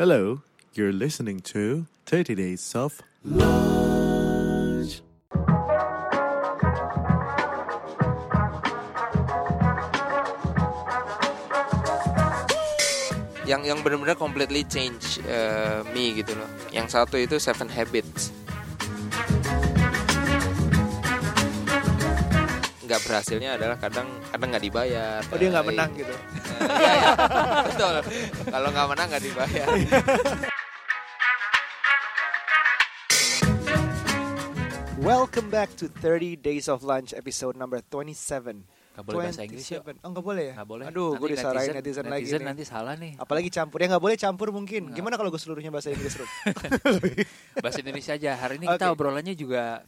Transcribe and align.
Hello, 0.00 0.40
you're 0.72 0.96
listening 0.96 1.44
to 1.52 1.84
30 2.08 2.32
Days 2.32 2.72
of 2.72 3.04
Lunch. 3.20 5.04
yang 13.44 13.60
yang 13.68 13.84
benar-benar 13.84 14.16
completely 14.16 14.64
change 14.64 15.20
uh, 15.28 15.84
me 15.92 16.16
gitu 16.16 16.32
loh. 16.32 16.48
Yang 16.72 16.96
satu 16.96 17.20
itu 17.20 17.36
Seven 17.36 17.68
Habits. 17.68 18.32
Nggak 22.88 23.00
berhasilnya 23.04 23.60
adalah 23.60 23.76
kadang 23.76 24.08
kadang 24.32 24.48
nggak 24.48 24.64
dibayar. 24.64 25.20
Oh 25.28 25.36
dia 25.36 25.52
nggak 25.52 25.66
menang 25.68 25.92
gitu. 25.92 26.14
Iya, 26.60 26.92
iya. 26.92 27.12
betul. 27.64 27.94
Kalau 28.52 28.68
nggak 28.68 28.86
menang 28.92 29.06
nggak 29.08 29.24
dibayar. 29.24 29.66
Welcome 35.00 35.48
back 35.48 35.72
to 35.80 35.88
30 35.88 36.36
Days 36.36 36.68
of 36.68 36.84
Lunch 36.84 37.16
episode 37.16 37.56
number 37.56 37.80
27. 37.88 38.12
Gak 38.92 39.04
boleh 39.08 39.32
bahasa 39.32 39.48
Inggris. 39.48 39.64
27. 39.64 40.04
Oh 40.04 40.08
nggak 40.12 40.26
boleh 40.28 40.44
ya? 40.52 40.54
Gak 40.60 40.68
boleh. 40.68 40.84
Aduh, 40.92 41.16
gue 41.16 41.28
Nanti 41.32 41.40
disalahin 41.40 41.72
netizen, 41.72 42.04
lagi 42.04 42.20
netizen 42.20 42.40
nih. 42.44 42.48
nanti 42.52 42.64
salah 42.68 42.94
nih. 43.00 43.12
Apalagi 43.16 43.48
campur 43.48 43.80
ya 43.80 43.86
nggak 43.96 44.04
boleh 44.04 44.16
campur 44.20 44.48
mungkin. 44.52 44.92
Gimana 44.92 45.16
kalau 45.16 45.32
gue 45.32 45.40
seluruhnya 45.40 45.72
bahasa 45.72 45.88
Inggris 45.88 46.20
Rup? 46.20 46.28
Bahasa 47.64 47.80
Indonesia 47.80 48.12
aja. 48.12 48.36
Hari 48.36 48.60
ini 48.60 48.66
Oke. 48.68 48.76
kita 48.76 48.92
obrolannya 48.92 49.32
juga 49.32 49.80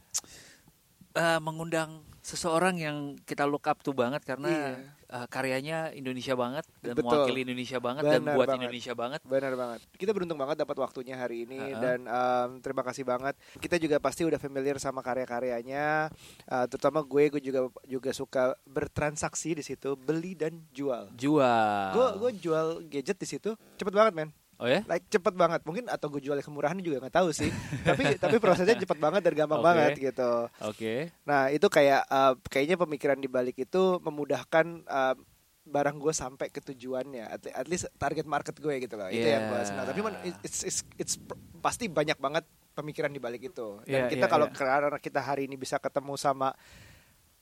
eh, 1.13 1.39
mengundang 1.45 2.01
seseorang 2.25 2.81
yang 2.81 3.13
kita 3.21 3.45
look 3.45 3.69
up 3.69 3.85
tuh 3.85 3.93
banget 3.93 4.25
karena 4.25 4.81
eh, 5.13 5.27
karyanya 5.29 5.93
Indonesia 5.93 6.33
banget 6.33 6.65
dan 6.81 6.97
Betul. 6.97 7.05
mewakili 7.13 7.39
Indonesia 7.45 7.77
banget 7.77 8.03
dan 8.03 8.21
Benar 8.25 8.35
buat 8.35 8.47
banget. 8.49 8.59
Indonesia 8.65 8.93
banget. 8.97 9.21
Benar 9.21 9.53
banget. 9.53 9.79
Kita 9.93 10.11
beruntung 10.11 10.39
banget 10.41 10.57
dapat 10.57 10.77
waktunya 10.81 11.15
hari 11.15 11.45
ini 11.45 11.61
Uh-uh. 11.61 11.77
dan 11.79 11.99
em, 12.09 12.49
terima 12.59 12.81
kasih 12.81 13.05
banget. 13.05 13.37
Kita 13.61 13.77
juga 13.77 14.01
pasti 14.01 14.25
udah 14.25 14.41
familiar 14.41 14.81
sama 14.81 15.05
karya-karyanya. 15.05 16.09
Eh, 16.49 16.65
terutama 16.67 17.05
gue, 17.05 17.29
gue 17.37 17.41
juga 17.45 17.69
juga 17.85 18.11
suka 18.11 18.57
bertransaksi 18.65 19.55
di 19.55 19.63
situ, 19.63 19.93
beli 19.95 20.33
dan 20.33 20.57
jual. 20.73 21.13
Jual. 21.13 21.93
Gue 21.93 22.07
gue 22.17 22.31
jual 22.41 22.67
gadget 22.89 23.21
di 23.21 23.27
situ, 23.29 23.53
cepet 23.77 23.93
banget 23.93 24.13
men. 24.17 24.29
Oh 24.63 24.69
ya? 24.71 24.79
Like 24.87 25.03
cepet 25.11 25.35
banget, 25.35 25.59
mungkin 25.67 25.91
atau 25.91 26.07
gue 26.07 26.23
jual 26.23 26.39
kemurahan 26.39 26.79
juga 26.79 27.03
nggak 27.03 27.15
tahu 27.19 27.35
sih. 27.35 27.51
tapi 27.87 28.15
tapi 28.15 28.39
prosesnya 28.39 28.79
cepet 28.79 28.95
banget 28.95 29.19
dan 29.19 29.35
gampang 29.35 29.59
Oke. 29.59 29.67
banget 29.67 29.91
gitu. 29.99 30.31
Oke. 30.63 30.93
Nah 31.27 31.51
itu 31.51 31.67
kayak 31.67 32.07
eh, 32.07 32.33
kayaknya 32.47 32.79
pemikiran 32.79 33.19
di 33.19 33.27
balik 33.27 33.59
itu 33.59 33.99
memudahkan 33.99 34.65
eh, 34.87 35.15
barang 35.63 35.95
gue 35.99 36.13
sampai 36.15 36.47
ke 36.51 36.59
tujuannya, 36.59 37.23
at, 37.27 37.43
at 37.51 37.67
least 37.67 37.87
target 37.95 38.23
market 38.23 38.55
gue 38.55 38.83
gitu 38.83 38.95
loh. 38.95 39.07
Itu 39.11 39.27
yang 39.27 39.51
gue 39.51 39.59
Yeah. 39.59 39.67
senang. 39.67 39.85
Tapi 39.87 39.99
man, 40.03 40.15
it's, 40.43 40.63
it's, 40.63 40.79
it's 40.99 41.15
pr- 41.15 41.39
pasti 41.63 41.87
banyak 41.87 42.19
banget 42.19 42.43
pemikiran 42.75 43.11
di 43.11 43.19
balik 43.19 43.47
itu. 43.47 43.79
Dan 43.87 44.07
Yeah, 44.07 44.11
kita 44.11 44.27
yeah, 44.27 44.31
kalau 44.31 44.47
yeah. 44.51 44.55
karena 44.55 44.99
kita 44.99 45.19
hari 45.23 45.47
ini 45.47 45.55
bisa 45.55 45.79
ketemu 45.79 46.19
sama 46.19 46.51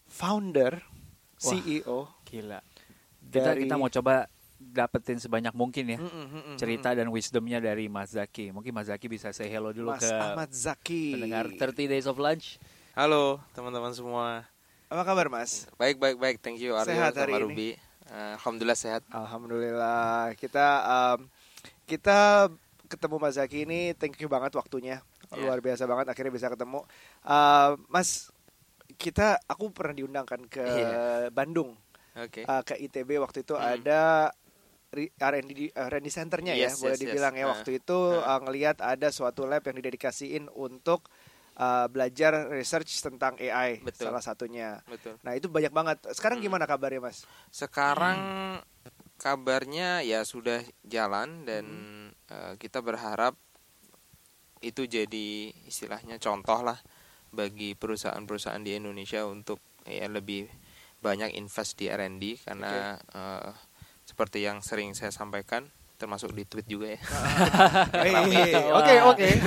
founder, 0.05 0.81
Wah. 0.81 1.42
CEO 1.42 1.97
Gila. 2.25 2.59
Kita 3.31 3.53
dari 3.53 3.66
kita 3.66 3.75
mau 3.80 3.89
coba 3.89 4.30
dapetin 4.64 5.17
sebanyak 5.17 5.52
mungkin 5.52 5.86
ya. 5.88 5.98
Mm, 5.98 6.06
mm, 6.06 6.28
mm, 6.28 6.42
mm, 6.54 6.58
Cerita 6.58 6.94
dan 6.94 7.09
wisdomnya 7.09 7.58
dari 7.58 7.90
Mas 7.90 8.14
Zaki. 8.14 8.54
Mungkin 8.54 8.70
Mas 8.70 8.88
Zaki 8.88 9.09
bisa 9.09 9.34
say 9.34 9.50
hello 9.50 9.73
dulu 9.73 9.92
Mas 9.92 10.00
ke 10.00 10.14
Ahmad 10.14 10.50
Zaki. 10.50 11.17
pendengar 11.17 11.50
30 11.50 11.90
Days 11.90 12.06
of 12.06 12.16
Lunch. 12.16 12.62
Halo 12.94 13.42
teman-teman 13.52 13.92
semua. 13.92 14.45
Apa 14.88 15.02
kabar 15.02 15.28
Mas? 15.28 15.66
Baik 15.76 15.98
baik 15.98 16.16
baik. 16.16 16.38
Thank 16.38 16.59
you 16.59 16.76
Aryo 16.76 16.86
Sehat 16.86 17.16
hari 17.16 17.34
sama 17.34 17.42
ini? 17.42 17.45
Ruby. 17.50 17.70
Eh, 18.06 18.32
Alhamdulillah 18.38 18.76
sehat. 18.76 19.02
Alhamdulillah 19.08 20.36
kita 20.36 20.66
em, 20.84 21.20
kita 21.86 22.48
ketemu 22.86 23.16
Mas 23.17 23.36
Zaki 23.36 23.64
ini 23.64 23.95
thank 23.95 24.20
you 24.20 24.28
banget 24.28 24.54
waktunya 24.54 25.02
Ya. 25.32 25.39
luar 25.39 25.64
biasa 25.64 25.88
banget 25.88 26.12
akhirnya 26.12 26.30
bisa 26.30 26.48
ketemu 26.48 26.84
Eh, 27.23 27.72
Mas 27.88 28.28
kita 29.00 29.39
aku 29.45 29.72
pernah 29.72 29.95
diundangkan 29.95 30.44
ke 30.45 30.59
Iya. 30.61 30.95
Bandung 31.32 31.80
Oke. 32.14 32.43
eh, 32.43 32.61
ke 32.61 32.76
ITB 32.78 33.16
waktu 33.17 33.42
itu 33.42 33.55
Hmm. 33.55 33.64
ada 33.80 34.36
R&D 34.92 35.50
di- 35.50 35.72
eh, 35.72 35.88
R&D 35.88 36.08
centernya 36.08 36.52
ya 36.52 36.68
Yes, 36.68 36.78
boleh 36.78 36.94
yes, 36.94 37.00
yes. 37.00 37.08
dibilang 37.08 37.34
ya 37.34 37.46
Ah. 37.46 37.52
waktu 37.56 37.80
itu 37.80 38.00
Ah. 38.14 38.36
eh, 38.36 38.40
ngelihat 38.44 38.78
ada 38.78 39.08
suatu 39.10 39.48
lab 39.48 39.64
yang 39.64 39.78
didedikasiin 39.78 40.52
untuk 40.52 41.08
eh, 41.54 41.88
belajar 41.88 42.48
research 42.50 42.90
tentang 43.02 43.36
AI 43.38 43.80
Betul. 43.80 44.08
salah 44.08 44.20
satunya 44.20 44.80
Betul. 44.84 45.20
nah 45.22 45.32
itu 45.32 45.48
banyak 45.48 45.70
banget 45.70 45.98
sekarang 46.12 46.40
Hmm. 46.40 46.48
gimana 46.48 46.64
kabarnya 46.64 47.00
Mas 47.02 47.28
Sekarang 47.50 48.18
kabarnya 49.18 50.00
ya 50.02 50.24
sudah 50.24 50.60
jalan 50.82 51.44
dan 51.44 51.66
Hmm. 51.68 52.08
eh, 52.28 52.54
kita 52.56 52.80
berharap 52.80 53.36
itu 54.62 54.86
jadi 54.86 55.28
istilahnya 55.66 56.18
contoh 56.18 56.62
lah 56.62 56.80
bagi 57.30 57.73
perusahaan-perusahaan 57.73 58.62
di 58.62 58.72
Indonesia 58.73 59.23
untuk 59.23 59.60
ya 59.84 60.08
lebih 60.08 60.48
banyak 61.00 61.34
invest 61.34 61.76
di 61.76 61.88
R&D 61.88 62.42
karena 62.42 62.96
eh, 62.96 63.52
seperti 64.11 64.44
yang 64.44 64.60
sering 64.60 64.92
saya 64.92 65.16
sampaikan 65.16 65.72
termasuk 65.95 66.36
di 66.36 66.44
tweet 66.44 66.67
juga 66.67 66.98
ya. 66.98 66.99
Hei, 68.04 68.11
Wah. 68.67 68.83
Oke 68.83 68.95
oke. 69.08 69.30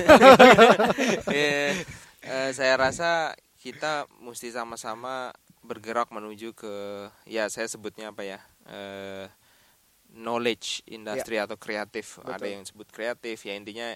Eh, 2.25 2.57
saya 2.57 2.81
rasa 2.81 3.37
kita 3.61 4.09
mesti 4.17 4.49
sama-sama 4.49 5.29
bergerak 5.61 6.09
menuju 6.09 6.57
ke 6.57 6.73
ya 7.29 7.53
saya 7.53 7.69
sebutnya 7.69 8.17
apa 8.17 8.25
ya 8.25 8.41
eh, 8.65 9.29
knowledge 10.17 10.89
industri 10.89 11.37
atau 11.37 11.61
kreatif 11.61 12.17
ada 12.25 12.41
Ya. 12.49 12.57
Yang 12.57 12.73
sebut 12.73 12.89
kreatif 12.89 13.45
ya 13.45 13.53
intinya 13.53 13.93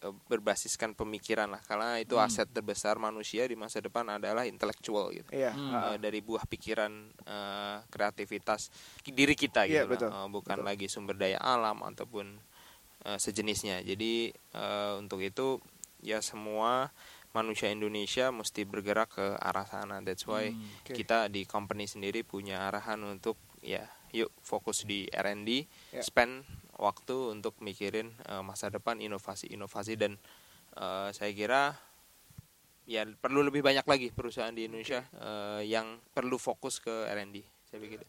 berbasiskan 0.00 0.96
pemikiran 0.96 1.52
lah 1.52 1.60
karena 1.60 2.00
itu 2.00 2.16
Hmm. 2.16 2.24
aset 2.24 2.48
terbesar 2.48 2.96
manusia 2.96 3.44
di 3.44 3.52
masa 3.52 3.78
depan 3.78 4.08
adalah 4.08 4.48
intelektual 4.48 5.12
gitu 5.12 5.28
Iya. 5.30 5.52
Hmm. 5.52 5.72
Eh, 5.92 5.96
dari 6.00 6.20
buah 6.20 6.44
pikiran 6.44 6.92
eh, 7.20 7.76
kreativitas 7.86 8.72
diri 9.04 9.36
kita 9.36 9.68
Iya, 9.68 9.84
gitu 9.84 9.92
betul. 9.92 10.08
Eh, 10.08 10.28
bukan 10.28 10.56
Betul. 10.56 10.66
lagi 10.66 10.86
sumber 10.88 11.14
daya 11.14 11.36
alam 11.36 11.84
ataupun 11.84 12.40
eh, 13.02 13.18
sejenisnya 13.18 13.80
jadi 13.80 14.12
eh, 14.32 14.92
untuk 14.96 15.20
itu 15.20 15.60
ya 16.00 16.20
semua 16.20 16.88
manusia 17.30 17.68
Indonesia 17.68 18.32
mesti 18.32 18.64
bergerak 18.64 19.14
ke 19.14 19.26
arah 19.36 19.62
sana 19.62 20.00
that's 20.00 20.24
why 20.24 20.48
Hmm. 20.50 20.64
Oke. 20.82 20.96
kita 20.96 21.28
di 21.28 21.44
company 21.44 21.84
sendiri 21.84 22.24
punya 22.24 22.66
arahan 22.66 23.04
untuk 23.04 23.36
ya 23.60 23.84
yuk 24.10 24.32
fokus 24.40 24.82
di 24.82 25.06
R&D 25.06 25.68
Ya. 25.92 26.02
spend 26.02 26.42
waktu 26.80 27.36
untuk 27.36 27.60
mikirin 27.60 28.08
eh, 28.24 28.42
masa 28.42 28.72
depan 28.72 28.96
inovasi-inovasi 28.98 29.94
dan 30.00 30.16
eh, 30.74 31.08
saya 31.12 31.30
kira 31.36 31.76
ya 32.88 33.06
perlu 33.06 33.44
lebih 33.44 33.60
banyak 33.60 33.84
lagi 33.84 34.08
perusahaan 34.10 34.50
di 34.50 34.66
Indonesia 34.66 35.04
eh, 35.20 35.68
yang 35.68 36.00
perlu 36.10 36.40
fokus 36.40 36.80
ke 36.80 37.06
R&D 37.06 37.44
saya 37.68 37.78
pikir 37.78 38.00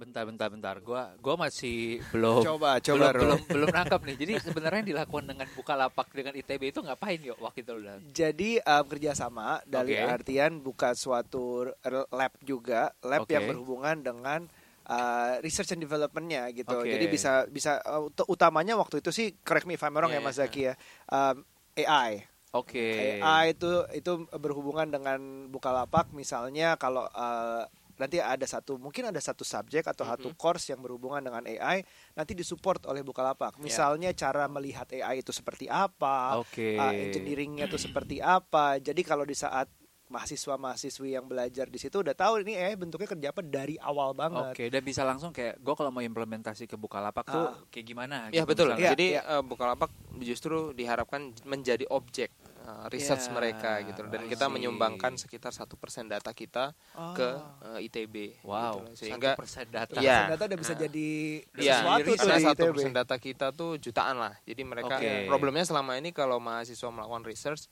Bentar, 0.00 0.24
bentar, 0.24 0.48
bentar. 0.48 0.76
Gua, 0.80 1.12
gua 1.20 1.36
masih 1.36 2.00
belum, 2.08 2.40
Coba, 2.40 2.80
belum, 2.80 2.88
coba, 2.88 3.06
Ro. 3.12 3.20
belum, 3.20 3.40
belum 3.52 3.68
nangkap 3.68 4.00
nih. 4.08 4.16
Jadi 4.16 4.32
sebenarnya 4.48 4.78
yang 4.80 4.90
dilakukan 4.96 5.24
dengan 5.28 5.48
Bukalapak 5.52 6.08
dengan 6.16 6.32
ITB 6.40 6.72
itu 6.72 6.80
ngapain 6.80 7.20
yuk 7.20 7.36
waktu 7.36 7.60
itu 7.60 7.72
udah? 7.76 8.00
Jadi 8.08 8.64
um, 8.64 8.84
kerjasama 8.88 9.60
dari 9.68 10.00
Oke. 10.00 10.08
artian 10.08 10.64
buka 10.64 10.96
suatu 10.96 11.68
lab 12.16 12.32
juga, 12.40 12.96
lab 13.04 13.28
Oke. 13.28 13.36
yang 13.36 13.44
berhubungan 13.44 14.00
dengan 14.00 14.48
uh, 14.90 15.38
research 15.40 15.70
and 15.70 15.80
developmentnya 15.80 16.50
gitu. 16.50 16.74
Oke. 16.74 16.90
Jadi 16.90 17.06
bisa 17.06 17.46
bisa 17.46 17.78
uh, 17.80 18.04
ut- 18.04 18.26
utamanya 18.26 18.74
waktu 18.74 18.98
itu 18.98 19.08
sih 19.08 19.38
correct 19.40 19.64
me 19.64 19.74
if 19.74 19.82
I'm 19.82 19.94
wrong 19.94 20.10
ya 20.10 20.18
Iya, 20.18 20.26
Mas 20.26 20.34
iya. 20.34 20.40
Zaki 20.44 20.60
ya. 20.66 20.74
Um, 21.06 21.36
AI. 21.78 22.26
Oke. 22.50 23.22
AI 23.22 23.54
itu 23.54 23.70
itu 23.94 24.12
berhubungan 24.32 24.90
dengan 24.90 25.20
Bukalapak 25.46 26.10
misalnya 26.10 26.74
kalau 26.74 27.06
uh, 27.06 27.62
nanti 27.94 28.16
ada 28.16 28.42
satu 28.42 28.74
mungkin 28.74 29.12
ada 29.12 29.20
satu 29.20 29.44
subjek 29.44 29.84
atau 29.84 30.02
satu 30.02 30.32
Mhm. 30.32 30.36
course 30.36 30.72
yang 30.72 30.80
berhubungan 30.80 31.20
dengan 31.20 31.44
AI 31.44 31.84
nanti 32.12 32.32
disupport 32.32 32.88
oleh 32.88 33.04
Bukalapak. 33.04 33.54
Ya. 33.54 33.62
Misalnya 33.62 34.10
cara 34.12 34.48
melihat 34.48 34.88
AI 34.90 35.20
itu 35.20 35.30
seperti 35.30 35.68
apa, 35.68 36.40
Oke. 36.40 36.74
uh, 36.74 36.90
engineeringnya 36.90 37.68
itu 37.68 37.78
seperti 37.78 38.18
apa. 38.18 38.80
Jadi 38.80 39.04
kalau 39.04 39.22
di 39.22 39.36
saat 39.36 39.68
mahasiswa-mahasiswi 40.10 41.08
yang 41.12 41.24
belajar 41.24 41.64
di 41.64 41.76
situ 41.76 41.96
udah 41.96 42.12
tahu 42.12 42.42
ini 42.42 42.54
AI 42.54 42.74
bentuknya 42.74 43.06
kerja 43.06 43.30
apa 43.30 43.40
dari 43.40 43.78
awal 43.78 44.10
banget. 44.12 44.52
Oke, 44.52 44.64
dan 44.66 44.82
bisa 44.82 45.02
langsung 45.02 45.30
kayak 45.30 45.56
gue 45.56 45.74
kalau 45.74 45.88
mau 45.88 46.00
implementasi 46.00 46.66
ke 46.66 46.74
Bukalapak 46.74 47.24
tuh 47.24 47.46
Ah. 47.46 47.54
kayak 47.68 47.86
gimana? 47.86 48.16
Ya 48.28 48.42
gitu 48.42 48.50
betul. 48.50 48.66
misalnya. 48.68 48.82
Iya, 48.82 48.90
Jadi 48.92 49.06
iya. 49.08 49.22
eh, 49.24 49.42
Bukalapak 49.42 49.90
justru 50.20 50.58
diharapkan 50.72 51.20
menjadi 51.44 51.86
objek 51.88 52.34
eh, 52.60 52.86
research 52.88 53.24
Ya, 53.24 53.32
mereka 53.32 53.72
gitu 53.82 54.04
dan 54.04 54.20
I 54.20 54.28
kita 54.28 54.44
see. 54.44 54.52
menyumbangkan 54.52 55.12
sekitar 55.16 55.48
satu 55.48 55.74
persen 55.74 56.04
data 56.06 56.28
kita 56.30 56.76
ke 57.14 57.28
Ah. 57.30 57.78
eh, 57.78 57.86
ITB. 57.86 58.42
Wow, 58.42 58.84
gitu. 58.84 59.06
sehingga 59.06 59.32
1% 59.32 59.70
data. 59.70 59.96
Iya. 59.96 60.34
Data 60.34 60.44
udah 60.44 60.58
bisa 60.58 60.74
Nah. 60.74 60.80
jadi 60.82 61.08
Iya, 61.56 61.74
sesuatu 61.78 62.10
tuh 62.10 62.16
di 62.28 62.44
satu 62.44 62.62
persen 62.68 62.92
data 62.92 63.14
kita 63.16 63.46
tuh 63.50 63.70
jutaan 63.76 64.18
lah. 64.18 64.34
Jadi 64.42 64.62
mereka 64.62 64.98
Oke. 64.98 65.24
problemnya 65.24 65.64
selama 65.64 65.94
ini 65.94 66.10
kalau 66.10 66.36
mahasiswa 66.36 66.90
melakukan 66.90 67.24
research 67.24 67.64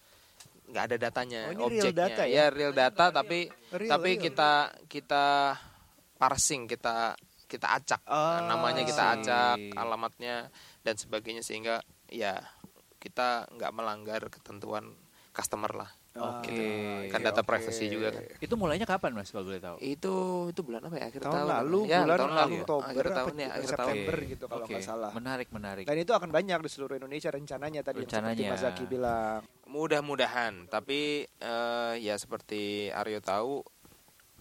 nggak 0.69 0.85
ada 0.85 0.97
datanya, 1.01 1.49
Oh, 1.49 1.53
ini 1.55 1.65
real 1.71 1.89
objeknya. 1.89 2.07
data 2.07 2.23
ya? 2.25 2.45
real 2.49 2.73
data 2.73 3.05
tapi 3.11 3.49
Real, 3.73 3.91
tapi 3.91 4.11
real. 4.15 4.23
kita 4.23 4.51
kita 4.85 5.25
parsing, 6.15 6.67
kita 6.67 7.17
kita 7.45 7.67
acak 7.73 8.05
Ah, 8.05 8.45
namanya 8.45 8.85
kita 8.85 9.17
acak, 9.17 9.57
alamatnya 9.73 10.53
dan 10.81 10.95
sebagainya 10.95 11.41
sehingga 11.41 11.81
ya 12.07 12.37
kita 12.97 13.49
nggak 13.49 13.73
melanggar 13.73 14.21
ketentuan 14.29 14.93
customer 15.31 15.73
lah 15.73 15.91
Oke. 16.19 16.51
Gitu. 16.51 17.13
kan 17.15 17.21
data 17.23 17.41
oke. 17.41 17.49
privacy 17.49 17.85
juga 17.89 18.09
kan 18.13 18.23
Itu 18.43 18.55
mulainya 18.59 18.85
kapan 18.85 19.17
Mas 19.17 19.31
kalau 19.31 19.47
boleh 19.49 19.63
tahu? 19.63 19.77
itu 19.79 20.15
itu 20.51 20.61
bulan 20.67 20.81
apa 20.85 20.97
ya 20.99 21.05
akhir 21.09 21.21
tahun, 21.25 21.35
tahun, 21.39 21.49
lalu 21.49 21.81
ya, 21.87 21.99
bulan 22.05 22.19
tahun 22.19 22.33
lalu 22.35 22.57
Oktober 22.59 22.89
akhir 22.89 23.07
tahun 23.15 23.35
ya 23.35 23.49
akhir 23.49 23.69
tahun 23.69 23.69
September 23.71 24.17
gitu 24.27 24.45
kalau 24.51 24.65
nggak 24.67 24.85
salah. 24.85 25.11
Menarik, 25.15 25.49
menarik. 25.55 25.85
Dan 25.87 25.97
itu 25.97 26.13
akan 26.13 26.31
banyak 26.31 26.59
di 26.59 26.71
seluruh 26.71 26.95
Indonesia 26.99 27.31
rencananya 27.31 27.81
tadi 27.81 28.03
yang 28.03 28.11
seperti 28.11 28.25
Rencananya. 28.37 28.49
Mas 28.53 28.63
Zaki 28.63 28.85
bilang. 28.87 29.41
mudah-mudahan 29.69 30.67
tapi 30.67 31.25
eh, 31.29 31.95
ya 32.01 32.17
seperti 32.17 32.89
Aryo 32.89 33.21
tahu 33.21 33.61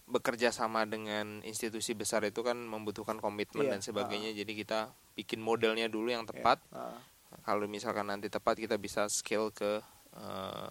bekerja 0.08 0.48
sama 0.48 0.88
dengan 0.88 1.44
institusi 1.44 1.92
besar 1.92 2.24
itu 2.24 2.40
kan 2.40 2.56
membutuhkan 2.56 3.20
komitmen 3.20 3.68
Iya, 3.68 3.76
dan 3.76 3.80
sebagainya 3.84 4.32
jadi 4.32 4.52
kita 4.56 4.80
bikin 5.12 5.36
modelnya 5.44 5.84
dulu 5.86 6.08
yang 6.08 6.24
tepat 6.24 6.64
Ah, 6.72 6.96
kalau 7.44 7.68
misalkan 7.68 8.08
nanti 8.08 8.32
tepat 8.32 8.56
kita 8.56 8.80
bisa 8.80 9.04
scale 9.12 9.52
ke 9.52 9.84
eh, 10.16 10.68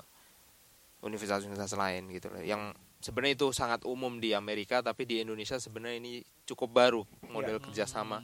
universitas-universitas 1.02 1.78
lain 1.78 2.10
gitu 2.10 2.28
loh 2.30 2.42
yang 2.42 2.74
sebenarnya 2.98 3.38
itu 3.38 3.48
sangat 3.54 3.86
umum 3.86 4.18
di 4.18 4.34
Amerika 4.34 4.82
tapi 4.82 5.06
di 5.06 5.22
Indonesia 5.22 5.62
sebenarnya 5.62 5.98
ini 6.02 6.14
cukup 6.46 6.70
baru 6.74 7.02
model 7.30 7.62
kerjasama 7.62 8.22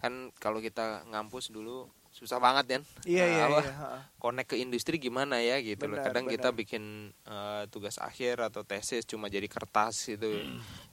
kan 0.00 0.32
kalau 0.36 0.60
kita 0.60 1.04
ngampus 1.08 1.52
dulu 1.52 1.88
susah 2.10 2.42
banget 2.42 2.66
kan 2.66 2.82
Iya 3.06 3.22
iya 3.24 3.42
apa, 3.46 3.60
iya. 3.62 3.74
connect 4.18 4.50
ke 4.50 4.56
industri 4.58 4.98
gimana 4.98 5.38
ya 5.38 5.62
gitu 5.62 5.86
loh. 5.86 5.94
Benar, 5.94 6.10
Kadang 6.10 6.24
benar. 6.26 6.34
kita 6.34 6.48
bikin 6.50 6.84
eh, 7.14 7.62
tugas 7.70 8.02
akhir 8.02 8.42
atau 8.50 8.66
tesis 8.66 9.06
cuma 9.06 9.30
jadi 9.30 9.46
kertas 9.46 10.10
gitu. 10.10 10.26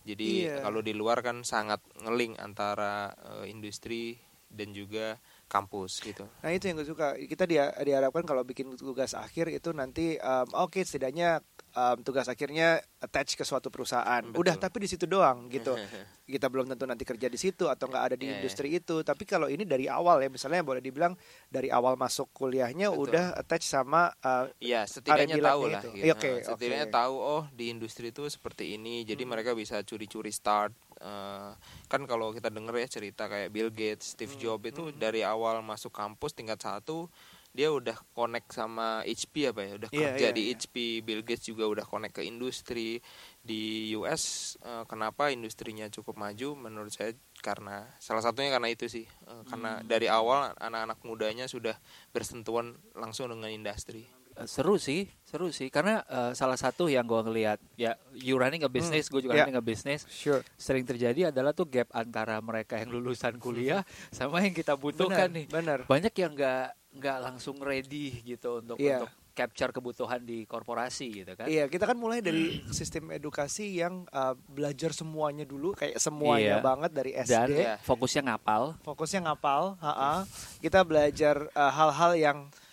Jadi 0.06 0.46
Iya. 0.46 0.62
kalau 0.62 0.86
di 0.86 0.94
luar 0.94 1.26
kan 1.26 1.42
sangat 1.42 1.82
ngeling 2.06 2.38
antara 2.38 3.10
eh, 3.18 3.50
industri 3.50 4.22
dan 4.54 4.78
juga 4.78 5.18
kampus 5.48 6.00
gitu. 6.00 6.28
Nah 6.40 6.52
itu 6.52 6.68
yang 6.68 6.76
gue 6.76 6.86
suka. 6.86 7.16
Kita 7.16 7.44
dia 7.44 7.72
diharapkan 7.74 8.22
kalau 8.22 8.44
bikin 8.44 8.76
tugas 8.76 9.12
akhir 9.12 9.48
itu 9.50 9.72
nanti 9.72 10.16
um, 10.18 10.44
oke 10.60 10.78
setidaknya 10.78 11.40
um, 11.72 11.98
tugas 12.02 12.28
akhirnya 12.28 12.78
attach 13.00 13.34
ke 13.34 13.44
suatu 13.44 13.68
perusahaan. 13.68 14.22
Betul. 14.22 14.44
Udah 14.44 14.56
tapi 14.58 14.84
di 14.84 14.90
situ 14.90 15.08
doang 15.08 15.48
gitu. 15.48 15.74
Kita 16.28 16.52
belum 16.52 16.68
tentu 16.68 16.84
nanti 16.84 17.08
kerja 17.08 17.26
di 17.26 17.40
situ 17.40 17.66
atau 17.66 17.88
nggak 17.88 18.04
ada 18.04 18.16
di 18.16 18.28
Iya, 18.28 18.28
iya. 18.28 18.38
industri 18.44 18.68
itu. 18.70 19.00
Tapi 19.00 19.24
kalau 19.24 19.48
ini 19.48 19.64
dari 19.64 19.88
awal 19.88 20.20
ya 20.20 20.28
misalnya 20.28 20.60
boleh 20.60 20.84
dibilang 20.84 21.16
dari 21.48 21.72
awal 21.72 21.96
masuk 21.96 22.36
kuliahnya 22.36 22.92
Betul. 22.92 23.08
udah 23.08 23.26
attach 23.34 23.64
sama 23.64 24.12
uh, 24.20 24.52
Iya, 24.60 24.84
setidaknya 24.84 25.40
tahu 25.40 25.62
lah. 25.72 25.80
itu. 25.80 25.90
Gitu. 25.96 26.04
Iya, 26.04 26.14
oke, 26.14 26.28
Nah, 26.30 26.44
setidaknya 26.46 26.88
oke. 26.88 26.98
tahu 27.00 27.16
oh 27.16 27.44
di 27.50 27.66
industri 27.72 28.12
itu 28.12 28.28
seperti 28.28 28.76
ini. 28.76 29.08
Jadi 29.08 29.24
Hmm. 29.24 29.32
mereka 29.32 29.56
bisa 29.56 29.80
curi-curi 29.82 30.28
start. 30.30 30.76
Eh, 30.98 31.52
kan 31.88 32.02
kalau 32.06 32.34
kita 32.34 32.50
denger 32.50 32.74
ya 32.78 32.88
cerita 32.90 33.30
kayak 33.30 33.54
Bill 33.54 33.70
Gates, 33.70 34.18
Steve 34.18 34.34
Hmm, 34.34 34.42
Jobs 34.42 34.66
itu 34.74 34.84
dari 34.94 35.22
awal 35.22 35.62
masuk 35.62 35.94
kampus 35.94 36.34
tingkat 36.34 36.58
satu 36.58 37.10
dia 37.54 37.74
udah 37.74 37.98
connect 38.14 38.54
sama 38.54 39.02
HP 39.02 39.50
apa 39.50 39.66
ya, 39.66 39.72
udah 39.82 39.90
Iya, 39.90 40.00
kerja 40.14 40.28
iya, 40.30 40.36
di 40.36 40.42
iya. 40.46 40.54
HP. 40.54 40.76
Bill 41.02 41.26
Gates 41.26 41.50
juga 41.50 41.66
udah 41.66 41.90
connect 41.90 42.22
ke 42.22 42.24
industri 42.24 43.02
di 43.42 43.94
US. 43.98 44.58
eh, 44.62 44.86
kenapa 44.86 45.34
industrinya 45.34 45.90
cukup 45.90 46.22
maju? 46.22 46.54
Menurut 46.54 46.94
saya 46.94 47.18
karena 47.42 47.90
salah 47.98 48.22
satunya 48.22 48.54
karena 48.54 48.70
itu 48.70 48.86
sih, 48.86 49.06
karena 49.50 49.82
Hmm. 49.82 49.90
dari 49.90 50.06
awal 50.06 50.54
anak-anak 50.58 51.02
mudanya 51.02 51.50
sudah 51.50 51.74
bersentuhan 52.14 52.78
langsung 52.94 53.30
dengan 53.34 53.50
industri. 53.50 54.06
Eh, 54.38 54.46
seru 54.46 54.78
sih, 54.78 55.10
seru 55.22 55.50
sih. 55.50 55.68
Karena 55.68 56.06
eh, 56.06 56.32
salah 56.32 56.56
satu 56.56 56.86
yang 56.86 57.04
gue 57.04 57.18
ngelihat, 57.20 57.58
ya 57.74 57.98
you 58.14 58.38
running 58.38 58.62
a 58.62 58.70
business, 58.70 59.10
gue 59.10 59.20
juga 59.20 59.34
ya. 59.34 59.44
running 59.44 59.58
a 59.58 59.66
business. 59.66 60.06
sure. 60.08 60.46
Sering 60.54 60.86
terjadi 60.86 61.34
adalah 61.34 61.52
tuh 61.52 61.66
gap 61.66 61.90
antara 61.92 62.38
mereka 62.40 62.78
yang 62.78 62.94
lulusan 62.94 63.36
kuliah 63.38 63.82
sama 64.14 64.46
yang 64.46 64.54
kita 64.54 64.78
butuhkan 64.78 65.34
nih. 65.34 65.46
Benar. 65.50 65.90
Banyak 65.90 66.14
yang 66.14 66.32
nggak 66.32 66.66
nggak 66.98 67.18
langsung 67.20 67.58
ready 67.60 68.22
gitu 68.22 68.62
untuk 68.62 68.78
Iya. 68.78 69.02
untuk 69.02 69.12
capture 69.34 69.70
kebutuhan 69.70 70.18
di 70.20 70.50
korporasi 70.50 71.22
gitu 71.22 71.38
kan. 71.38 71.46
Iya, 71.46 71.70
kita 71.70 71.86
kan 71.86 71.94
mulai 71.94 72.26
dari 72.26 72.66
sistem 72.74 73.14
edukasi 73.14 73.70
yang 73.78 74.02
uh, 74.10 74.34
belajar 74.34 74.90
semuanya 74.90 75.46
dulu, 75.46 75.78
kayak 75.78 76.02
semuanya 76.02 76.58
Iya. 76.58 76.66
banget 76.66 76.92
dari 76.92 77.12
SD. 77.14 77.30
Dan 77.30 77.50
Iya. 77.54 77.74
fokusnya 77.86 78.22
ngapal. 78.26 78.82
fokusnya 78.82 79.30
ngapal 79.30 79.78
ha-ha. 79.78 80.26
kita 80.58 80.82
belajar 80.82 81.54
uh, 81.54 81.70
hal-hal 81.70 82.12
yang 82.18 82.38
ja- 82.50 82.67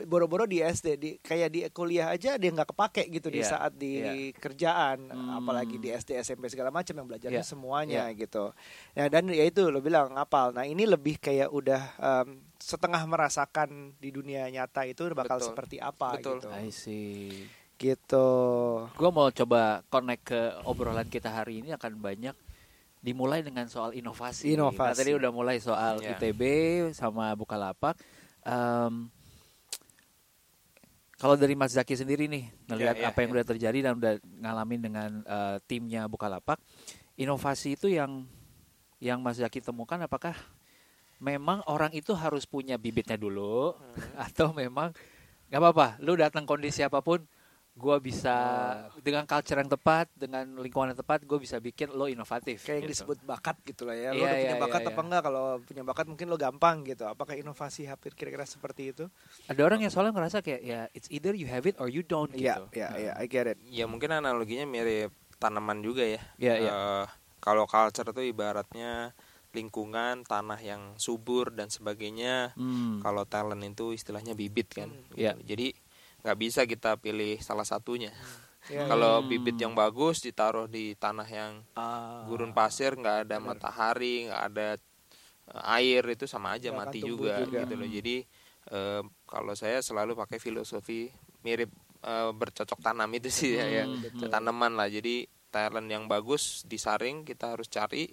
boro-boro 0.00 0.44
di 0.44 0.58
SD 0.58 0.86
di 0.94 1.10
kayak 1.16 1.48
di 1.48 1.60
kuliah 1.68 2.08
aja 2.08 2.34
dia 2.34 2.50
nggak 2.50 2.70
kepake 2.70 3.08
gitu 3.08 3.26
di 3.26 3.38
Iya, 3.38 3.48
saat 3.48 3.72
di 3.74 3.98
iya. 3.98 4.12
kerjaan 4.32 5.08
Hmm. 5.08 5.36
apalagi 5.36 5.76
di 5.76 5.88
SD 5.88 6.14
SMP 6.16 6.46
segala 6.46 6.68
macam 6.68 6.92
yang 6.92 7.06
belajarnya 7.06 7.40
Iya, 7.40 7.46
semuanya 7.46 8.06
gitu 8.12 8.54
ya 8.92 9.06
dan 9.06 9.26
ya 9.26 9.42
itu 9.42 9.66
lo 9.66 9.78
bilang 9.78 10.12
ngapal 10.12 10.52
nah 10.52 10.62
ini 10.62 10.84
lebih 10.84 11.16
kayak 11.16 11.48
udah 11.48 11.82
um, 11.96 12.28
setengah 12.56 13.00
merasakan 13.04 13.96
di 13.96 14.10
dunia 14.10 14.44
nyata 14.46 14.84
itu 14.84 15.08
bakal 15.10 15.36
Betul. 15.36 15.48
seperti 15.48 15.76
apa 15.76 16.14
Betul. 16.14 16.38
gitu 16.38 16.48
I 16.52 16.68
see. 16.68 17.48
gitu 17.76 18.28
Gue 18.92 19.10
mau 19.10 19.28
coba 19.28 19.80
connect 19.88 20.22
ke 20.26 20.40
obrolan 20.62 21.06
kita 21.06 21.32
hari 21.32 21.60
ini 21.60 21.72
akan 21.72 21.96
banyak 21.96 22.36
dimulai 23.00 23.40
dengan 23.40 23.64
soal 23.64 23.96
inovasi. 23.96 24.52
Inovasi. 24.52 24.76
Nah, 24.84 24.92
tadi 24.94 25.12
udah 25.16 25.32
mulai 25.32 25.56
soal 25.56 26.04
Ya. 26.04 26.12
ITB 26.12 26.42
sama 26.92 27.32
Bukalapak. 27.32 27.96
Em, 28.42 29.08
kalau 31.20 31.36
dari 31.36 31.52
Mas 31.52 31.76
Zaki 31.76 32.00
sendiri 32.00 32.24
nih 32.26 32.48
ngelihat 32.64 32.96
Ya, 32.96 33.02
ya, 33.04 33.08
apa 33.12 33.18
yang 33.20 33.30
ya. 33.30 33.34
udah 33.36 33.46
terjadi 33.52 33.78
dan 33.84 33.92
udah 34.00 34.12
ngalamin 34.40 34.80
dengan 34.80 35.10
eh, 35.20 35.56
timnya 35.68 36.08
Bukalapak, 36.08 36.56
inovasi 37.20 37.76
itu 37.76 37.92
yang 37.92 38.24
yang 39.04 39.20
Mas 39.20 39.36
Zaki 39.36 39.60
temukan 39.60 40.00
apakah 40.00 40.32
memang 41.20 41.60
orang 41.68 41.92
itu 41.92 42.16
harus 42.16 42.48
punya 42.48 42.80
bibitnya 42.80 43.20
dulu 43.20 43.76
atau 44.32 44.56
memang 44.56 44.96
nggak 45.52 45.60
apa-apa, 45.60 46.00
lu 46.00 46.16
datang 46.16 46.48
kondisi 46.48 46.80
apa 46.80 47.04
pun, 47.04 47.20
gua 47.80 47.96
bisa 47.96 48.36
dengan 49.00 49.24
culture 49.24 49.56
yang 49.56 49.66
tepat, 49.66 50.12
dengan 50.12 50.44
lingkungan 50.54 50.92
yang 50.92 51.00
tepat, 51.00 51.24
gue 51.24 51.38
bisa 51.38 51.56
bikin 51.56 51.88
lo 51.90 52.04
inovatif. 52.04 52.60
kayak 52.60 52.76
yang 52.76 52.84
gitu. 52.84 52.92
disebut 52.92 53.18
bakat 53.24 53.56
gitu 53.64 53.82
lah 53.82 53.96
ya 53.96 54.12
lo 54.12 54.14
Iya, 54.14 54.22
udah 54.22 54.36
punya 54.36 54.52
iya, 54.52 54.60
bakat 54.60 54.80
iya, 54.80 54.86
apa 54.86 54.94
iya. 54.94 55.06
enggak 55.08 55.22
kalau 55.24 55.44
punya 55.58 55.82
bakat 55.82 56.06
mungkin 56.06 56.26
lo 56.26 56.36
gampang 56.36 56.76
gitu 56.84 57.04
apakah 57.04 57.34
inovasi 57.34 57.82
hampir 57.84 58.12
kira-kira 58.12 58.44
seperti 58.44 58.92
itu 58.92 59.04
Ada 59.46 59.62
orang 59.62 59.80
yang 59.80 59.88
soalnya 59.88 60.12
ngerasa 60.12 60.38
kayak 60.38 60.60
ya 60.60 60.80
it's 60.92 61.08
either 61.08 61.32
you 61.32 61.46
have 61.46 61.64
it 61.64 61.74
or 61.76 61.88
you 61.88 62.04
don't 62.04 62.28
Iya, 62.30 62.60
gitu. 62.60 62.64
iya, 62.76 62.88
Nah. 62.88 62.98
iya, 63.00 63.12
I 63.16 63.24
get 63.24 63.46
it. 63.46 63.56
Ya 63.64 63.88
mungkin 63.88 64.12
analoginya 64.12 64.62
mirip 64.62 65.08
tanaman 65.36 65.80
juga 65.80 66.04
ya. 66.04 66.20
Iya, 66.36 66.54
iya. 66.58 66.70
Eh, 66.70 67.04
kalau 67.38 67.64
culture 67.64 68.04
itu 68.06 68.22
ibaratnya 68.28 69.16
lingkungan, 69.50 70.22
tanah 70.22 70.60
yang 70.60 70.94
subur 70.94 71.50
dan 71.50 71.66
sebagainya. 71.66 72.54
Hmm. 72.54 73.00
Kalau 73.00 73.24
talent 73.24 73.58
itu 73.60 73.90
istilahnya 73.90 74.32
bibit 74.32 74.70
kan. 74.70 74.86
Hmm. 74.86 75.00
gitu. 75.08 75.14
Iya. 75.18 75.32
Jadi 75.40 75.72
nggak 76.20 76.38
bisa 76.38 76.60
kita 76.68 76.96
pilih 77.00 77.40
salah 77.40 77.64
satunya. 77.64 78.12
Ya, 78.70 78.86
Kalau 78.86 79.20
Hmm. 79.24 79.28
bibit 79.30 79.56
yang 79.58 79.74
bagus 79.74 80.22
ditaruh 80.22 80.70
di 80.70 80.94
tanah 80.94 81.26
yang 81.26 81.52
Ah, 81.74 82.28
gurun 82.28 82.52
pasir, 82.54 82.94
nggak 82.94 83.26
ada 83.26 83.36
Bener. 83.40 83.48
matahari, 83.56 84.28
nggak 84.30 84.42
ada 84.52 84.68
eh, 85.50 85.74
air 85.80 86.02
itu 86.14 86.24
sama 86.30 86.54
aja 86.54 86.70
akan 86.70 86.78
mati 86.86 87.00
juga, 87.02 87.42
juga. 87.42 87.58
gitu 87.64 87.74
loh. 87.74 87.88
Jadi 87.88 88.16
eh, 88.70 89.02
kalau 89.26 89.54
saya 89.58 89.80
selalu 89.82 90.12
pakai 90.14 90.38
filosofi 90.38 91.10
mirip 91.42 91.70
eh, 92.04 92.30
bercocok 92.30 92.78
tanam 92.78 93.10
itu 93.16 93.28
sih 93.32 93.56
ya, 93.58 93.66
ya. 93.66 93.84
Hmm, 93.88 94.00
betul. 94.04 94.28
tanaman 94.30 94.72
lah. 94.78 94.86
Jadi 94.86 95.26
talent 95.50 95.88
yang 95.90 96.06
bagus 96.06 96.62
disaring 96.68 97.26
kita 97.26 97.58
harus 97.58 97.66
cari 97.66 98.06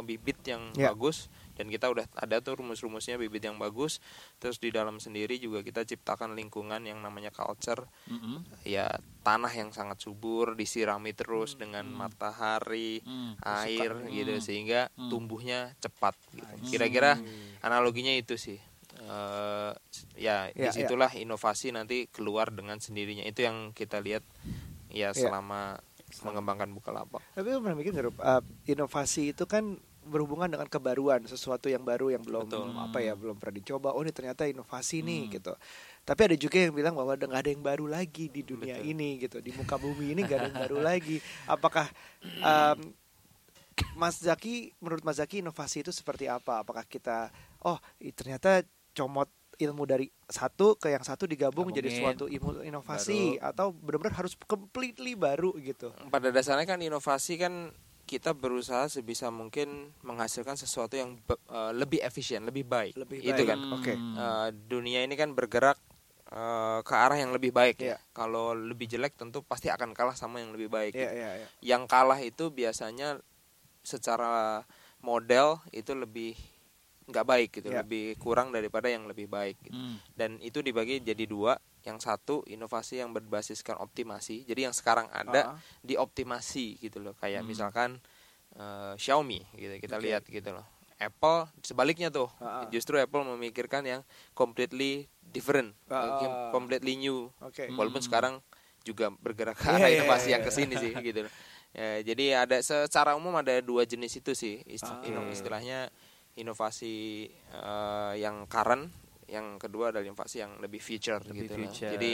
bibit 0.00 0.40
yang 0.48 0.72
Ya. 0.72 0.88
bagus 0.94 1.28
dan 1.58 1.66
kita 1.66 1.90
udah 1.90 2.06
ada 2.14 2.38
tuh 2.38 2.56
rumus-rumusnya 2.56 3.18
bibit 3.18 3.42
yang 3.42 3.58
bagus. 3.58 3.98
Terus 4.38 4.56
di 4.56 4.70
dalam 4.70 4.96
sendiri 4.96 5.36
juga 5.36 5.60
kita 5.60 5.82
ciptakan 5.82 6.32
lingkungan 6.32 6.80
yang 6.80 7.02
namanya 7.02 7.28
culture 7.28 7.90
Mm-mm. 8.06 8.46
ya 8.62 8.86
tanah 9.20 9.50
yang 9.50 9.70
sangat 9.70 9.98
subur 9.98 10.54
disirami 10.54 11.12
terus 11.12 11.58
dengan 11.58 11.84
matahari 11.90 13.02
Hmm. 13.02 13.34
air 13.42 13.92
Suka. 13.98 14.08
gitu 14.08 14.32
Hmm. 14.32 14.44
sehingga 14.44 14.80
Hmm. 14.94 15.10
tumbuhnya 15.10 15.74
cepat 15.78 16.14
gitu. 16.30 16.46
Hmm. 16.46 16.64
kira-kira 16.64 17.18
analoginya 17.60 18.14
itu 18.14 18.38
sih 18.38 18.62
Eh, 18.98 19.72
ya 20.18 20.50
Ya, 20.50 20.68
di 20.68 20.74
situlah 20.74 21.14
inovasi 21.14 21.70
nanti 21.70 22.10
keluar 22.10 22.50
dengan 22.50 22.76
sendirinya 22.76 23.22
itu 23.22 23.40
yang 23.40 23.70
kita 23.70 24.02
lihat 24.02 24.26
ya 24.90 25.14
selama 25.14 25.78
mengembangkan 26.26 26.66
Bukalapak 26.72 27.22
Tapi 27.30 27.46
pernah 27.46 27.78
mikir 27.78 27.94
nggak? 27.94 28.18
Uh, 28.18 28.42
inovasi 28.66 29.30
itu 29.30 29.46
kan 29.46 29.78
berhubungan 30.08 30.48
dengan 30.48 30.64
kebaruan, 30.66 31.22
sesuatu 31.24 31.68
yang 31.68 31.84
baru 31.84 32.10
yang 32.10 32.24
belum 32.24 32.48
Betul. 32.48 32.72
apa 32.74 32.98
ya, 32.98 33.12
belum 33.12 33.36
pernah 33.36 33.56
dicoba. 33.60 33.92
Oh, 33.92 34.00
ini 34.00 34.10
ternyata 34.10 34.48
inovasi 34.48 35.04
nih 35.04 35.22
Hmm. 35.28 35.32
gitu. 35.36 35.52
Tapi 36.02 36.20
ada 36.24 36.36
juga 36.40 36.56
yang 36.56 36.72
bilang 36.72 36.96
bahwa 36.96 37.12
nggak 37.14 37.40
ada 37.44 37.50
yang 37.52 37.60
baru 37.60 37.84
lagi 37.84 38.26
di 38.26 38.40
dunia 38.40 38.80
Betul. 38.80 38.90
ini 38.90 39.08
gitu. 39.20 39.38
Di 39.38 39.52
muka 39.52 39.76
bumi 39.76 40.16
ini 40.16 40.24
nggak 40.24 40.38
ada 40.40 40.48
yang 40.48 40.60
baru 40.64 40.78
lagi. 40.90 41.20
Apakah 41.44 41.86
um, 42.40 42.78
Mas 43.94 44.18
Zaki, 44.18 44.74
menurut 44.80 45.06
Mas 45.06 45.22
Zaki 45.22 45.38
inovasi 45.38 45.86
itu 45.86 45.92
seperti 45.92 46.26
apa? 46.26 46.64
Apakah 46.64 46.82
kita, 46.82 47.30
oh 47.62 47.78
ternyata 48.16 48.66
comot 48.90 49.30
ilmu 49.58 49.86
dari 49.86 50.06
satu 50.24 50.78
ke 50.78 50.90
yang 50.90 51.02
satu 51.02 51.26
digabung 51.26 51.70
jadi 51.70 51.90
Gabungin. 51.90 52.02
suatu 52.14 52.24
ilmu 52.30 52.62
inovasi 52.62 53.42
atau 53.42 53.74
benar-benar 53.74 54.14
harus 54.22 54.38
completely 54.46 55.18
baru 55.18 55.50
gitu? 55.58 55.90
pada 56.10 56.30
dasarnya 56.30 56.62
kan 56.62 56.78
inovasi 56.78 57.34
kan 57.38 57.74
kita 58.08 58.32
berusaha 58.32 58.88
sebisa 58.88 59.28
mungkin 59.28 59.92
menghasilkan 60.00 60.56
sesuatu 60.56 60.96
yang 60.96 61.20
eh, 61.28 61.72
lebih 61.76 62.00
efisien, 62.00 62.42
lebih 62.42 62.64
baik. 62.64 62.96
Lebih 62.96 63.20
Itu 63.20 63.44
baik. 63.44 63.48
kan. 63.52 63.58
Oke. 63.76 63.92
Eh, 63.92 64.48
dunia 64.66 65.04
ini 65.04 65.12
kan 65.12 65.36
bergerak 65.36 65.76
eh, 66.28 66.80
ke 66.80 66.94
arah 66.96 67.16
yang 67.16 67.30
lebih 67.30 67.52
baik 67.52 67.76
Iya. 67.78 67.94
ya. 67.94 67.96
Kalau 68.10 68.52
lebih 68.52 68.88
jelek 68.88 69.12
tentu 69.14 69.44
pasti 69.44 69.68
akan 69.68 69.92
kalah 69.92 70.16
sama 70.16 70.40
yang 70.40 70.50
lebih 70.50 70.68
baik. 70.68 70.96
Iya, 70.96 71.00
gitu. 71.04 71.14
iya, 71.14 71.30
iya. 71.36 71.48
Yang 71.60 71.82
kalah 71.86 72.20
itu 72.20 72.48
biasanya 72.48 73.20
secara 73.80 74.64
model 75.00 75.60
itu 75.70 75.92
lebih 75.94 76.34
nggak 77.08 77.24
baik 77.24 77.48
gitu, 77.56 77.72
Iya. 77.72 77.80
lebih 77.80 78.20
kurang 78.20 78.52
daripada 78.52 78.92
yang 78.92 79.08
lebih 79.08 79.24
baik. 79.26 79.56
gitu. 79.64 79.72
Hmm. 79.72 79.96
Dan 80.12 80.36
itu 80.40 80.60
dibagi 80.60 81.00
jadi 81.00 81.24
dua. 81.24 81.56
Yang 81.88 81.98
satu 82.04 82.44
inovasi 82.44 83.00
yang 83.00 83.10
berbasiskan 83.10 83.80
optimasi. 83.80 84.44
Jadi 84.44 84.68
yang 84.68 84.76
sekarang 84.76 85.08
ada 85.08 85.56
dioptimasi 85.80 86.76
gitu 86.78 87.00
loh. 87.00 87.16
Kayak 87.16 87.42
Hmm. 87.42 87.48
misalkan 87.48 87.90
eh, 88.50 88.94
Xiaomi 88.96 89.40
gitu 89.54 89.74
kita 89.78 89.96
Oke. 89.96 90.04
lihat 90.04 90.24
gitu 90.24 90.50
loh. 90.50 90.64
Apple 90.98 91.46
sebaliknya 91.62 92.10
tuh. 92.10 92.26
Ah, 92.36 92.64
ah. 92.64 92.68
Justru 92.68 92.98
Apple 92.98 93.22
memikirkan 93.22 93.86
yang 93.86 94.00
completely 94.32 95.06
different, 95.22 95.72
Ah. 95.86 96.18
eh, 96.18 96.50
completely 96.50 96.96
new. 96.96 97.30
Oke. 97.38 97.70
Walaupun 97.70 98.00
Hmm. 98.00 98.08
sekarang 98.08 98.34
juga 98.82 99.12
bergerak 99.12 99.52
ke 99.54 99.64
Iya, 99.64 99.72
arah 99.74 99.88
iya, 99.88 99.96
inovasi 100.00 100.26
iya, 100.26 100.32
yang 100.34 100.42
ke 100.42 100.50
sini 100.50 100.74
sih 100.74 100.90
gitu 100.98 101.28
loh. 101.28 101.32
Ya, 101.70 102.00
jadi 102.02 102.26
ada 102.42 102.56
secara 102.58 103.12
umum 103.14 103.36
ada 103.36 103.52
dua 103.60 103.84
jenis 103.84 104.16
itu 104.16 104.32
sih 104.32 104.64
Ah. 104.80 105.04
ino- 105.04 105.28
istilahnya 105.28 105.92
inovasi 106.34 107.28
eh, 107.52 108.12
yang 108.16 108.46
current, 108.46 108.88
yang 109.28 109.60
kedua 109.60 109.92
adalah 109.92 110.04
inovasi 110.08 110.40
yang 110.40 110.56
lebih 110.58 110.80
future 110.80 111.20
Lebih 111.22 111.46
gitu 111.46 111.54
loh. 111.54 111.68
future. 111.68 111.92
Jadi 111.94 112.12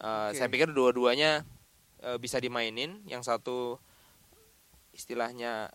Oke. 0.00 0.34
saya 0.36 0.48
pikir 0.50 0.74
dua-duanya 0.74 1.46
eh, 2.02 2.18
bisa 2.18 2.42
dimainin. 2.42 3.06
Yang 3.06 3.22
satu 3.30 3.78
istilahnya 4.90 5.70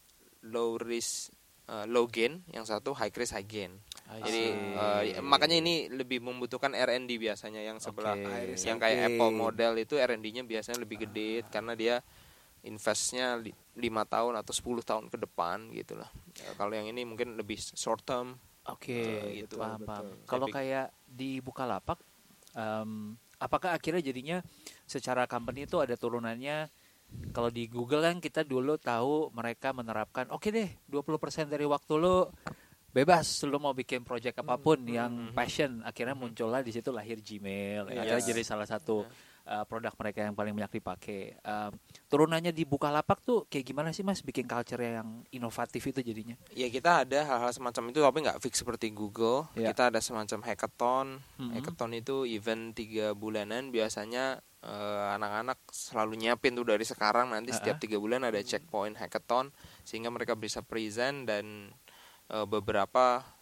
low 0.45 0.77
risk 0.77 1.31
eh, 1.65 1.85
low 1.89 2.05
gain, 2.05 2.45
yang 2.53 2.67
satu 2.67 2.93
high 2.93 3.13
risk 3.15 3.33
high 3.33 3.47
gain. 3.47 3.73
I 4.05 4.21
Jadi 4.21 4.43
see. 4.45 5.17
eh, 5.17 5.23
makanya 5.25 5.57
ini 5.57 5.89
lebih 5.89 6.21
membutuhkan 6.21 6.77
R&D 6.77 7.17
biasanya 7.17 7.65
yang 7.65 7.81
sebelah 7.81 8.13
Oke. 8.13 8.53
yang 8.61 8.77
kayak 8.77 9.15
Apple 9.15 9.33
model 9.33 9.73
itu 9.81 9.97
R&D-nya 9.97 10.45
biasanya 10.45 10.83
lebih 10.85 11.09
gede 11.09 11.41
karena 11.49 11.73
dia 11.73 12.05
investnya 12.65 13.37
li- 13.37 13.53
lima 13.77 14.05
tahun 14.09 14.41
atau 14.41 14.49
10 14.53 14.81
tahun 14.81 15.05
ke 15.09 15.17
depan 15.21 15.69
gitu 15.73 15.97
lah. 15.97 16.09
Ya, 16.41 16.49
kalau 16.57 16.73
yang 16.73 16.89
ini 16.89 17.05
mungkin 17.05 17.37
lebih 17.37 17.57
short 17.61 18.01
term. 18.05 18.37
Oke, 18.65 18.97
Eh, 18.97 19.45
gitu, 19.45 19.61
paham, 19.61 19.81
paham. 19.85 20.05
Kalau 20.25 20.47
kayak 20.49 20.89
di 21.05 21.37
Bukalapak, 21.37 22.01
em, 22.57 23.13
apakah 23.37 23.77
akhirnya 23.77 24.01
jadinya 24.01 24.37
secara 24.89 25.29
company 25.29 25.69
itu 25.69 25.77
ada 25.77 25.93
turunannya? 25.93 26.65
Kalau 27.29 27.53
di 27.53 27.69
Google 27.69 28.01
kan 28.01 28.17
kita 28.17 28.41
dulu 28.41 28.81
tahu 28.81 29.29
mereka 29.29 29.69
menerapkan, 29.71 30.25
oke 30.33 30.49
deh, 30.49 30.67
20% 30.89 31.45
dari 31.45 31.63
waktu 31.63 31.93
lo 32.01 32.33
bebas, 32.89 33.45
lo 33.45 33.61
mau 33.61 33.75
bikin 33.77 34.01
project 34.01 34.41
apa 34.41 34.57
pun 34.57 34.81
yang 34.87 35.29
hmm, 35.29 35.37
passion. 35.37 35.85
Akhirnya 35.85 36.17
muncullah 36.17 36.65
di 36.65 36.73
situ 36.73 36.89
lahir 36.89 37.21
Gmail, 37.21 37.91
Yes. 37.91 37.99
akhirnya 38.01 38.23
jadi 38.33 38.41
salah 38.41 38.65
satu 38.65 39.05
uh, 39.45 39.63
produk 39.65 39.93
mereka 39.95 40.25
yang 40.25 40.33
paling 40.33 40.53
banyak 40.57 40.81
dipakai. 40.81 41.37
Em, 41.39 41.71
turunannya 42.09 42.51
di 42.51 42.65
Bukalapak 42.65 43.21
tuh 43.21 43.45
kayak 43.47 43.65
gimana 43.65 43.89
sih 43.93 44.01
mas 44.01 44.21
bikin 44.25 44.49
culture 44.49 44.81
yang 44.81 45.23
inovatif 45.29 45.81
itu 45.85 46.01
jadinya? 46.01 46.35
Ya 46.53 46.67
kita 46.67 47.05
ada 47.05 47.19
hal-hal 47.25 47.51
semacam 47.53 47.93
itu 47.93 47.99
tapi 48.01 48.17
nggak 48.25 48.39
fix 48.41 48.61
seperti 48.61 48.91
Google. 48.91 49.47
Ya. 49.53 49.71
Kita 49.71 49.93
ada 49.93 50.01
semacam 50.01 50.41
hackathon. 50.45 51.21
Mhm. 51.37 51.51
Hackathon 51.57 51.91
itu 51.93 52.25
event 52.25 52.73
tiga 52.73 53.13
bulanan 53.13 53.69
biasanya 53.69 54.41
eh, 54.65 55.05
anak-anak 55.15 55.61
selalu 55.69 56.25
nyiapin 56.25 56.57
tuh 56.57 56.65
dari 56.65 56.83
sekarang 56.83 57.29
nanti 57.29 57.53
Uh-uh. 57.53 57.61
setiap 57.61 57.77
tiga 57.77 58.01
bulan 58.01 58.25
ada 58.25 58.41
checkpoint 58.41 58.97
hackathon 58.97 59.53
sehingga 59.85 60.09
mereka 60.09 60.33
bisa 60.33 60.65
present 60.65 61.29
dan 61.29 61.69
eh, 62.33 62.45
beberapa 62.49 63.34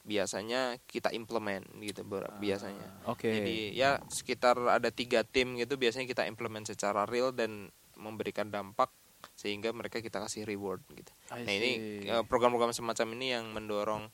biasanya 0.00 0.80
kita 0.88 1.12
implement 1.12 1.64
gitu 1.80 2.02
ber- 2.02 2.32
biasanya. 2.40 2.88
Oke. 3.04 3.28
Jadi 3.28 3.56
ya 3.76 4.00
sekitar 4.08 4.56
ada 4.56 4.88
tiga 4.88 5.22
tim 5.22 5.60
gitu 5.60 5.76
biasanya 5.76 6.08
kita 6.08 6.24
implement 6.24 6.64
secara 6.64 7.04
real 7.04 7.30
dan 7.36 7.68
memberikan 8.00 8.48
dampak 8.48 8.88
sehingga 9.36 9.68
mereka 9.76 10.00
kita 10.00 10.20
kasih 10.24 10.48
reward 10.48 10.80
gitu. 10.96 11.12
Nah 11.44 11.52
ini 11.52 11.70
eh, 12.08 12.22
program-program 12.24 12.72
semacam 12.72 13.06
ini 13.20 13.26
yang 13.36 13.52
mendorong 13.52 14.08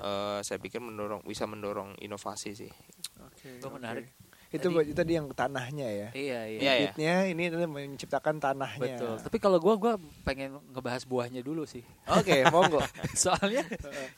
eh, 0.00 0.38
saya 0.44 0.60
pikir 0.60 0.84
mendorong 0.84 1.24
bisa 1.24 1.48
mendorong 1.48 1.96
inovasi 2.04 2.52
sih. 2.52 2.72
Oke. 3.24 3.56
Itu 3.56 3.72
menarik. 3.72 4.12
Itu 4.50 4.66
Tadi- 4.66 4.74
buat 4.74 4.82
itu 4.90 4.98
tadi 4.98 5.12
yang 5.14 5.30
tanahnya 5.30 5.86
ya. 5.86 6.08
Iya, 6.10 6.40
iya. 6.42 6.58
Iya, 6.58 6.58
ya. 6.58 6.74
Bibitnya 6.90 7.14
ini 7.30 7.44
menciptakan 7.70 8.42
tanahnya. 8.42 8.98
Betul. 8.98 9.14
Tapi 9.22 9.38
kalau 9.38 9.62
gua 9.62 9.78
gua 9.78 9.92
pengen 10.26 10.58
ngebahas 10.74 11.06
buahnya 11.06 11.38
dulu 11.38 11.62
sih. 11.70 11.86
Oke, 12.10 12.42
monggo. 12.54 12.82
Soalnya 13.14 13.62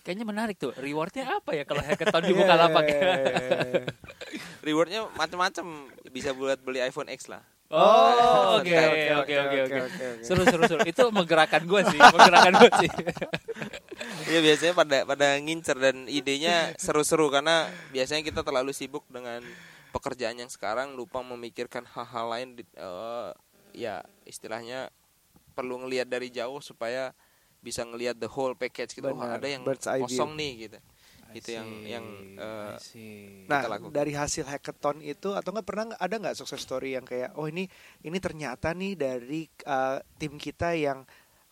kayaknya 0.01 0.25
menarik 0.25 0.57
tuh. 0.57 0.73
Rewardnya 0.73 1.37
apa 1.37 1.53
ya 1.53 1.69
kalau 1.69 1.85
hackathon 1.85 2.25
di 2.29 2.33
Iya, 2.33 2.39
Bukalapak? 2.41 2.85
iya, 2.89 2.97
iya, 2.97 3.13
iya. 3.21 3.85
Rewardnya 4.67 5.01
macam-macam 5.13 5.65
bisa 6.09 6.33
buat 6.33 6.57
beli 6.65 6.81
iPhone 6.81 7.13
X 7.13 7.29
lah. 7.29 7.45
Oh, 7.73 8.61
oke, 8.61 8.69
Oke, 8.69 8.77
oke, 9.17 9.35
oke, 9.37 9.59
oke. 9.65 9.77
oke. 9.81 10.05
Seru, 10.21 10.45
seru, 10.45 10.65
seru. 10.69 10.81
Itu 10.85 11.09
menggerakkan 11.09 11.65
gua 11.65 11.81
sih, 11.89 11.97
menggerakkan 11.97 12.53
gua 12.57 12.71
sih. 12.81 12.91
Iya 14.29 14.41
biasanya 14.41 14.73
pada 14.73 14.99
pada 15.05 15.27
ngincer 15.41 15.77
dan 15.77 16.05
idenya 16.05 16.73
seru-seru 16.77 17.29
karena 17.29 17.65
biasanya 17.89 18.21
kita 18.25 18.41
terlalu 18.41 18.73
sibuk 18.73 19.05
dengan 19.09 19.41
pekerjaan 19.93 20.41
yang 20.41 20.51
sekarang 20.51 20.97
lupa 20.97 21.21
memikirkan 21.23 21.85
hal-hal 21.85 22.27
lain 22.33 22.49
di- 22.59 22.77
eh, 22.77 23.31
ya 23.77 24.01
istilahnya 24.25 24.89
perlu 25.53 25.85
ngelihat 25.85 26.09
dari 26.09 26.33
jauh 26.33 26.59
supaya 26.65 27.13
bisa 27.61 27.85
ngelihat 27.87 28.19
the 28.19 28.27
whole 28.27 28.57
package 28.57 28.97
gitu. 28.97 29.07
Benar, 29.07 29.39
ada 29.39 29.47
yang 29.47 29.63
kosong 30.03 30.33
nih 30.35 30.53
gitu. 30.67 30.79
I 31.33 31.39
Itu 31.39 31.51
yang 31.55 31.69
see, 31.69 31.93
yang 31.93 32.07
eh, 32.37 32.75
see. 32.81 33.47
Nah, 33.47 33.61
kita 33.65 33.71
lakukan. 33.75 33.93
dari 33.93 34.13
hasil 34.15 34.45
hackathon 34.47 34.99
itu 35.03 35.35
atau 35.35 35.51
nggak 35.51 35.67
pernah 35.67 35.85
ada 35.99 36.15
nggak 36.15 36.37
success 36.39 36.63
story 36.63 36.95
yang 36.95 37.03
kayak 37.03 37.35
oh 37.35 37.47
ini 37.47 37.67
ini 38.03 38.19
ternyata 38.23 38.71
nih 38.71 38.95
dari 38.95 39.47
uh, 39.67 39.99
tim 40.17 40.39
kita 40.39 40.79
yang 40.79 41.03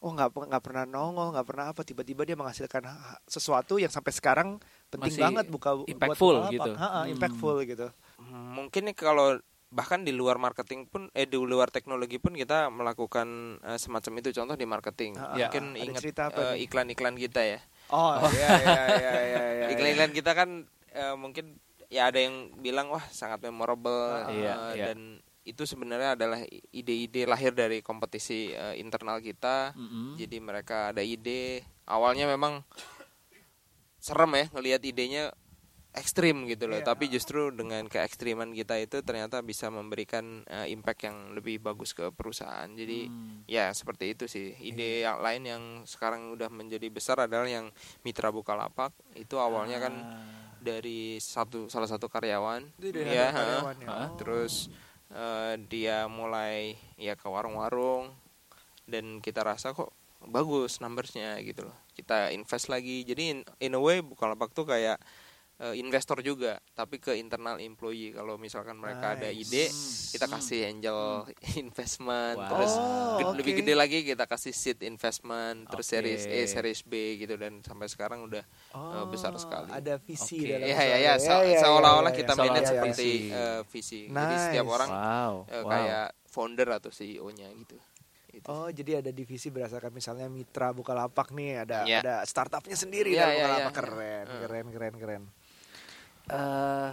oh 0.01 0.11
nggak 0.15 0.31
nggak 0.33 0.63
pernah 0.65 0.85
nongol 0.87 1.35
nggak 1.35 1.47
pernah 1.51 1.67
apa 1.75 1.83
tiba-tiba 1.83 2.23
dia 2.25 2.39
menghasilkan 2.39 2.83
ha- 2.89 3.19
sesuatu 3.27 3.77
yang 3.77 3.91
sampai 3.91 4.13
sekarang 4.15 4.49
penting 4.89 5.13
Masih 5.19 5.23
banget 5.23 5.45
buka 5.51 5.71
buat 5.77 5.91
impactful 5.91 6.35
Bukalapak. 6.41 6.55
gitu. 6.55 6.71
Ha-ha, 6.79 7.01
Hmm. 7.05 7.13
impactful 7.13 7.57
gitu. 7.67 7.87
Mungkin 8.23 8.85
nih 8.85 8.95
kalau 8.95 9.41
bahkan 9.71 10.03
di 10.03 10.11
luar 10.11 10.35
marketing 10.37 10.85
pun 10.85 11.07
eh 11.13 11.25
di 11.25 11.39
luar 11.39 11.71
teknologi 11.71 12.19
pun 12.19 12.35
kita 12.35 12.69
melakukan 12.69 13.29
eh, 13.61 13.79
semacam 13.79 14.13
itu 14.19 14.35
contoh 14.35 14.55
di 14.55 14.67
marketing 14.67 15.15
Ah, 15.15 15.33
Ya. 15.33 15.47
mungkin 15.47 15.65
ada 15.73 15.81
ingat 15.81 16.03
nih? 16.03 16.15
iklan-iklan 16.61 17.15
kita 17.17 17.41
ya 17.41 17.61
Oh, 17.89 18.19
iya 18.31 18.49
iya 18.57 18.83
iya 18.91 19.13
iya. 19.25 19.45
iya. 19.53 19.67
iklan-iklan 19.71 20.11
kita 20.11 20.31
kan 20.33 20.49
eh, 20.91 21.15
mungkin 21.15 21.55
ya 21.87 22.07
ada 22.07 22.19
yang 22.19 22.51
bilang 22.57 22.87
wah 22.89 23.03
sangat 23.11 23.43
memorable 23.43 23.95
eh, 24.29 24.43
iya, 24.43 24.55
iya. 24.75 24.85
dan 24.87 25.19
itu 25.41 25.63
sebenarnya 25.65 26.15
adalah 26.15 26.43
ide-ide 26.71 27.25
lahir 27.25 27.51
dari 27.51 27.79
kompetisi 27.81 28.51
eh, 28.51 28.75
internal 28.77 29.19
kita 29.19 29.73
Mm-mm. 29.73 30.15
jadi 30.15 30.37
mereka 30.39 30.91
ada 30.91 31.01
ide 31.01 31.63
awalnya 31.85 32.27
memang 32.27 32.63
serem 33.99 34.33
ya 34.35 34.47
ngelihat 34.51 34.83
idenya 34.83 35.31
ekstrim 35.93 36.47
gitu 36.47 36.65
loh 36.65 36.79
Iya. 36.79 36.87
tapi 36.87 37.07
justru 37.07 37.51
dengan 37.51 37.83
keekstriman 37.85 38.53
kita 38.53 38.79
itu 38.79 39.01
ternyata 39.01 39.41
bisa 39.41 39.69
memberikan 39.69 40.43
eh, 40.45 40.69
impact 40.69 41.01
yang 41.03 41.17
lebih 41.33 41.59
bagus 41.59 41.91
ke 41.91 42.09
perusahaan 42.09 42.69
jadi 42.69 43.07
Hmm. 43.07 43.43
ya 43.45 43.71
seperti 43.71 44.15
itu 44.15 44.25
sih 44.25 44.55
ide 44.61 45.03
yang 45.03 45.19
lain 45.19 45.43
yang 45.45 45.63
sekarang 45.85 46.31
udah 46.31 46.47
menjadi 46.47 46.87
besar 46.89 47.19
adalah 47.21 47.45
yang 47.45 47.75
mitra 48.01 48.31
bukalapak 48.31 48.91
itu 49.15 49.35
awalnya 49.35 49.79
kan 49.81 49.95
Ah. 49.95 50.23
dari 50.57 51.17
satu 51.17 51.67
salah 51.67 51.87
satu 51.87 52.07
karyawan 52.07 52.63
dari 52.77 53.03
ya 53.09 53.33
karyawan 53.33 53.77
ya. 53.81 53.87
ha. 53.87 53.97
Oh. 53.97 54.09
terus 54.15 54.71
eh, 55.11 55.55
dia 55.65 56.07
mulai 56.07 56.79
ya 56.95 57.15
ke 57.15 57.27
warung-warung 57.27 58.15
dan 58.85 59.19
kita 59.19 59.43
rasa 59.43 59.71
kok 59.71 59.91
bagus 60.23 60.79
numbersnya 60.79 61.41
gitu 61.41 61.65
loh 61.65 61.77
kita 61.91 62.31
invest 62.31 62.69
lagi 62.69 63.03
jadi 63.03 63.23
in, 63.33 63.39
in 63.59 63.73
a 63.73 63.81
way 63.81 63.99
bukalapak 63.99 64.51
tuh 64.51 64.63
kayak 64.63 65.01
eh, 65.61 65.77
investor 65.77 66.19
juga 66.21 66.57
tapi 66.71 66.97
ke 66.97 67.13
internal 67.15 67.57
employee 67.59 68.11
kalau 68.11 68.35
misalkan 68.35 68.75
mereka 68.75 69.13
ada 69.13 69.29
Nice. 69.29 69.45
ide 69.45 69.65
Hmm. 69.67 69.93
kita 70.11 70.27
kasih 70.27 70.61
angel 70.67 70.99
investment 71.63 72.37
Wow. 72.37 72.49
terus 72.49 72.73
Oh, 72.73 73.17
ged- 73.21 73.37
lebih 73.37 73.53
gede 73.61 73.75
lagi 73.75 73.99
kita 74.03 74.25
kasih 74.25 74.51
seed 74.51 74.81
investment 74.83 75.67
terus 75.67 75.85
Oke. 75.85 75.93
series 75.95 76.25
A 76.25 76.39
series 76.47 76.81
B 76.83 76.93
gitu 77.19 77.37
dan 77.37 77.61
sampai 77.61 77.87
sekarang 77.87 78.25
udah 78.25 78.41
eh, 78.73 79.05
besar 79.07 79.37
sekali 79.37 79.69
Oh, 79.69 79.77
Ada 79.77 79.97
visi 79.99 80.41
Oke. 80.41 80.49
dalam 80.51 80.65
ya 80.67 80.81
ya 80.81 80.97
ya, 80.99 81.13
se- 81.17 81.29
iya, 81.47 81.61
seolah-olah 81.61 82.09
iya, 82.09 82.19
kita 82.19 82.33
iya. 82.33 82.41
manage 82.41 82.67
seperti 82.67 83.09
visi. 83.21 83.29
eh, 83.31 83.61
visi 83.67 84.01
jadi 84.07 84.17
Nice. 84.33 84.45
setiap 84.47 84.67
orang 84.67 84.89
wow, 84.89 85.35
eh, 85.45 85.55
wow. 85.59 85.69
kayak 85.69 86.07
founder 86.25 86.69
atau 86.73 86.89
CEO-nya 86.89 87.53
gitu 87.55 87.77
Itu. 88.31 88.47
Oh, 88.47 88.71
jadi 88.71 89.03
ada 89.03 89.11
divisi 89.11 89.51
berdasarkan 89.51 89.91
misalnya 89.91 90.25
mitra 90.25 90.71
Bukalapak 90.71 91.29
nih, 91.31 91.61
ada 91.61 91.83
Iya. 91.83 91.99
ada 92.01 92.15
startupnya 92.23 92.73
sendiri 92.73 93.11
Iya, 93.11 93.19
dari 93.21 93.27
iya, 93.27 93.37
Bukalapak 93.37 93.59
iya. 93.67 93.75
keren, 93.77 94.25
Hmm. 94.25 94.41
keren, 94.41 94.67
keren, 94.71 94.95
keren. 94.97 95.23
Eh 96.31 96.91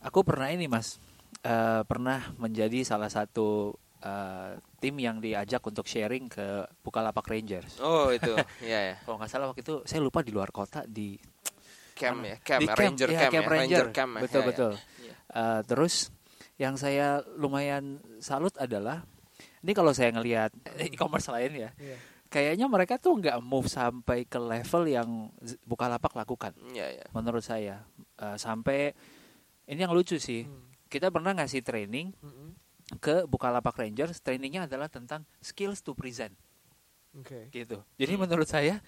aku 0.00 0.22
pernah 0.22 0.48
ini 0.50 0.70
mas, 0.70 1.02
Eh 1.42 1.82
pernah 1.86 2.34
menjadi 2.42 2.82
salah 2.82 3.06
satu 3.06 3.70
eh, 4.02 4.58
tim 4.82 4.94
yang 4.98 5.22
diajak 5.22 5.62
untuk 5.62 5.86
sharing 5.86 6.26
ke 6.26 6.66
Bukalapak 6.82 7.22
Rangers. 7.26 7.78
Oh 7.78 8.10
itu, 8.10 8.34
ya 8.66 8.80
ya. 8.82 8.94
Kalau 9.02 9.18
nggak 9.18 9.30
salah 9.30 9.46
waktu 9.50 9.62
itu 9.62 9.82
saya 9.86 10.02
lupa 10.02 10.26
di 10.26 10.34
luar 10.34 10.50
kota 10.50 10.82
di 10.86 11.14
Camp 11.96 12.20
ya, 12.28 12.36
camp, 12.44 12.60
di 12.60 12.66
ranger 12.68 13.08
ya, 13.08 13.20
camp, 13.32 13.32
ya, 13.32 13.48
ranger. 13.48 13.86
camp. 13.88 14.12
ya. 14.18 14.20
betul 14.20 14.40
Ya, 14.40 14.44
ya. 14.44 14.48
betul. 14.52 14.72
Iya. 15.00 15.14
Eh, 15.32 15.60
terus 15.64 15.94
yang 16.60 16.74
saya 16.76 17.24
lumayan 17.40 18.00
salut 18.20 18.52
adalah 18.60 19.00
ini 19.64 19.72
kalau 19.72 19.96
saya 19.96 20.12
ngelihat 20.12 20.52
e-commerce 20.92 21.32
lain 21.32 21.52
ya, 21.56 21.70
Iya. 21.80 21.96
Kayaknya 22.26 22.66
mereka 22.66 22.96
tuh 22.96 23.16
nggak 23.16 23.38
move 23.40 23.66
sampai 23.66 24.24
ke 24.24 24.36
level 24.36 24.82
yang 24.84 25.08
Z- 25.40 25.58
Bukalapak 25.62 26.12
lakukan. 26.12 26.52
Iya, 26.70 26.86
iya. 26.92 27.06
Menurut 27.10 27.42
saya 27.42 27.82
Eh, 28.16 28.36
sampai 28.36 28.96
ini 29.66 29.80
yang 29.80 29.92
lucu 29.92 30.16
sih. 30.16 30.48
Hmm. 30.48 30.72
Kita 30.88 31.10
pernah 31.10 31.36
ngasih 31.36 31.60
training 31.60 32.16
Mm-mm. 32.16 32.56
ke 32.96 33.28
Bukalapak 33.28 33.76
Rangers. 33.76 34.18
Trainingnya 34.20 34.64
adalah 34.64 34.88
tentang 34.88 35.28
skills 35.38 35.80
to 35.80 35.92
present. 35.92 36.32
Oke. 37.12 37.48
gitu. 37.50 37.80
Jadi 37.96 38.12
menurut 38.14 38.44
saya 38.44 38.80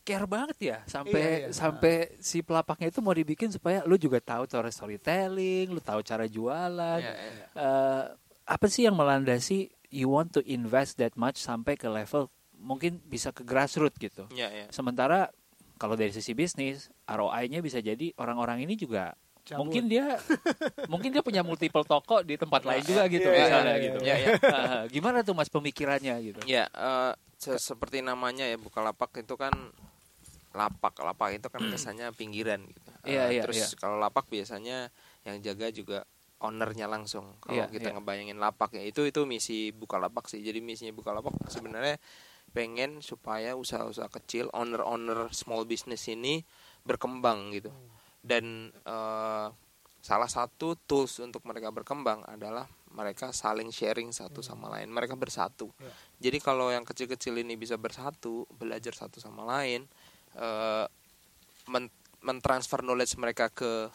care 0.00 0.24
banget 0.24 0.56
ya 0.60 0.78
sampai 0.84 1.20
Iya, 1.20 1.36
iya. 1.44 1.48
sampai 1.50 1.94
si 2.16 2.40
pelapaknya 2.40 2.88
itu 2.88 3.00
mau 3.00 3.12
dibikin 3.12 3.48
supaya 3.48 3.84
lu 3.84 3.96
juga 3.96 4.16
tahu 4.16 4.44
cara 4.44 4.68
storytelling, 4.68 5.68
lu 5.68 5.80
tahu 5.80 6.00
cara 6.00 6.24
jualan. 6.24 7.00
Iya, 7.00 7.12
iya. 7.16 7.44
Eh, 7.52 8.04
apa 8.44 8.66
sih 8.66 8.84
yang 8.84 8.96
melandasi 8.96 9.68
you 9.88 10.08
want 10.08 10.30
to 10.30 10.40
invest 10.42 10.96
that 10.96 11.12
much 11.14 11.36
sampai 11.36 11.74
ke 11.74 11.84
level 11.84 12.28
mungkin 12.60 13.00
bisa 13.08 13.32
ke 13.32 13.42
grassroots 13.42 13.96
gitu. 13.96 14.28
Iya, 14.30 14.48
iya. 14.52 14.66
Sementara 14.68 15.32
kalau 15.80 15.96
dari 15.96 16.12
sisi 16.12 16.36
bisnis 16.36 16.92
ROI-nya 17.08 17.64
bisa 17.64 17.80
jadi 17.80 18.12
orang-orang 18.20 18.68
ini 18.68 18.76
juga 18.76 19.16
Cabut. 19.48 19.64
mungkin 19.72 19.88
dia 19.88 20.20
mungkin 20.92 21.08
dia 21.16 21.24
punya 21.24 21.40
multiple 21.40 21.82
toko 21.88 22.20
di 22.20 22.36
tempat 22.36 22.60
lain 22.60 22.84
juga 22.84 23.08
gitu 23.08 23.24
iya, 23.32 23.40
misalnya 23.40 23.74
iya, 23.74 23.84
gitu. 23.88 23.98
iya, 24.04 24.14
iya. 24.20 24.28
Eh, 24.36 24.82
gimana 24.92 25.24
tuh 25.24 25.32
Mas 25.32 25.48
pemikirannya 25.48 26.14
gitu? 26.20 26.40
Ya, 26.44 26.68
eh, 26.68 27.12
se- 27.40 27.56
seperti 27.56 28.04
namanya 28.04 28.44
ya 28.44 28.60
Bukalapak 28.60 29.16
itu 29.16 29.34
kan 29.40 29.50
lapak. 30.52 30.92
Lapak 31.00 31.40
itu 31.40 31.48
kan 31.48 31.64
kesannya 31.72 32.12
pinggiran 32.12 32.60
gitu. 32.68 32.90
Iya, 33.08 33.32
iya, 33.32 33.42
terus 33.48 33.56
iya. 33.56 33.66
kalau 33.80 33.96
lapak 33.96 34.28
biasanya 34.28 34.92
yang 35.24 35.40
jaga 35.40 35.72
juga 35.72 36.04
ownernya 36.40 36.84
langsung. 36.84 37.36
Kalau 37.40 37.56
Iya, 37.56 37.72
kita 37.72 37.88
iya. 37.92 37.96
ngebayangin 37.96 38.36
lapak 38.36 38.76
ya 38.76 38.84
itu 38.84 39.08
itu 39.08 39.24
misi 39.24 39.72
Bukalapak 39.72 40.28
sih. 40.28 40.44
Jadi 40.44 40.60
misinya 40.60 40.92
Bukalapak 40.92 41.32
sebenarnya 41.48 41.96
pengen 42.50 43.00
supaya 43.00 43.54
usaha-usaha 43.54 44.10
kecil, 44.10 44.50
owner-owner 44.50 45.30
small 45.30 45.66
business 45.66 46.06
ini 46.10 46.42
berkembang 46.82 47.54
gitu. 47.54 47.70
Dan 48.20 48.70
eh, 48.72 49.48
salah 50.00 50.30
satu 50.30 50.74
tools 50.88 51.20
untuk 51.22 51.44
mereka 51.46 51.70
berkembang 51.70 52.24
adalah 52.26 52.66
mereka 52.90 53.30
saling 53.30 53.70
sharing 53.70 54.10
satu 54.10 54.42
sama 54.42 54.66
lain. 54.74 54.90
Mereka 54.90 55.14
bersatu. 55.14 55.70
Ya. 55.78 55.92
Jadi 56.28 56.38
kalau 56.42 56.74
yang 56.74 56.82
kecil-kecil 56.82 57.38
ini 57.38 57.54
bisa 57.54 57.78
bersatu, 57.78 58.44
belajar 58.58 58.92
satu 58.92 59.22
sama 59.22 59.46
lain, 59.46 59.86
men- 61.70 61.94
mentransfer 62.20 62.82
knowledge 62.84 63.16
mereka 63.16 63.48
ke 63.48 63.88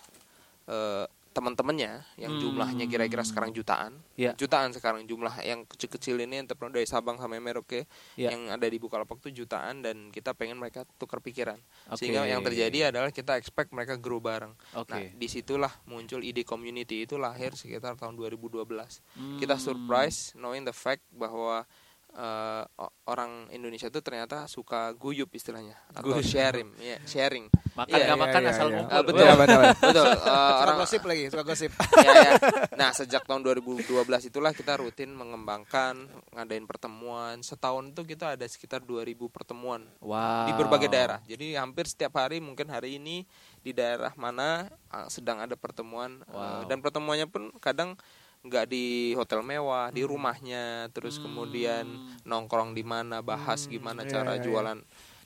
eh, 0.71 1.05
teman-temannya 1.35 2.07
yang 2.15 2.31
Hmm. 2.31 2.39
jumlahnya 2.39 2.87
kira-kira 2.87 3.19
sekarang 3.21 3.51
jutaan, 3.51 3.99
Ya. 4.15 4.31
jutaan 4.39 4.71
sekarang 4.71 5.03
jumlah 5.03 5.43
yang 5.43 5.67
kecil-kecil 5.67 6.15
ini 6.15 6.39
entrepreneur 6.39 6.79
dari 6.79 6.87
Sabang 6.87 7.19
sampai 7.19 7.43
Merauke 7.43 7.83
Ya. 8.15 8.31
yang 8.31 8.47
ada 8.47 8.63
di 8.63 8.79
Bukalapak 8.79 9.19
itu 9.19 9.43
jutaan 9.43 9.83
dan 9.83 10.15
kita 10.15 10.31
pengen 10.31 10.55
mereka 10.55 10.87
tukar 10.95 11.19
pikiran 11.19 11.59
Oke. 11.91 11.99
sehingga 11.99 12.23
yang 12.23 12.39
terjadi 12.39 12.95
adalah 12.95 13.11
kita 13.11 13.35
expect 13.35 13.75
mereka 13.75 13.99
grow 13.99 14.23
bareng. 14.23 14.55
Oke. 14.73 14.95
Nah, 14.95 15.03
di 15.11 15.27
situlah 15.27 15.75
muncul 15.83 16.23
ide 16.23 16.47
community 16.47 17.03
itu 17.03 17.19
lahir 17.19 17.51
sekitar 17.51 17.99
tahun 17.99 18.15
2012. 18.15 19.03
Hmm. 19.19 19.35
Kita 19.35 19.59
surprise 19.59 20.31
knowing 20.33 20.63
the 20.63 20.71
fact 20.71 21.03
bahwa 21.11 21.67
eh, 22.15 22.63
o- 22.75 22.93
orang 23.05 23.51
Indonesia 23.51 23.85
itu 23.85 23.99
ternyata 23.99 24.47
suka 24.47 24.89
guyup 24.91 25.29
istilahnya 25.29 25.75
atau 25.89 26.15
Guyup. 26.15 26.23
sharing, 26.23 26.71
ya, 26.77 26.97
sharing. 27.03 27.51
Makan 27.75 27.91
Iya, 27.91 28.03
nggak 28.05 28.15
iya, 28.15 28.23
makan 28.23 28.41
iya, 28.41 28.49
asal 28.49 28.65
iya. 28.65 28.73
ngumpul. 28.73 28.95
Ah, 28.95 29.03
betul, 29.03 29.19
Iya, 29.21 29.33
betul. 29.35 29.61
betul. 29.75 30.05
Eh, 30.07 30.15
Suka 30.15 30.55
orang 30.57 30.75
gosip 30.77 31.01
lagi, 31.03 31.23
suka 31.27 31.43
gosip. 31.43 31.71
ya, 32.07 32.11
ya. 32.15 32.31
Nah, 32.73 32.89
sejak 32.91 33.23
tahun 33.23 33.41
2012 33.43 33.83
itulah 34.25 34.51
kita 34.51 34.73
rutin 34.75 35.11
mengembangkan, 35.11 35.95
ngadain 36.31 36.63
pertemuan. 36.63 37.35
Setahun 37.41 37.91
itu 37.91 38.01
kita 38.05 38.33
ada 38.33 38.45
sekitar 38.45 38.79
2000 38.79 39.03
pertemuan 39.27 39.83
Wow. 39.99 40.47
di 40.47 40.51
berbagai 40.55 40.87
daerah. 40.87 41.19
Jadi 41.21 41.53
hampir 41.53 41.85
setiap 41.85 42.15
hari 42.15 42.39
mungkin 42.39 42.67
hari 42.67 42.95
ini 42.95 43.27
di 43.59 43.69
daerah 43.69 44.15
mana 44.15 44.65
uh, 44.89 45.07
sedang 45.07 45.37
ada 45.37 45.53
pertemuan 45.53 46.23
uh, 46.25 46.33
Wow. 46.33 46.59
dan 46.65 46.79
pertemuannya 46.79 47.27
pun 47.27 47.51
kadang 47.59 47.99
nggak 48.45 48.65
di 48.69 49.17
hotel 49.17 49.41
mewah, 49.41 49.89
di 49.89 50.05
rumahnya, 50.05 50.93
terus 50.93 51.17
kemudian 51.17 51.89
nongkrong 52.23 52.77
di 52.77 52.85
mana, 52.85 53.25
bahas 53.25 53.65
gimana 53.65 54.05
iya, 54.05 54.11
cara 54.13 54.37
iya, 54.37 54.39
iya. 54.39 54.45
jualan. 54.45 54.79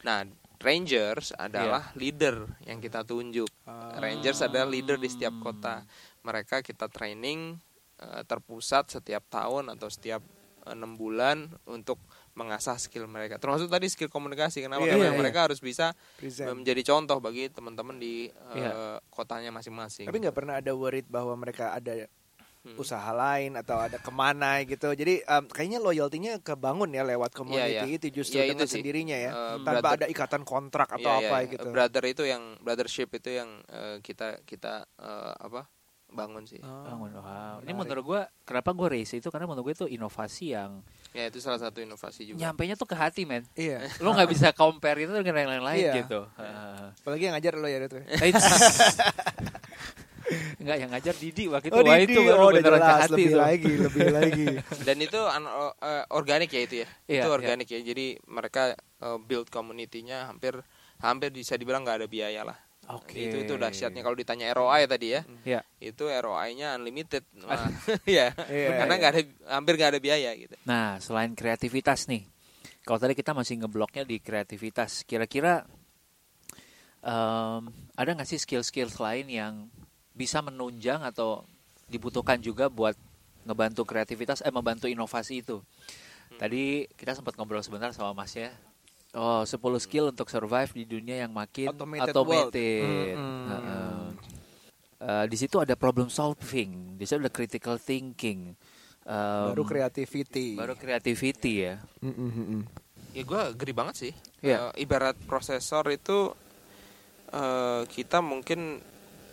Nah, 0.07 0.19
Rangers 0.59 1.31
adalah 1.39 1.95
leader 1.95 2.43
yang 2.67 2.83
kita 2.83 3.07
tunjuk. 3.07 3.47
Ah. 3.63 3.95
Rangers 3.95 4.43
adalah 4.43 4.67
leader 4.67 4.99
di 4.99 5.07
setiap 5.07 5.39
kota. 5.39 5.87
Mereka 6.27 6.59
kita 6.59 6.91
training 6.91 7.55
uh, 8.03 8.21
terpusat 8.27 8.91
setiap 8.91 9.23
tahun 9.31 9.71
atau 9.71 9.87
setiap 9.87 10.19
uh, 10.67 10.75
enam 10.75 10.99
bulan 10.99 11.47
untuk 11.63 11.95
mengasah 12.35 12.75
skill 12.75 13.07
mereka. 13.07 13.39
Termasuk 13.39 13.71
tadi 13.71 13.87
skill 13.87 14.11
komunikasi. 14.11 14.59
Kenapa? 14.59 14.83
Iya, 14.83 14.99
Karena 14.99 15.15
iya, 15.15 15.15
mereka 15.15 15.47
harus 15.47 15.63
bisa 15.63 15.95
Present. 16.19 16.51
menjadi 16.51 16.91
contoh 16.91 17.23
bagi 17.23 17.47
teman-teman 17.47 17.95
di 17.95 18.27
uh, 18.27 18.55
Iya. 18.59 18.71
kotanya 19.07 19.55
masing-masing. 19.55 20.11
Tapi 20.11 20.19
nggak 20.19 20.35
pernah 20.35 20.59
ada 20.59 20.75
worried 20.75 21.07
bahwa 21.07 21.39
mereka 21.39 21.71
ada 21.71 22.03
Hmm. 22.59 22.75
usaha 22.75 23.07
lain 23.09 23.55
atau 23.55 23.79
ada 23.79 23.95
ke 23.95 24.11
mana 24.11 24.59
gitu. 24.63 24.91
Jadi 24.91 25.21
em, 25.21 25.43
kayaknya 25.47 25.79
loyaltinya 25.79 26.35
kebangun 26.37 26.91
ya 26.91 27.03
lewat 27.03 27.31
community 27.31 27.71
Iya, 27.71 27.87
iya. 27.87 27.95
itu 27.95 28.11
justru 28.13 28.35
Iya, 28.35 28.45
itu 28.45 28.51
dengan 28.51 28.67
sih. 28.67 28.75
sendirinya 28.75 29.15
ya, 29.17 29.31
Eh, 29.31 29.55
tanpa 29.57 29.71
brother- 29.81 29.95
ada 29.95 30.05
ikatan 30.07 30.43
kontrak 30.43 30.89
atau 30.91 31.07
Iya, 31.09 31.15
iya, 31.15 31.25
apa 31.25 31.37
iya. 31.37 31.49
gitu. 31.49 31.67
Brother 31.69 32.03
itu 32.05 32.23
yang 32.25 32.43
brothership 32.59 33.09
itu 33.13 33.29
yang 33.33 33.49
uh, 33.65 33.97
kita 33.99 34.43
kita 34.43 34.83
uh, 34.93 35.39
apa? 35.39 35.71
bangun 36.09 36.41
sih. 36.43 36.57
Oh, 36.59 36.83
Bangun. 36.83 37.13
Wow. 37.13 37.61
Ini 37.61 37.69
menarik. 37.69 37.75
menurut 37.77 38.03
gua 38.03 38.21
kenapa 38.41 38.73
gua 38.73 38.89
raise 38.89 39.13
itu 39.13 39.29
karena 39.29 39.45
menurut 39.45 39.61
gua 39.63 39.75
itu 39.75 39.87
inovasi 39.87 40.51
yang 40.51 40.81
Ya 41.09 41.25
itu 41.25 41.37
salah 41.37 41.57
satu 41.59 41.79
inovasi 41.79 42.25
juga. 42.27 42.41
nyampainya 42.41 42.73
tuh 42.73 42.85
ke 42.85 42.97
hati 42.97 43.23
men. 43.23 43.45
Iya. 43.53 43.85
Lo 44.01 44.11
nggak 44.11 44.25
bisa 44.27 44.49
compare 44.51 44.99
itu 44.99 45.13
dengan 45.13 45.37
yang 45.37 45.51
lain-lain 45.55 45.79
Iya. 45.79 45.93
gitu. 46.01 46.25
Heeh. 46.33 46.85
Apalagi 46.97 47.23
yang 47.23 47.33
ngajar 47.33 47.53
lo 47.55 47.67
ya 47.67 47.77
itu. 47.79 47.97
Enggak 50.69 50.85
yang 50.85 50.91
ngajar 50.93 51.15
Didi 51.17 51.43
waktu 51.49 51.65
itu. 51.65 51.73
Oh, 51.73 51.81
Wah 51.81 51.97
Didi. 51.97 52.13
itu 52.13 52.21
baru 52.21 52.37
Oh, 52.37 52.49
beneran 52.53 52.77
jelas. 52.77 52.93
hati 52.93 53.09
lebih 53.09 53.25
tuh. 53.25 53.39
lagi, 53.41 53.73
lebih 53.73 54.05
lagi. 54.21 54.45
Dan 54.85 54.97
itu 55.01 55.19
uh, 55.25 55.73
organik 56.13 56.49
ya 56.53 56.61
itu 56.61 56.75
ya. 56.85 56.87
Iya, 57.09 57.21
itu 57.25 57.25
iya. 57.25 57.33
organik 57.33 57.67
ya. 57.73 57.79
Jadi 57.81 58.05
mereka 58.29 58.61
uh, 59.01 59.17
build 59.17 59.49
community-nya 59.49 60.29
hampir 60.29 60.61
hampir 61.01 61.33
bisa 61.33 61.57
dibilang 61.57 61.81
nggak 61.81 62.05
ada 62.05 62.07
biaya 62.07 62.45
lah. 62.45 62.53
Oke. 62.93 63.17
Itu 63.17 63.49
itu 63.49 63.53
dahsyatnya 63.57 64.05
kalau 64.05 64.13
ditanya 64.13 64.53
ROI 64.53 64.85
tadi 64.85 65.17
ya. 65.17 65.25
Iya. 65.41 65.65
Itu 65.81 66.05
ROI-nya 66.05 66.77
unlimited. 66.77 67.25
Wah, 67.49 67.65
ya. 68.05 68.29
Iya, 68.45 68.69
Karena 68.77 68.93
nggak 68.93 69.11
ada 69.17 69.21
hampir 69.57 69.73
nggak 69.73 69.89
ada 69.97 69.99
biaya 70.05 70.29
gitu. 70.37 70.53
Nah, 70.69 71.01
selain 71.01 71.33
kreativitas 71.33 72.05
nih. 72.05 72.29
Kalau 72.85 73.01
tadi 73.01 73.17
kita 73.17 73.33
masih 73.33 73.57
ngebloknya 73.65 74.05
di 74.05 74.21
kreativitas, 74.21 75.01
kira-kira 75.05 75.65
em, 77.01 77.61
ada 77.93 78.09
nggak 78.13 78.29
sih 78.29 78.37
skill-skill 78.37 78.89
lain 78.97 79.25
yang 79.29 79.53
bisa 80.19 80.43
menunjang 80.43 80.99
atau 80.99 81.47
dibutuhkan 81.87 82.35
juga 82.43 82.67
buat 82.67 82.99
ngebantu 83.47 83.87
kreativitas, 83.87 84.43
eh 84.43 84.51
membantu 84.51 84.91
inovasi 84.91 85.39
itu? 85.39 85.63
Tadi 86.35 86.83
kita 86.91 87.15
sempat 87.15 87.39
ngobrol 87.39 87.63
sebentar 87.63 87.95
sama 87.95 88.11
Mas 88.11 88.35
ya. 88.35 88.51
Oh, 89.15 89.41
10 89.41 89.57
skill 89.81 90.11
untuk 90.13 90.29
survive 90.29 90.69
di 90.75 90.83
dunia 90.85 91.23
yang 91.25 91.33
makin 91.33 91.71
Automated 91.73 92.13
automated. 92.13 92.83
world. 92.85 93.17
Mm-mm. 93.17 93.47
Heeh. 93.49 93.97
Eh, 94.99 95.25
di 95.31 95.37
situ 95.39 95.57
ada 95.57 95.73
problem 95.73 96.11
solving, 96.11 96.99
di 96.99 97.07
situ 97.07 97.17
ada 97.17 97.31
critical 97.31 97.79
thinking. 97.79 98.53
Em, 99.09 99.45
Baru 99.49 99.63
creativity. 99.65 100.53
baru 100.53 100.75
creativity 100.77 101.53
ya. 101.65 101.81
Mm, 102.03 102.13
mm, 102.13 102.29
mm, 102.29 102.45
mm. 102.45 102.63
Ya 103.17 103.23
gue 103.25 103.41
geri 103.57 103.73
banget 103.73 103.95
sih. 103.97 104.13
Iya. 104.45 104.69
Eh, 104.75 104.85
ibarat 104.85 105.17
prosesor 105.25 105.89
itu 105.89 106.29
eh, 107.33 107.81
kita 107.89 108.21
mungkin 108.21 108.83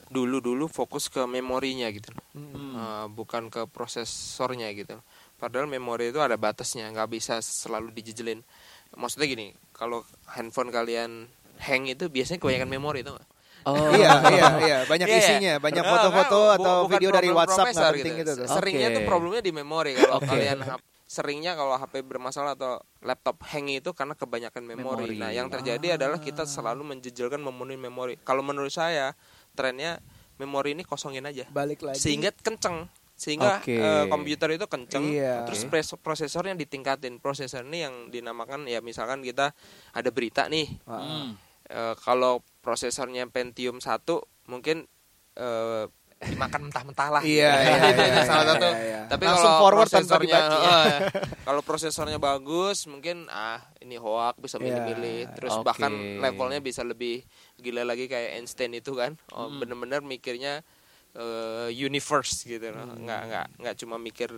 dulu-dulu 0.07 0.71
fokus 0.71 1.11
ke 1.11 1.23
memorinya 1.27 1.90
gitu. 1.90 2.11
Hmm. 2.35 2.75
Eh, 2.77 3.07
bukan 3.11 3.51
ke 3.51 3.66
prosesornya 3.66 4.71
gitu. 4.77 4.99
Padahal 5.37 5.69
memori 5.69 6.14
itu 6.14 6.23
ada 6.23 6.38
batasnya, 6.38 6.88
nggak 6.95 7.11
bisa 7.12 7.42
selalu 7.42 7.92
dijejelin. 7.92 8.40
Maksudnya 8.97 9.27
gini, 9.29 9.47
kalau 9.75 10.07
handphone 10.33 10.73
kalian 10.73 11.29
hang 11.61 11.90
itu 11.90 12.09
biasanya 12.09 12.38
kebanyakan 12.40 12.71
memori 12.71 13.05
itu 13.05 13.12
nggak? 13.12 13.29
Oh, 13.66 13.90
iya, 13.99 14.23
iya, 14.31 14.47
iya, 14.62 14.79
banyak 14.87 15.09
Iya, 15.11 15.19
iya. 15.19 15.27
isinya, 15.27 15.55
banyak 15.59 15.83
Nah, 15.83 15.90
foto-foto 15.90 16.38
nah, 16.38 16.55
atau 16.55 16.75
bukan 16.87 16.92
video 16.95 17.11
dari 17.11 17.29
WhatsApp 17.35 17.75
nggak 17.75 17.92
penting 17.99 18.14
gitu, 18.23 18.33
tuh. 18.38 18.47
Seringnya 18.47 18.88
Oke. 18.95 18.97
tuh 18.97 19.03
problemnya 19.11 19.42
di 19.42 19.53
memori 19.53 19.92
kalau 19.99 20.23
Oke. 20.23 20.29
kalian 20.31 20.59
seringnya 21.07 21.55
kalau 21.55 21.75
HP 21.79 22.03
bermasalah 22.03 22.59
atau 22.59 22.83
laptop 23.03 23.42
hang 23.51 23.66
itu 23.71 23.90
karena 23.90 24.14
kebanyakan 24.14 24.62
memori. 24.62 25.11
Memori. 25.11 25.16
Nah, 25.19 25.31
yang 25.35 25.51
terjadi 25.51 25.99
adalah 25.99 26.23
kita 26.23 26.47
selalu 26.47 26.95
menjejelkan 26.95 27.42
memenuhi 27.42 27.79
memori. 27.79 28.14
Kalau 28.23 28.47
menurut 28.47 28.71
saya 28.71 29.19
trennya 29.57 29.99
memori 30.37 30.77
ini 30.77 30.85
kosongin 30.85 31.25
aja. 31.25 31.49
Balik 31.49 31.81
lagi. 31.83 31.97
Sehingga 31.99 32.31
kenceng. 32.31 32.87
sehingga 33.16 33.64
Oke. 33.64 33.81
eh, 33.81 34.05
komputer 34.12 34.61
itu 34.61 34.69
kenceng 34.69 35.09
Iya. 35.09 35.49
terus 35.49 35.64
prosesornya 35.97 36.53
ditingkatin 36.53 37.16
prosesor 37.16 37.64
ini 37.64 37.81
yang 37.81 38.12
dinamakan 38.12 38.69
ya 38.69 38.85
misalkan 38.85 39.25
kita 39.25 39.57
ada 39.97 40.11
berita 40.12 40.53
nih 40.53 40.69
Ah. 40.85 41.01
Hmm. 41.01 41.29
eh, 41.64 41.95
kalau 41.97 42.45
prosesornya 42.61 43.25
Pentium 43.33 43.81
1 43.81 44.21
mungkin 44.45 44.85
eh, 45.33 45.85
dimakan 46.19 46.61
mentah-mentah 46.67 47.09
lah 47.11 47.23
Iya, 47.23 47.53
iya, 47.61 47.77
iya, 47.93 48.23
salah 48.25 48.41
iya, 48.43 48.51
satu 48.51 48.67
iya, 48.67 48.81
iya. 48.81 49.01
tapi 49.07 49.23
Langsung 49.23 49.45
kalau 49.47 49.61
forward 49.61 49.87
tanpa 49.87 50.01
prosesornya 50.17 50.41
dibaca. 50.41 50.77
kalau 51.47 51.61
prosesornya 51.61 52.19
bagus 52.19 52.79
mungkin 52.87 53.17
ah 53.29 53.61
ini 53.79 53.97
hoak 53.97 54.35
bisa 54.37 54.57
milih-milih 54.57 55.37
terus 55.37 55.53
bahkan 55.61 55.93
levelnya 56.19 56.59
bisa 56.59 56.81
lebih 56.81 57.21
gila 57.57 57.85
lagi 57.85 58.07
kayak 58.07 58.33
Einstein 58.35 58.73
itu 58.73 58.93
kan 58.93 59.21
oh, 59.31 59.47
Hmm. 59.47 59.61
bener-bener 59.61 60.01
mikirnya 60.01 60.65
eh, 61.17 61.71
universe 61.73 62.45
gitu 62.45 62.69
loh 62.69 62.85
Hmm. 62.87 63.03
nggak 63.03 63.21
nggak 63.27 63.47
nggak 63.59 63.75
cuma 63.77 63.97
mikir 63.97 64.29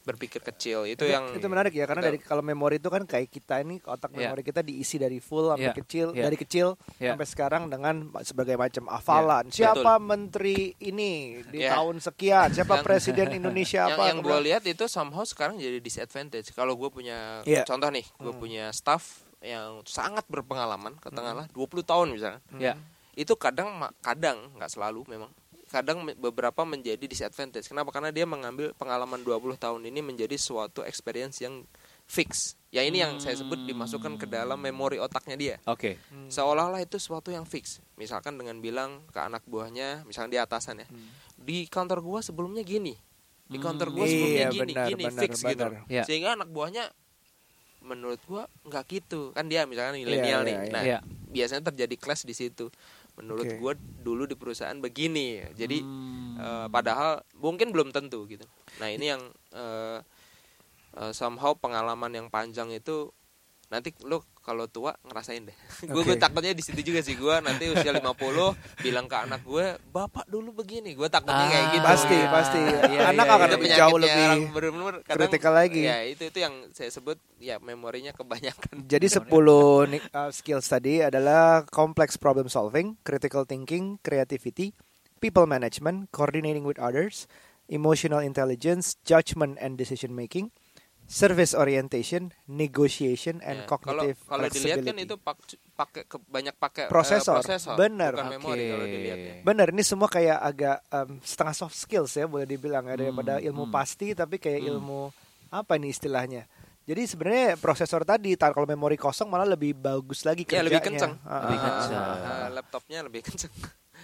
berpikir 0.00 0.40
kecil 0.42 0.84
itu 0.84 1.04
yang 1.04 1.32
itu 1.32 1.46
menarik 1.46 1.72
ya 1.72 1.84
karena 1.84 2.02
kita- 2.02 2.10
dari 2.10 2.18
kalau 2.20 2.42
memori 2.42 2.76
itu 2.76 2.86
kan 2.86 3.02
kayak 3.02 3.28
kita 3.28 3.60
ini 3.60 3.80
otak 3.80 4.12
Iya. 4.12 4.28
memori 4.28 4.42
kita 4.42 4.60
diisi 4.60 4.96
dari 4.96 5.16
full 5.18 5.48
sampai 5.48 5.66
Iya. 5.66 5.76
kecil 5.76 6.06
Iya. 6.12 6.22
dari 6.22 6.36
kecil 6.36 6.66
Iya. 6.98 7.10
sampai 7.14 7.26
sekarang 7.26 7.62
dengan 7.66 7.94
sebagai 8.20 8.54
macam 8.54 8.84
hafalan 8.86 9.48
Iya, 9.48 9.72
siapa 9.72 9.96
menteri 9.96 10.76
ini 10.78 11.40
di 11.46 11.64
Iya. 11.64 11.72
tahun 11.74 11.96
sekian 11.98 12.48
siapa 12.50 12.74
Yang- 12.76 12.84
presiden 12.84 13.26
Indonesia 13.40 13.80
yang 13.82 13.96
apa 13.96 14.02
yang 14.06 14.18
gue 14.18 14.28
kemudian- 14.28 14.44
lihat 14.44 14.62
itu 14.66 14.84
somehow 14.86 15.24
sekarang 15.24 15.56
jadi 15.56 15.78
disadvantage 15.78 16.52
kalau 16.52 16.76
gue 16.76 16.90
punya 16.90 17.40
Iya. 17.42 17.64
contoh 17.64 17.88
nih 17.88 18.04
gue 18.10 18.28
Hmm. 18.28 18.40
punya 18.40 18.68
staff 18.70 19.24
yang 19.40 19.80
sangat 19.84 20.28
berpengalaman 20.28 21.00
katakanlah 21.00 21.48
20 21.48 21.80
tahun 21.80 22.12
misalnya 22.12 22.40
Ya. 22.54 22.76
itu 23.14 23.32
kadang 23.34 23.72
kadang 23.98 24.52
nggak 24.54 24.68
selalu 24.68 25.08
memang 25.08 25.32
kadang 25.70 26.02
beberapa 26.18 26.66
menjadi 26.66 27.00
disadvantage 27.00 27.64
kenapa 27.64 27.88
karena 27.88 28.10
dia 28.10 28.26
mengambil 28.26 28.74
pengalaman 28.74 29.22
20 29.22 29.54
tahun 29.54 29.80
ini 29.86 30.02
menjadi 30.02 30.34
suatu 30.34 30.82
experience 30.82 31.38
yang 31.38 31.62
fix 32.04 32.58
ya 32.68 32.82
ini 32.82 32.98
yang 32.98 33.16
saya 33.16 33.38
sebut 33.38 33.62
dimasukkan 33.62 34.18
ke 34.18 34.26
dalam 34.26 34.58
memori 34.58 34.98
otaknya 34.98 35.38
dia 35.38 35.56
Oke. 35.64 35.94
Hmm. 36.10 36.26
seolah-olah 36.26 36.82
itu 36.82 36.98
sesuatu 36.98 37.30
yang 37.30 37.46
fix 37.46 37.78
misalkan 37.94 38.34
dengan 38.34 38.58
bilang 38.58 39.06
ke 39.08 39.18
anak 39.18 39.46
buahnya 39.46 40.02
misalnya 40.04 40.30
di 40.30 40.40
atasan 40.40 40.82
ya 40.82 40.86
Hmm. 40.86 41.06
di 41.38 41.64
kantor 41.64 42.02
gua 42.02 42.18
sebelumnya 42.18 42.60
gini 42.60 42.98
di 43.46 43.54
Hmm. 43.54 43.64
kantor 43.64 43.88
gua 43.92 44.04
sebelumnya 44.04 44.42
Iya, 44.44 44.50
gini 44.52 44.72
benar, 44.74 44.86
gini 44.90 45.02
benar, 45.06 45.22
fix 45.22 45.32
gitu 45.38 45.54
benar. 45.62 45.86
Ya. 45.86 46.02
sehingga 46.02 46.34
anak 46.34 46.50
buahnya 46.50 46.90
menurut 47.80 48.20
gua 48.26 48.44
nggak 48.62 48.84
gitu 48.90 49.30
kan 49.32 49.46
dia 49.46 49.64
misalkan 49.64 49.96
milenial 49.96 50.42
Iya, 50.42 50.46
nih 50.46 50.56
iya, 50.60 50.72
nah 50.74 50.82
iya. 50.84 50.98
biasanya 51.26 51.62
terjadi 51.64 51.94
clash 51.96 52.26
di 52.26 52.34
situ 52.34 52.68
menurut 53.20 53.46
Oke. 53.46 53.56
gua 53.60 53.72
dulu 54.00 54.24
di 54.24 54.34
perusahaan 54.34 54.76
begini 54.80 55.44
jadi 55.54 55.78
Hmm. 55.80 56.40
eh, 56.40 56.66
padahal 56.72 57.20
mungkin 57.36 57.70
belum 57.70 57.92
tentu 57.92 58.24
gitu 58.26 58.44
nah 58.80 58.88
ini 58.88 59.12
yang 59.12 59.22
eh, 59.52 59.98
eh, 60.96 61.12
somehow 61.12 61.52
pengalaman 61.54 62.10
yang 62.16 62.26
panjang 62.32 62.72
itu 62.72 63.12
nanti 63.70 63.94
lu 64.02 64.18
kalau 64.50 64.66
tua 64.66 64.98
ngerasain 65.06 65.46
deh. 65.46 65.54
Gue 65.94 66.18
takutnya 66.18 66.50
di 66.50 66.58
situ 66.58 66.82
juga 66.82 66.98
sih. 67.00 67.14
Gue 67.14 67.38
nanti 67.38 67.70
usia 67.70 67.94
50 67.94 68.02
bilang 68.82 69.06
ke 69.06 69.16
anak 69.16 69.46
gue 69.46 69.78
bapak 69.88 70.26
dulu 70.26 70.50
begini. 70.52 70.98
Gue 70.98 71.06
takutnya 71.06 71.46
kayak 71.46 71.62
Ah, 71.62 71.72
gitu. 71.72 71.86
pasti 71.86 72.16
ya. 72.16 72.28
pasti. 72.28 72.58
Iya, 72.90 73.00
anak 73.08 73.24
iya, 73.24 73.34
akan 73.38 73.46
iya. 73.46 73.54
lebih 73.54 73.68
jauh 73.70 73.98
lebih 73.98 74.26
bener-bener 74.50 74.94
kadang- 75.06 75.18
kritikal 75.30 75.52
lagi. 75.54 75.82
ya 75.86 76.02
itu 76.02 76.22
itu 76.26 76.38
yang 76.40 76.54
saya 76.74 76.90
sebut 76.90 77.14
ya 77.38 77.62
memorinya 77.62 78.10
kebanyakan. 78.10 78.82
Jadi 78.92 79.06
10 79.06 79.30
ni- 79.86 80.02
uh, 80.10 80.30
skills 80.34 80.66
tadi 80.66 80.98
adalah 81.00 81.62
complex 81.70 82.18
problem 82.18 82.50
solving, 82.50 82.98
critical 83.06 83.46
thinking, 83.46 84.02
creativity, 84.02 84.74
people 85.22 85.46
management, 85.46 86.10
coordinating 86.10 86.66
with 86.66 86.82
others, 86.82 87.30
emotional 87.70 88.18
intelligence, 88.18 88.98
judgment 89.06 89.54
and 89.62 89.78
decision 89.78 90.10
making, 90.10 90.50
service 91.10 91.52
orientation, 91.52 92.30
negotiation 92.46 93.42
and 93.42 93.60
Ya, 93.60 93.66
kalau 93.66 93.82
cognitive 93.98 94.18
kalau 94.22 94.46
dilihat 94.46 94.78
kan 94.80 94.94
itu 94.96 95.14
pak- 95.16 95.42
pakai 95.74 96.02
ke- 96.06 96.22
banyak 96.24 96.54
pakai 96.54 96.86
eh, 96.86 96.88
Prosesor. 96.88 97.42
prosesor 97.42 97.74
Benar. 97.74 98.14
bukan 98.14 98.30
memori 98.32 98.62
Oke. 98.62 98.70
kalau 98.70 98.86
dilihat 98.86 99.18
ya. 99.18 99.34
Benar, 99.42 99.66
ini 99.70 99.82
semua 99.82 100.06
kayak 100.06 100.38
agak 100.38 100.76
em, 100.86 101.18
setengah 101.20 101.54
soft 101.56 101.74
skills 101.74 102.14
ya 102.14 102.24
boleh 102.24 102.46
dibilang 102.46 102.86
ya 102.86 102.94
daripada 102.94 103.36
Hmm, 103.36 103.44
ilmu 103.44 103.64
hmm. 103.64 103.74
pasti 103.74 104.14
tapi 104.14 104.38
kayak 104.38 104.60
Hmm. 104.60 104.70
ilmu 104.72 105.00
apa 105.50 105.72
ini 105.74 105.90
istilahnya. 105.90 106.46
Jadi 106.80 107.02
sebenarnya 107.04 107.54
prosesor 107.56 108.02
tadi 108.02 108.34
tar 108.34 108.50
kalau 108.50 108.64
memori 108.64 108.94
kosong 108.94 109.26
malah 109.26 109.44
lebih 109.44 109.74
bagus 109.74 110.22
lagi 110.22 110.42
Ya 110.42 110.58
kerjanya. 110.58 110.66
lebih 110.68 110.80
kenceng. 110.80 111.12
Ah, 111.20 111.42
Lebih 111.44 111.56
ah, 111.56 111.64
kenceng. 111.64 111.98
ah, 111.98 112.46
laptopnya 112.50 112.98
lebih 113.02 113.20
kenceng. 113.26 113.52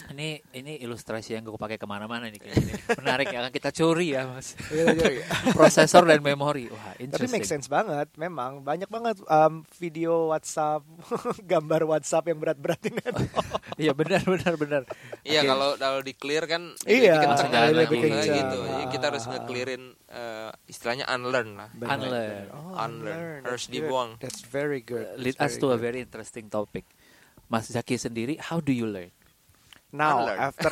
Ini 0.07 0.29
ini 0.55 0.79
ilustrasi 0.81 1.35
yang 1.35 1.42
gue 1.42 1.59
pakai 1.59 1.77
ke 1.77 1.85
mana-mana 1.85 2.31
nih 2.31 2.38
kayaknya. 2.38 2.75
Menarik 2.95 3.27
ya, 3.27 3.42
akan 3.42 3.51
kita 3.51 3.71
curi 3.71 4.14
ya 4.14 4.23
mas. 4.25 4.55
Iya, 4.71 4.85
iya, 4.95 5.09
iya. 5.19 5.27
Prosesor 5.51 6.07
dan 6.07 6.23
memori, 6.23 6.71
wah 6.71 6.95
Tapi 6.95 7.27
make 7.27 7.42
sense 7.42 7.66
banget, 7.66 8.07
memang 8.14 8.62
banyak 8.62 8.87
banget 8.87 9.19
em, 9.21 9.66
video 9.77 10.31
WhatsApp, 10.31 10.87
gambar 11.53 11.90
WhatsApp 11.90 12.31
yang 12.31 12.38
berat-berat 12.38 12.81
ini. 12.87 13.03
Iya 13.77 13.92
benar 13.92 14.25
benar 14.25 14.55
benar. 14.57 14.83
Iya 15.21 15.45
Oke. 15.45 15.49
kalau 15.53 15.69
kalau 15.77 16.01
di 16.01 16.16
clear 16.16 16.49
kan 16.49 16.73
Iya, 16.88 17.21
lebih 17.21 17.29
kenceng 17.29 17.51
lebih 17.77 17.99
kenceng. 18.01 18.33
gitu. 18.33 18.59
Jadi 18.64 18.85
kita 18.88 19.05
harus 19.12 19.25
Ah. 19.27 19.31
nge-clearin 19.37 19.83
eh, 20.09 20.51
istilahnya 20.64 21.05
unlearn 21.11 21.61
lah. 21.61 21.69
Benar, 21.77 21.99
Unlearn. 21.99 22.47
Oh, 22.57 22.73
Unlearn. 22.79 23.40
That's 23.45 23.49
Harus 23.53 23.64
dibuang. 23.69 24.11
That's 24.16 24.40
very 24.40 24.81
good. 24.81 25.21
Lead 25.21 25.37
That's 25.37 25.59
us 25.59 25.61
to 25.61 25.69
a 25.69 25.77
good. 25.77 25.83
very 25.83 26.01
interesting 26.01 26.49
topic. 26.49 26.88
Mas 27.47 27.69
Zaki 27.69 27.95
sendiri, 27.95 28.40
how 28.40 28.59
do 28.59 28.73
you 28.73 28.88
learn? 28.88 29.12
Now 29.88 30.18
Unlearn. 30.20 30.38
after 30.42 30.70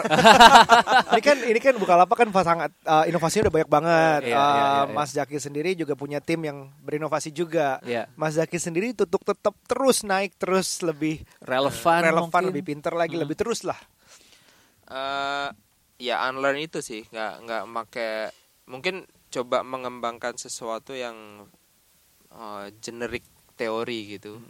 ini 1.14 1.20
kan 1.20 1.36
ini 1.40 1.58
kan 1.58 1.74
Bukalapak 1.74 2.16
kan 2.16 2.28
sangat 2.36 2.70
uh, 2.82 3.04
inovasinya 3.04 3.46
udah 3.46 3.54
banyak 3.54 3.70
banget. 3.70 4.20
Iya, 4.24 4.30
iya, 4.30 4.36
Uh, 4.36 4.50
iya, 4.50 4.66
iya. 4.82 4.92
Mas 4.92 5.10
Zaki 5.10 5.38
sendiri 5.38 5.70
juga 5.72 5.94
punya 5.94 6.18
tim 6.18 6.40
yang 6.40 6.70
berinovasi 6.80 7.30
juga. 7.30 7.78
Ya, 7.82 8.10
Mas 8.14 8.34
Zaki 8.34 8.58
sendiri 8.58 8.90
tutup 8.92 9.22
tetap 9.22 9.54
terus 9.64 10.02
naik 10.02 10.34
terus 10.34 10.80
lebih 10.80 11.22
relevan, 11.40 12.00
relevan, 12.04 12.26
mungkin. 12.26 12.44
lebih 12.50 12.62
pinter 12.64 12.92
lagi, 12.92 13.14
Hmm. 13.14 13.22
lebih 13.22 13.36
terus 13.36 13.62
lah. 13.62 13.78
eh 14.84 15.48
ya 15.96 16.26
unlearn 16.26 16.58
itu 16.58 16.82
sih 16.82 17.06
nggak 17.06 17.32
nggak 17.40 17.62
make 17.64 18.08
mungkin 18.66 19.06
coba 19.30 19.62
mengembangkan 19.62 20.36
sesuatu 20.36 20.92
yang 20.92 21.46
eh, 22.28 22.66
generik 22.78 23.24
teori 23.54 24.18
gitu 24.18 24.42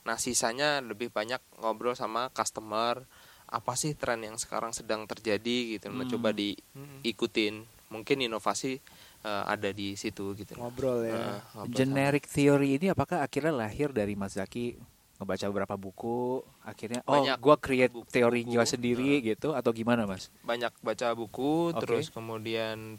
nah 0.00 0.14
sisanya 0.14 0.78
lebih 0.80 1.10
banyak 1.10 1.40
ngobrol 1.58 1.92
sama 1.92 2.30
customer 2.30 3.02
apa 3.50 3.74
sih 3.74 3.92
tren 3.92 4.18
yang 4.20 4.34
sekarang 4.34 4.70
sedang 4.70 5.04
terjadi 5.04 5.76
gitu 5.76 5.86
nah 5.88 6.02
Hmm. 6.02 6.12
coba 6.12 6.30
diikutin 6.30 7.54
mungkin 7.88 8.16
inovasi 8.20 8.78
eh, 9.20 9.44
ada 9.44 9.68
di 9.68 9.92
situ 9.92 10.32
gitu 10.32 10.54
Ngobrol 10.54 11.04
ya. 11.04 11.12
Eh, 11.12 11.38
ngobrol 11.52 11.74
Generic 11.74 12.24
theory 12.24 12.78
ini 12.78 12.88
apakah 12.88 13.20
akhirnya 13.20 13.52
lahir 13.52 13.90
dari 13.90 14.14
Mas 14.14 14.32
Zaki 14.32 14.78
ngebaca 15.20 15.44
beberapa 15.46 15.76
buku, 15.76 16.40
akhirnya 16.64 17.04
oh 17.04 17.12
Banyak 17.12 17.36
gua 17.38 17.60
create 17.60 17.92
buku- 17.92 18.08
teori 18.08 18.40
gua 18.42 18.64
sendiri 18.64 19.20
gitu 19.20 19.52
atau 19.52 19.68
gimana 19.70 20.08
Mas? 20.08 20.32
sama. 20.32 20.48
banyak 20.48 20.72
baca 20.80 21.08
buku 21.12 21.52
Oke. 21.68 21.84
terus 21.84 22.08
kemudian 22.08 22.96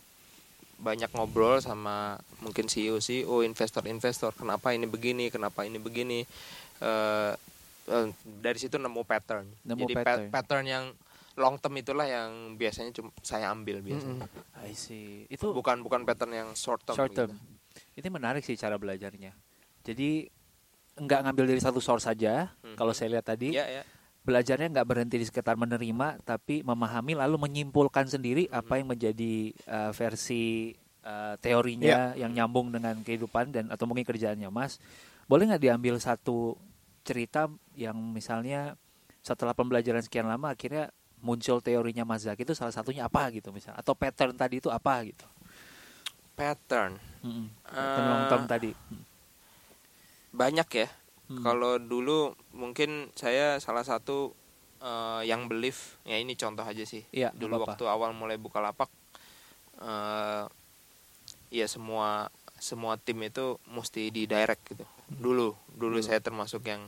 banyak 0.78 1.10
ngobrol 1.10 1.58
sama 1.58 2.22
mungkin 2.38 2.66
CEO 2.66 2.98
CEO 2.98 3.42
investor 3.42 3.82
investor 3.86 4.30
kenapa 4.32 4.70
ini 4.70 4.86
begini 4.86 5.30
kenapa 5.30 5.64
ini 5.64 5.78
begini 5.78 6.22
Eh, 6.78 7.34
eh, 7.91 8.08
dari 8.39 8.56
situ 8.56 8.75
nemu 8.75 9.04
pattern 9.04 9.51
Nemu 9.62 9.84
jadi 9.84 9.93
pa- 9.93 10.01
pattern. 10.01 10.30
pattern 10.32 10.65
yang 10.65 10.86
long 11.34 11.56
term 11.56 11.75
itulah 11.75 12.04
yang 12.04 12.56
biasanya 12.56 12.91
cuma 12.91 13.12
saya 13.21 13.47
ambil 13.47 13.80
biasanya 13.80 14.23
Mm-mm. 14.23 14.63
I 14.63 14.73
see. 14.73 15.27
Itu 15.27 15.51
bukan 15.51 15.80
bukan 15.80 16.04
pattern 16.04 16.32
yang 16.32 16.49
short 16.54 16.84
term 16.84 16.95
short 16.95 17.12
term. 17.12 17.32
gitu. 17.32 17.36
Itu 17.93 18.08
menarik 18.10 18.41
sih 18.41 18.56
cara 18.56 18.75
belajarnya. 18.75 19.32
Jadi 19.82 20.27
nggak 20.93 21.19
ngambil 21.23 21.45
dari 21.47 21.60
satu 21.60 21.80
source 21.80 22.04
saja. 22.06 22.51
Mhm. 22.62 22.75
Kalau 22.75 22.91
saya 22.91 23.15
lihat 23.15 23.25
tadi, 23.25 23.51
ya 23.51 23.63
ya 23.63 23.84
belajarnya 24.21 24.69
nggak 24.69 24.86
berhenti 24.86 25.17
di 25.17 25.25
sekitar 25.25 25.56
menerima, 25.56 26.19
tapi 26.21 26.62
memahami 26.62 27.15
lalu 27.15 27.41
menyimpulkan 27.41 28.06
sendiri 28.06 28.45
apa 28.51 28.77
yang 28.77 28.91
menjadi 28.91 29.34
uh, 29.65 29.89
versi 29.91 30.75
uh, 31.01 31.39
teorinya 31.39 32.12
yang 32.13 32.30
nyambung 32.30 32.69
dengan 32.69 32.99
kehidupan 32.99 33.49
dan 33.49 33.65
atau 33.67 33.88
mungkin 33.88 34.04
kerjaannya 34.04 34.45
Mas. 34.47 34.77
Boleh 35.25 35.47
nggak 35.47 35.63
diambil 35.63 35.95
satu 35.97 36.54
cerita 37.02 37.50
yang 37.78 37.98
misalnya 37.98 38.78
setelah 39.22 39.54
pembelajaran 39.54 40.02
sekian 40.02 40.26
lama 40.26 40.54
akhirnya 40.54 40.90
muncul 41.22 41.62
teorinya 41.62 42.02
Mas 42.02 42.26
Zaki 42.26 42.46
itu 42.46 42.58
salah 42.58 42.74
satunya 42.74 43.06
apa 43.06 43.30
gitu 43.30 43.54
misalnya 43.54 43.82
atau 43.82 43.94
pattern 43.94 44.34
tadi 44.34 44.58
itu 44.58 44.70
apa 44.74 45.06
gitu. 45.06 45.26
pattern 46.34 46.98
long 48.02 48.26
term 48.26 48.44
tadi. 48.50 48.74
banyak 50.32 50.70
ya 50.74 50.88
Hmm. 51.32 51.48
Kalau 51.48 51.80
dulu 51.80 52.36
mungkin 52.52 53.08
saya 53.16 53.56
salah 53.64 53.88
satu 53.88 54.36
eh, 54.84 55.24
yang 55.32 55.48
belief 55.48 55.96
ya 56.04 56.20
ini 56.20 56.36
contoh 56.36 56.68
aja 56.68 56.84
sih. 56.84 57.08
Iya, 57.16 57.32
dulu 57.32 57.56
nggak 57.56 57.72
apa-apa. 57.72 57.72
waktu 57.80 57.86
awal 57.88 58.12
mulai 58.12 58.36
buka 58.36 58.60
lapak, 58.60 58.92
eh 59.80 60.44
ya 61.56 61.68
semua 61.72 62.28
semua 62.60 63.00
tim 63.00 63.16
itu 63.24 63.56
mesti 63.72 64.12
di 64.12 64.28
direct 64.28 64.76
gitu. 64.76 64.84
Dulu 65.17 65.52
dulu 65.71 65.97
Dulu. 65.97 66.04
saya 66.04 66.19
termasuk 66.19 66.63
yang 66.63 66.82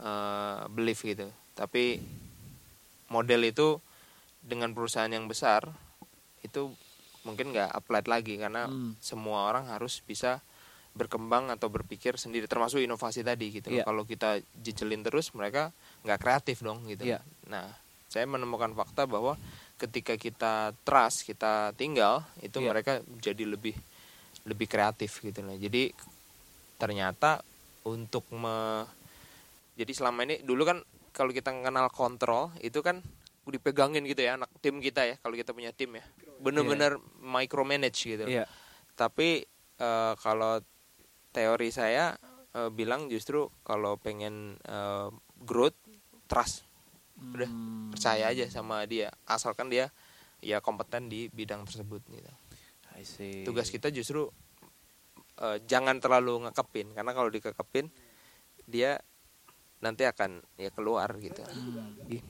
eh 0.00 0.60
belief 0.70 1.02
gitu. 1.02 1.28
Tapi 1.52 2.00
model 3.10 3.42
itu 3.44 3.76
dengan 4.40 4.72
perusahaan 4.72 5.10
yang 5.10 5.28
besar 5.28 5.68
itu 6.40 6.72
mungkin 7.20 7.52
nggak 7.52 7.68
applied 7.68 8.08
lagi 8.08 8.40
karena 8.40 8.64
Hmm. 8.64 8.96
semua 8.96 9.44
orang 9.44 9.68
harus 9.68 10.00
bisa 10.00 10.40
berkembang 10.90 11.52
atau 11.52 11.68
berpikir 11.68 12.16
sendiri 12.16 12.48
termasuk 12.48 12.80
inovasi 12.80 13.20
tadi 13.20 13.52
gitu 13.52 13.68
Iya. 13.70 13.84
kalau 13.84 14.02
kita 14.02 14.40
jejelin 14.56 15.04
terus 15.04 15.30
mereka 15.36 15.70
nggak 16.02 16.18
kreatif 16.18 16.64
dong 16.64 16.82
gitu 16.88 17.04
Iya. 17.04 17.20
nah 17.46 17.68
saya 18.08 18.24
menemukan 18.26 18.72
fakta 18.72 19.04
bahwa 19.04 19.36
ketika 19.76 20.16
kita 20.16 20.72
trust 20.82 21.22
kita 21.22 21.76
tinggal 21.76 22.24
itu 22.40 22.58
Iya. 22.58 22.66
mereka 22.66 22.92
jadi 23.20 23.44
lebih 23.44 23.76
lebih 24.48 24.66
kreatif 24.66 25.20
gitu 25.20 25.44
loh 25.44 25.54
jadi 25.54 25.92
ternyata 26.74 27.44
untuk 27.82 28.28
me 28.30 28.84
jadi 29.74 29.92
selama 29.92 30.24
ini 30.24 30.40
dulu 30.40 30.62
kan 30.64 30.78
kalau 31.10 31.30
kita 31.30 31.50
kenal 31.50 31.88
kontrol 31.88 32.52
itu 32.60 32.80
kan 32.80 33.00
dipegangin 33.44 34.04
gitu 34.04 34.22
ya 34.22 34.36
anak 34.36 34.46
tim 34.60 34.78
kita 34.78 35.02
ya 35.04 35.16
kalau 35.18 35.34
kita 35.34 35.50
punya 35.50 35.72
tim 35.72 35.90
ya 35.92 36.04
bener-bener 36.38 36.96
micromanage 37.18 38.06
gitu 38.06 38.24
Iya. 38.24 38.46
tapi 38.94 39.42
eh, 39.76 40.14
kalau 40.16 40.62
teori 41.30 41.70
saya 41.70 42.14
eh, 42.52 42.70
bilang 42.70 43.06
justru 43.06 43.50
kalau 43.60 43.96
pengen 43.96 44.54
eh, 44.62 45.08
growth 45.40 45.76
trust 46.26 46.62
udah 47.20 47.50
Hmm. 47.50 47.90
percaya 47.90 48.30
aja 48.30 48.46
sama 48.46 48.86
dia 48.86 49.10
asalkan 49.26 49.66
dia 49.66 49.90
ya 50.40 50.62
kompeten 50.62 51.10
di 51.10 51.26
bidang 51.28 51.66
tersebut 51.66 52.00
gitu 52.06 52.32
I 52.94 53.02
see. 53.02 53.42
tugas 53.42 53.68
kita 53.68 53.90
justru 53.90 54.30
eh, 55.40 55.58
jangan 55.64 55.96
terlalu 55.98 56.46
ngekepin 56.46 56.92
karena 56.92 57.12
kalau 57.12 57.28
dikekepin 57.28 57.88
dia 58.64 59.00
nanti 59.80 60.04
akan 60.04 60.44
ya 60.54 60.68
keluar 60.70 61.08
gitu 61.18 61.40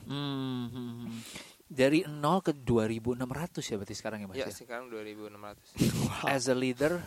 Hmm, 0.07 0.67
hmm, 0.67 0.67
hmm. 0.71 1.19
Dari 1.71 2.03
0 2.03 2.43
ke 2.43 2.51
2600 2.51 3.63
ya 3.63 3.75
berarti 3.79 3.95
sekarang 3.95 4.19
ya 4.23 4.27
Mas 4.27 4.35
ya 4.35 4.47
ya? 4.47 4.51
sekarang 4.51 4.91
2600 4.91 6.27
As 6.35 6.51
a 6.51 6.55
leader 6.55 6.99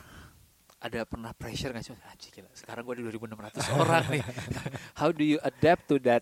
ada 0.84 1.08
pernah 1.08 1.32
pressure 1.32 1.72
nggak 1.72 1.80
sih? 1.80 1.96
Anjir 1.96 2.28
gila, 2.28 2.52
sekarang 2.52 2.84
gue 2.84 3.00
di 3.00 3.04
2600 3.08 3.80
orang 3.80 4.04
nih. 4.12 4.20
How 5.00 5.08
do 5.08 5.24
you 5.24 5.40
adapt 5.40 5.88
to 5.88 5.96
that? 6.04 6.20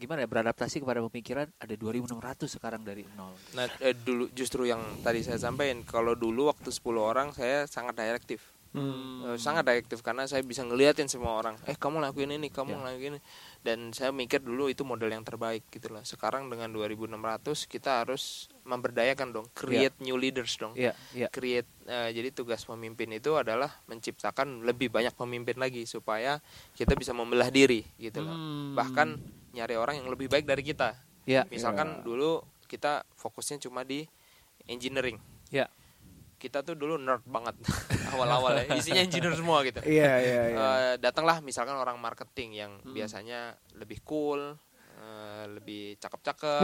Gimana 0.00 0.24
ya 0.24 0.28
beradaptasi 0.28 0.80
kepada 0.80 1.04
pemikiran 1.04 1.52
ada 1.60 1.74
2600 1.76 2.48
sekarang 2.48 2.80
dari 2.80 3.04
nol. 3.12 3.36
Nah, 3.52 3.68
eh, 3.84 3.92
dulu 3.92 4.32
justru 4.32 4.64
yang 4.64 4.80
tadi 5.04 5.20
saya 5.20 5.36
sampaikan, 5.36 5.84
kalau 5.84 6.16
dulu 6.16 6.48
waktu 6.48 6.72
10 6.72 6.80
orang 6.96 7.28
saya 7.36 7.68
sangat 7.68 8.00
direktif. 8.00 8.53
Eh, 8.74 9.38
sangat 9.38 9.62
direktif 9.70 10.02
karena 10.02 10.26
saya 10.26 10.42
bisa 10.42 10.66
ngeliatin 10.66 11.06
semua 11.06 11.38
orang. 11.38 11.54
Eh, 11.70 11.78
kamu 11.78 12.02
lakuin 12.02 12.34
ini, 12.34 12.50
kamu 12.50 12.74
Ya. 12.74 12.82
lakuin 12.82 13.12
ini. 13.14 13.20
Dan 13.62 13.94
saya 13.94 14.10
mikir 14.10 14.42
dulu 14.42 14.66
itu 14.66 14.82
model 14.82 15.14
yang 15.14 15.22
terbaik 15.22 15.62
gitu 15.70 15.94
loh. 15.94 16.02
Sekarang 16.02 16.50
dengan 16.50 16.74
2600 16.74 17.70
kita 17.70 18.02
harus 18.02 18.50
memberdayakan 18.66 19.30
dong, 19.30 19.46
create 19.54 19.94
new 20.02 20.18
leaders 20.18 20.58
dong. 20.58 20.74
Iya, 20.74 20.90
iya. 21.14 21.30
Create 21.30 21.70
eh, 21.86 22.10
jadi 22.10 22.34
tugas 22.34 22.66
pemimpin 22.66 23.14
itu 23.14 23.38
adalah 23.38 23.70
menciptakan 23.86 24.66
lebih 24.66 24.90
banyak 24.90 25.14
pemimpin 25.14 25.54
lagi 25.54 25.86
supaya 25.86 26.42
kita 26.74 26.98
bisa 26.98 27.14
membelah 27.14 27.54
diri 27.54 27.86
gitu 27.94 28.26
loh. 28.26 28.34
Hmm. 28.34 28.74
Bahkan 28.74 29.08
nyari 29.54 29.78
orang 29.78 30.02
yang 30.02 30.10
lebih 30.10 30.26
baik 30.26 30.50
dari 30.50 30.66
kita. 30.66 30.98
Iya. 31.30 31.46
Misalkan 31.46 32.02
dulu 32.02 32.42
kita 32.66 33.06
fokusnya 33.14 33.62
cuma 33.62 33.86
di 33.86 34.02
engineering. 34.66 35.22
Iya. 35.54 35.70
Kita 36.44 36.60
tuh 36.60 36.76
dulu 36.76 37.00
nerd 37.00 37.24
banget 37.24 37.56
awal-awal 38.12 38.60
ya. 38.60 38.76
Isinya 38.76 39.00
engineer 39.00 39.32
semua 39.32 39.64
gitu. 39.64 39.80
Iya 39.80 40.12
iya 40.20 40.40
iya. 40.44 40.58
Eh, 40.60 40.94
datanglah 41.00 41.40
misalkan 41.40 41.72
orang 41.72 41.96
marketing 41.96 42.50
yang 42.54 42.72
Hmm. 42.76 42.92
biasanya 42.92 43.40
lebih 43.74 44.04
cool, 44.04 44.52
eh, 44.94 45.44
lebih 45.48 45.96
cakep-cakep. 45.96 46.62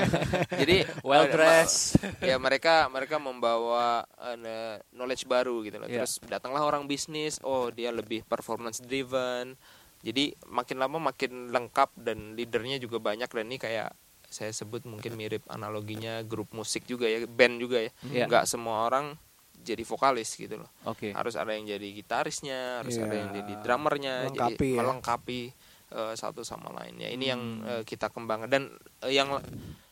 Jadi 0.60 0.76
Well 1.00 1.26
eh, 1.26 1.30
dressed. 1.30 2.02
ya 2.18 2.34
mereka 2.36 2.90
mereka 2.90 3.16
membawa 3.16 4.02
eh, 4.34 4.82
knowledge 4.90 5.24
baru 5.24 5.62
gitu 5.62 5.78
loh. 5.78 5.86
Iya. 5.86 6.02
Terus 6.02 6.18
datanglah 6.26 6.66
orang 6.66 6.90
bisnis, 6.90 7.38
oh 7.40 7.70
dia 7.70 7.94
lebih 7.94 8.26
performance 8.26 8.82
driven. 8.82 9.54
Jadi 10.02 10.34
makin 10.50 10.82
lama 10.82 10.98
makin 10.98 11.54
lengkap 11.54 11.94
dan 11.94 12.34
leadernya 12.34 12.82
juga 12.82 12.98
banyak 12.98 13.30
dan 13.30 13.46
ini 13.46 13.54
kayak 13.54 13.94
saya 14.32 14.48
sebut 14.50 14.82
mungkin 14.82 15.12
mirip 15.12 15.44
analoginya 15.46 16.24
grup 16.24 16.48
musik 16.50 16.82
juga 16.84 17.04
ya, 17.04 17.28
band 17.28 17.60
juga 17.60 17.78
ya. 17.78 17.92
Iya. 18.02 18.24
Nggak 18.26 18.44
semua 18.48 18.88
orang 18.88 19.12
jadi 19.62 19.84
vokalis 19.84 20.34
gitu 20.34 20.58
loh 20.58 20.66
Oke. 20.82 21.14
harus 21.14 21.36
ada 21.36 21.54
yang 21.54 21.68
jadi 21.68 21.86
gitarisnya, 21.92 22.82
harus 22.82 22.96
Iya. 22.96 23.04
ada 23.04 23.14
yang 23.14 23.30
jadi 23.30 23.52
drummernya, 23.62 24.14
Melengkapi 24.26 24.56
jadi 24.58 24.66
ya. 24.66 24.78
melengkapi 24.80 25.40
eh, 25.92 26.14
satu 26.16 26.40
sama 26.40 26.72
lainnya. 26.72 27.06
Ini 27.06 27.24
yang 27.28 27.42
Hmm. 27.60 27.68
eh, 27.68 27.82
kita 27.84 28.08
kembangkan 28.08 28.48
dan 28.48 28.62
eh, 29.04 29.12
yang 29.12 29.28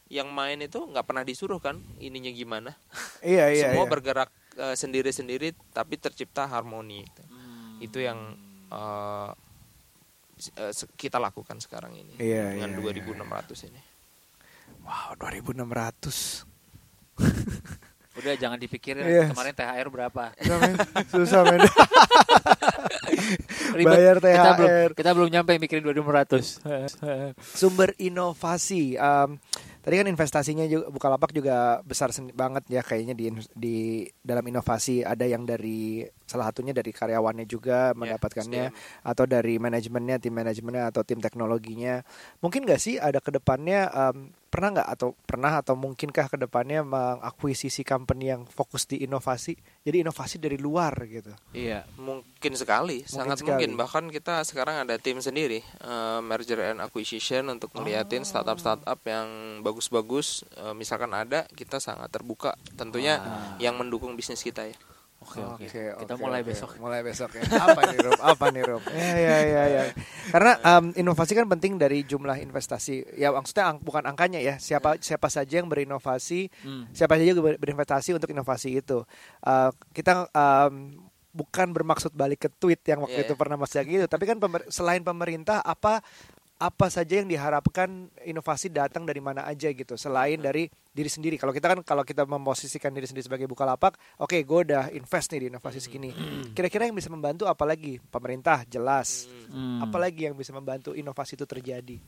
yang 0.08 0.26
main 0.26 0.58
itu 0.58 0.80
nggak 0.80 1.04
pernah 1.04 1.22
disuruh 1.22 1.60
kan 1.60 1.76
ininya 2.00 2.32
gimana. 2.32 2.72
Iya 3.22 3.52
iya. 3.52 3.62
Semua 3.68 3.84
iya. 3.84 3.92
bergerak 3.92 4.30
sendiri-sendiri 4.74 5.52
tapi 5.70 5.94
tercipta 5.94 6.44
harmoni. 6.44 7.04
Itu, 7.04 7.22
Hmm. 7.22 7.78
itu 7.78 7.98
yang 8.02 8.18
se- 10.40 10.88
kita 10.96 11.20
lakukan 11.20 11.60
sekarang 11.60 11.92
ini 11.94 12.16
Iya, 12.16 12.56
dengan 12.56 12.70
iya, 12.72 12.76
2600 12.80 13.68
ini. 13.68 13.80
Wow 14.90 15.14
2600. 15.14 16.42
Udah 18.10 18.34
jangan 18.34 18.58
dipikirin 18.58 19.06
Iya. 19.06 19.30
kemarin 19.30 19.54
THR 19.54 19.86
berapa. 19.88 20.34
Susah 20.36 20.58
men. 20.58 20.74
Susah 21.08 21.40
men. 21.46 21.60
Ribet. 23.70 23.86
Bayar 23.86 24.16
Kita 24.18 24.50
belum 24.52 24.66
THR. 24.66 24.90
kita 24.98 25.10
belum 25.14 25.28
nyampe 25.30 25.52
mikirin 25.56 25.82
2600. 25.86 26.58
Sumber 27.38 27.94
inovasi. 27.96 28.98
Em, 28.98 29.38
tadi 29.80 29.94
kan 29.94 30.06
investasinya 30.06 30.66
juga 30.66 30.90
Bukalapak 30.90 31.30
juga 31.30 31.56
besar 31.80 32.10
banget 32.34 32.66
ya 32.68 32.82
kayaknya 32.82 33.14
di 33.14 33.26
di 33.54 33.76
dalam 34.20 34.42
inovasi 34.42 35.00
ada 35.00 35.22
yang 35.22 35.46
dari 35.46 36.02
salah 36.26 36.50
satunya 36.50 36.74
dari 36.74 36.90
karyawannya 36.90 37.46
juga 37.46 37.94
mendapatkannya 37.94 38.64
SDM. 38.68 39.06
atau 39.06 39.24
dari 39.24 39.54
manajemennya 39.56 40.18
tim 40.18 40.34
manajemennya 40.34 40.90
atau 40.90 41.00
tim 41.00 41.16
teknologinya 41.16 42.02
mungkin 42.38 42.62
nggak 42.62 42.76
sih 42.76 42.98
ada 42.98 43.18
ke 43.18 43.32
depannya 43.32 43.88
em, 43.88 44.34
pernah 44.50 44.74
nggak 44.74 44.88
atau 44.98 45.14
pernah 45.24 45.62
atau 45.62 45.78
mungkinkah 45.78 46.26
ke 46.26 46.34
depannya 46.34 46.82
mengakuisisi 46.82 47.86
company 47.86 48.34
yang 48.34 48.42
fokus 48.50 48.82
di 48.84 49.06
inovasi 49.06 49.54
jadi 49.86 50.02
inovasi 50.02 50.42
dari 50.42 50.58
luar 50.58 50.92
gitu 51.06 51.30
Iya. 51.54 51.86
Mungkin 51.96 52.52
sekali, 52.58 53.06
sangat 53.06 53.40
sekali. 53.42 53.62
mungkin. 53.66 53.70
Bahkan 53.78 54.04
kita 54.10 54.42
sekarang 54.42 54.82
ada 54.82 54.96
tim 54.98 55.22
sendiri, 55.22 55.60
eh, 55.62 56.20
merger 56.20 56.72
and 56.72 56.80
acquisition 56.82 57.46
untuk 57.52 57.70
ngeliatin 57.76 58.24
startup-startup 58.26 58.98
yang 59.06 59.60
bagus-bagus. 59.60 60.42
Eh, 60.56 60.74
misalkan 60.74 61.12
ada, 61.14 61.44
kita 61.52 61.78
sangat 61.78 62.08
terbuka. 62.10 62.56
Tentunya 62.74 63.20
Wah. 63.20 63.56
yang 63.60 63.76
mendukung 63.76 64.16
bisnis 64.16 64.40
kita 64.40 64.66
ya. 64.66 64.76
Oke, 65.20 65.36
oke. 65.38 65.64
Oke, 65.68 65.82
Kita 66.00 66.14
oke, 66.14 66.22
mulai 66.22 66.40
oke. 66.40 66.48
besok. 66.48 66.70
Mulai 66.80 67.00
besok 67.04 67.30
ya. 67.36 67.44
Apa 67.44 67.80
nih 67.86 67.98
Rob? 68.00 68.20
Apa 68.24 68.46
nih 68.48 68.62
Rob? 68.64 68.82
Ya 68.88 69.14
ya 69.14 69.36
ya 69.38 69.62
ya. 69.68 69.82
Karena 70.28 70.52
em, 70.58 70.96
inovasi 70.96 71.32
kan 71.32 71.44
penting 71.46 71.76
dari 71.76 72.02
jumlah 72.02 72.40
investasi. 72.40 73.04
Ya 73.14 73.28
maksudnya 73.28 73.68
ang- 73.68 73.78
bukan 73.78 74.00
angkanya 74.02 74.40
ya. 74.40 74.56
Siapa 74.56 74.96
siapa 74.98 75.28
saja 75.28 75.60
yang 75.60 75.68
berinovasi, 75.68 76.48
Hmm. 76.64 76.88
siapa 76.90 77.14
saja 77.14 77.36
ber- 77.36 77.60
berinvestasi 77.60 78.10
untuk 78.12 78.28
inovasi 78.28 78.80
itu. 78.80 79.04
Eh, 79.42 79.70
kita 79.92 80.24
em, 80.26 80.96
bukan 81.30 81.68
bermaksud 81.70 82.10
balik 82.10 82.40
ke 82.40 82.50
tweet 82.50 82.80
yang 82.82 83.04
waktu 83.04 83.20
Iya, 83.20 83.22
itu 83.22 83.34
iya. 83.36 83.38
pernah 83.38 83.54
Mas 83.54 83.70
Jaki 83.70 83.92
itu, 83.94 84.08
tapi 84.08 84.24
kan 84.24 84.36
pemer- 84.36 84.66
selain 84.66 84.98
pemerintah 85.00 85.60
apa 85.60 86.00
apa 86.60 86.92
saja 86.92 87.16
yang 87.16 87.24
diharapkan 87.24 87.88
inovasi 88.20 88.68
datang 88.68 89.02
dari 89.02 89.16
mana 89.16 89.48
aja 89.48 89.72
gitu 89.72 89.96
selain 89.96 90.36
dari 90.36 90.68
diri 90.92 91.08
sendiri 91.08 91.40
kalau 91.40 91.50
kita 91.50 91.72
kan 91.72 91.80
kalau 91.80 92.04
kita 92.04 92.22
memposisikan 92.22 92.92
diri 92.92 93.08
sendiri 93.08 93.24
sebagai 93.24 93.48
bukalapak 93.48 93.96
oke 94.18 94.36
gue 94.36 94.58
udah 94.68 94.92
invest 94.92 95.32
nih 95.32 95.40
di 95.40 95.46
inovasi 95.48 95.80
segini 95.80 96.12
kira-kira 96.52 96.84
yang 96.84 96.92
bisa 96.92 97.08
membantu 97.08 97.48
apalagi 97.48 97.96
pemerintah 98.04 98.62
jelas 98.64 99.24
Hmm. 99.50 99.82
apalagi 99.82 100.30
yang 100.30 100.38
bisa 100.38 100.52
membantu 100.52 100.94
inovasi 100.94 101.34
itu 101.34 101.42
terjadi 101.42 101.98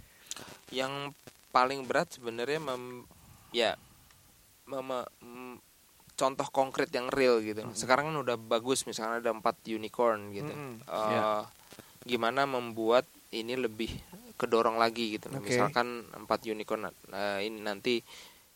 Yang 0.71 1.11
paling 1.51 1.83
berat 1.83 2.15
sebenarnya 2.15 2.63
mem, 2.63 3.03
ya 3.51 3.75
mem- 4.65 4.87
mem- 5.19 5.59
contoh 6.15 6.47
konkret 6.49 6.87
yang 6.89 7.11
real 7.11 7.43
gitu. 7.43 7.67
Sekarang 7.75 8.09
kan 8.09 8.17
udah 8.17 8.39
bagus, 8.39 8.87
misalnya 8.87 9.19
ada 9.19 9.35
empat 9.35 9.59
unicorn 9.67 10.31
gitu. 10.31 10.49
Mm-mm. 10.49 10.73
Eh, 10.81 11.11
Ya. 11.11 11.51
Gimana 12.03 12.47
membuat 12.47 13.05
ini 13.31 13.55
lebih 13.55 13.91
kedorong 14.43 14.75
lagi 14.77 15.15
gitu. 15.17 15.31
Oke. 15.31 15.47
Misalkan 15.55 16.11
empat 16.11 16.43
unicorn 16.51 16.91
eh, 17.15 17.47
ini 17.47 17.63
nanti 17.63 18.03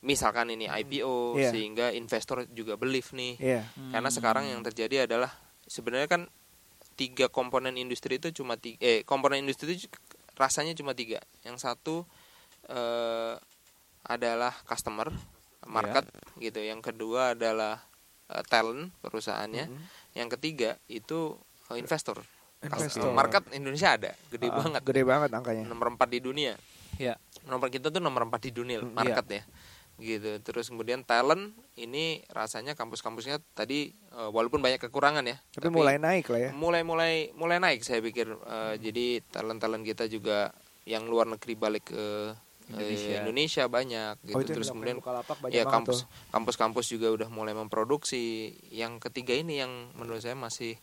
misalkan 0.03 0.51
ini 0.53 0.67
IPO 0.67 1.39
Iya. 1.39 1.51
sehingga 1.55 1.87
investor 1.95 2.47
juga 2.51 2.75
believe 2.75 3.07
nih. 3.15 3.35
Iya 3.39 3.63
Karena 3.95 4.11
sekarang 4.11 4.45
yang 4.51 4.61
terjadi 4.67 5.07
adalah 5.07 5.31
sebenarnya 5.67 6.11
kan 6.11 6.23
tiga 6.97 7.29
komponen 7.29 7.77
industri 7.77 8.17
itu 8.17 8.33
cuma 8.33 8.57
tiga, 8.57 8.81
eh 8.81 9.01
komponen 9.05 9.45
industri 9.45 9.77
itu 9.77 9.87
rasanya 10.37 10.75
cuma 10.75 10.93
tiga. 10.93 11.23
Yang 11.47 11.63
satu 11.65 12.03
eh, 12.69 13.35
adalah 14.07 14.55
customer 14.67 15.11
market 15.67 16.07
gitu. 16.39 16.63
Yang 16.63 16.93
kedua 16.93 17.35
adalah 17.35 17.83
eh, 18.31 18.45
talent 18.47 18.95
perusahaannya. 19.03 19.67
Mhm. 19.71 19.83
Yang 20.15 20.29
ketiga 20.39 20.71
itu 20.87 21.35
eh, 21.73 21.79
investor. 21.81 22.23
Investor. 22.59 23.13
Market 23.13 23.45
Indonesia 23.53 23.91
ada, 23.91 24.11
gede 24.29 24.49
Ah, 24.49 24.57
banget. 24.59 24.81
gede 24.83 25.03
banget 25.03 25.31
angkanya 25.31 25.65
Nomor 25.65 25.93
empat 25.93 26.09
di 26.09 26.21
dunia. 26.21 26.57
Ya. 26.97 27.15
Nomor 27.45 27.69
kita 27.69 27.89
tuh 27.89 28.01
nomor 28.01 28.25
empat 28.25 28.41
di 28.43 28.51
dunia 28.51 28.81
Mm, 28.81 28.93
market 28.93 29.27
ya. 29.31 29.45
gitu 29.97 30.29
terus 30.43 30.69
kemudian 30.69 31.01
talent 31.03 31.57
ini 31.75 32.21
rasanya 32.29 32.73
kampus-kampusnya 32.75 33.41
tadi 33.51 33.89
eh, 33.93 34.29
walaupun 34.29 34.61
banyak 34.61 34.77
kekurangan 34.79 35.25
ya 35.25 35.41
Tapi 35.51 35.69
mulai 35.71 35.97
naik 35.97 36.29
lah 36.29 36.37
ya. 36.39 36.51
mulai 36.53 36.83
mulai 36.83 37.33
mulai 37.33 37.57
naik 37.57 37.81
saya 37.81 38.01
pikir 38.01 38.29
Eh, 38.29 38.75
jadi 38.79 39.25
talent 39.27 39.57
talent 39.57 39.81
kita 39.83 40.05
juga 40.05 40.53
yang 40.85 41.05
luar 41.05 41.25
negeri 41.27 41.57
balik 41.57 41.89
ke 41.89 41.97
eh, 41.97 42.71
Indonesia. 42.71 43.17
Indonesia 43.23 43.65
banyak 43.67 44.15
gitu 44.23 44.35
Oh 44.35 44.41
itu 44.43 44.53
terus 44.53 44.69
kemudian 44.69 45.01
ya 45.49 45.65
kampus 45.65 46.05
kampus-kampus 46.29 46.87
juga 46.91 47.09
udah 47.15 47.29
mulai 47.31 47.55
memproduksi 47.55 48.53
yang 48.69 48.99
ketiga 48.99 49.33
ini 49.33 49.59
yang 49.59 49.73
menurut 49.95 50.21
saya 50.21 50.35
masih 50.35 50.77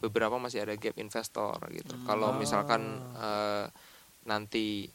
beberapa 0.00 0.36
masih 0.36 0.64
ada 0.64 0.74
gap 0.74 0.96
investor 0.96 1.56
gitu. 1.70 1.94
Kalau 2.02 2.32
misalkan 2.32 2.80
eh, 3.14 3.66
nanti 4.24 4.88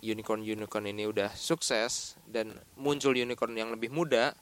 unicorn 0.00 0.40
unicorn 0.40 0.88
ini 0.88 1.04
udah 1.04 1.28
sukses 1.32 2.16
dan 2.24 2.56
muncul 2.80 3.12
unicorn 3.12 3.52
yang 3.52 3.68
lebih 3.72 3.92
muda 3.92 4.32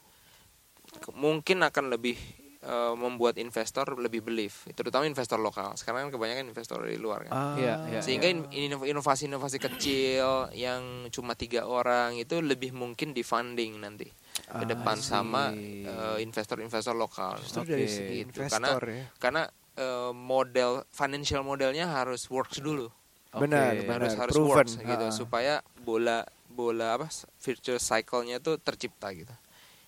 mungkin 1.15 1.63
akan 1.63 1.91
lebih 1.93 2.15
eh, 2.63 2.95
membuat 2.95 3.37
investor 3.39 3.87
lebih 3.99 4.23
believe 4.23 4.55
terutama 4.75 5.05
investor 5.05 5.39
lokal. 5.39 5.75
Sekarang 5.75 6.09
kan 6.09 6.15
kebanyakan 6.15 6.49
investor 6.49 6.79
dari 6.83 6.97
luar 6.97 7.27
kan. 7.27 7.33
Ah, 7.35 7.55
Iya, 7.59 7.75
iya. 7.91 8.01
sehingga 8.01 8.31
in- 8.31 8.47
in- 8.51 8.87
inovasi-inovasi 8.87 9.59
kecil 9.59 10.51
yang 10.55 11.11
cuma 11.11 11.35
tiga 11.35 11.67
orang 11.67 12.17
itu 12.17 12.39
lebih 12.39 12.71
mungkin 12.71 13.11
di 13.11 13.23
funding 13.23 13.83
nanti 13.83 14.07
ke 14.39 14.65
Ah, 14.65 14.65
depan 14.65 14.97
sama 14.99 15.51
eh, 15.53 16.19
investor-investor 16.23 16.95
lokal. 16.95 17.39
Justru 17.43 17.67
Oke. 17.67 17.71
dari 17.75 17.87
si 17.91 18.03
Gitu, 18.23 18.23
investor 18.31 18.79
ya. 18.87 19.05
karena 19.19 19.43
eh, 19.79 20.11
model 20.13 20.83
financial 20.91 21.41
modelnya 21.41 21.87
harus 21.87 22.27
works 22.27 22.59
dulu. 22.59 22.91
Benar, 23.31 23.77
harus 23.77 23.85
benar. 23.87 24.01
harus 24.19 24.35
proven. 24.35 24.49
works 24.51 24.75
gitu 24.77 25.07
supaya 25.15 25.61
bola 25.79 26.25
bola 26.49 26.97
apa 26.97 27.07
virtual 27.39 27.79
cycle-nya 27.79 28.41
tuh 28.41 28.57
tercipta 28.59 29.13
gitu 29.13 29.31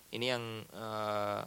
ini 0.09 0.29
yang 0.29 0.43
eh, 0.71 1.41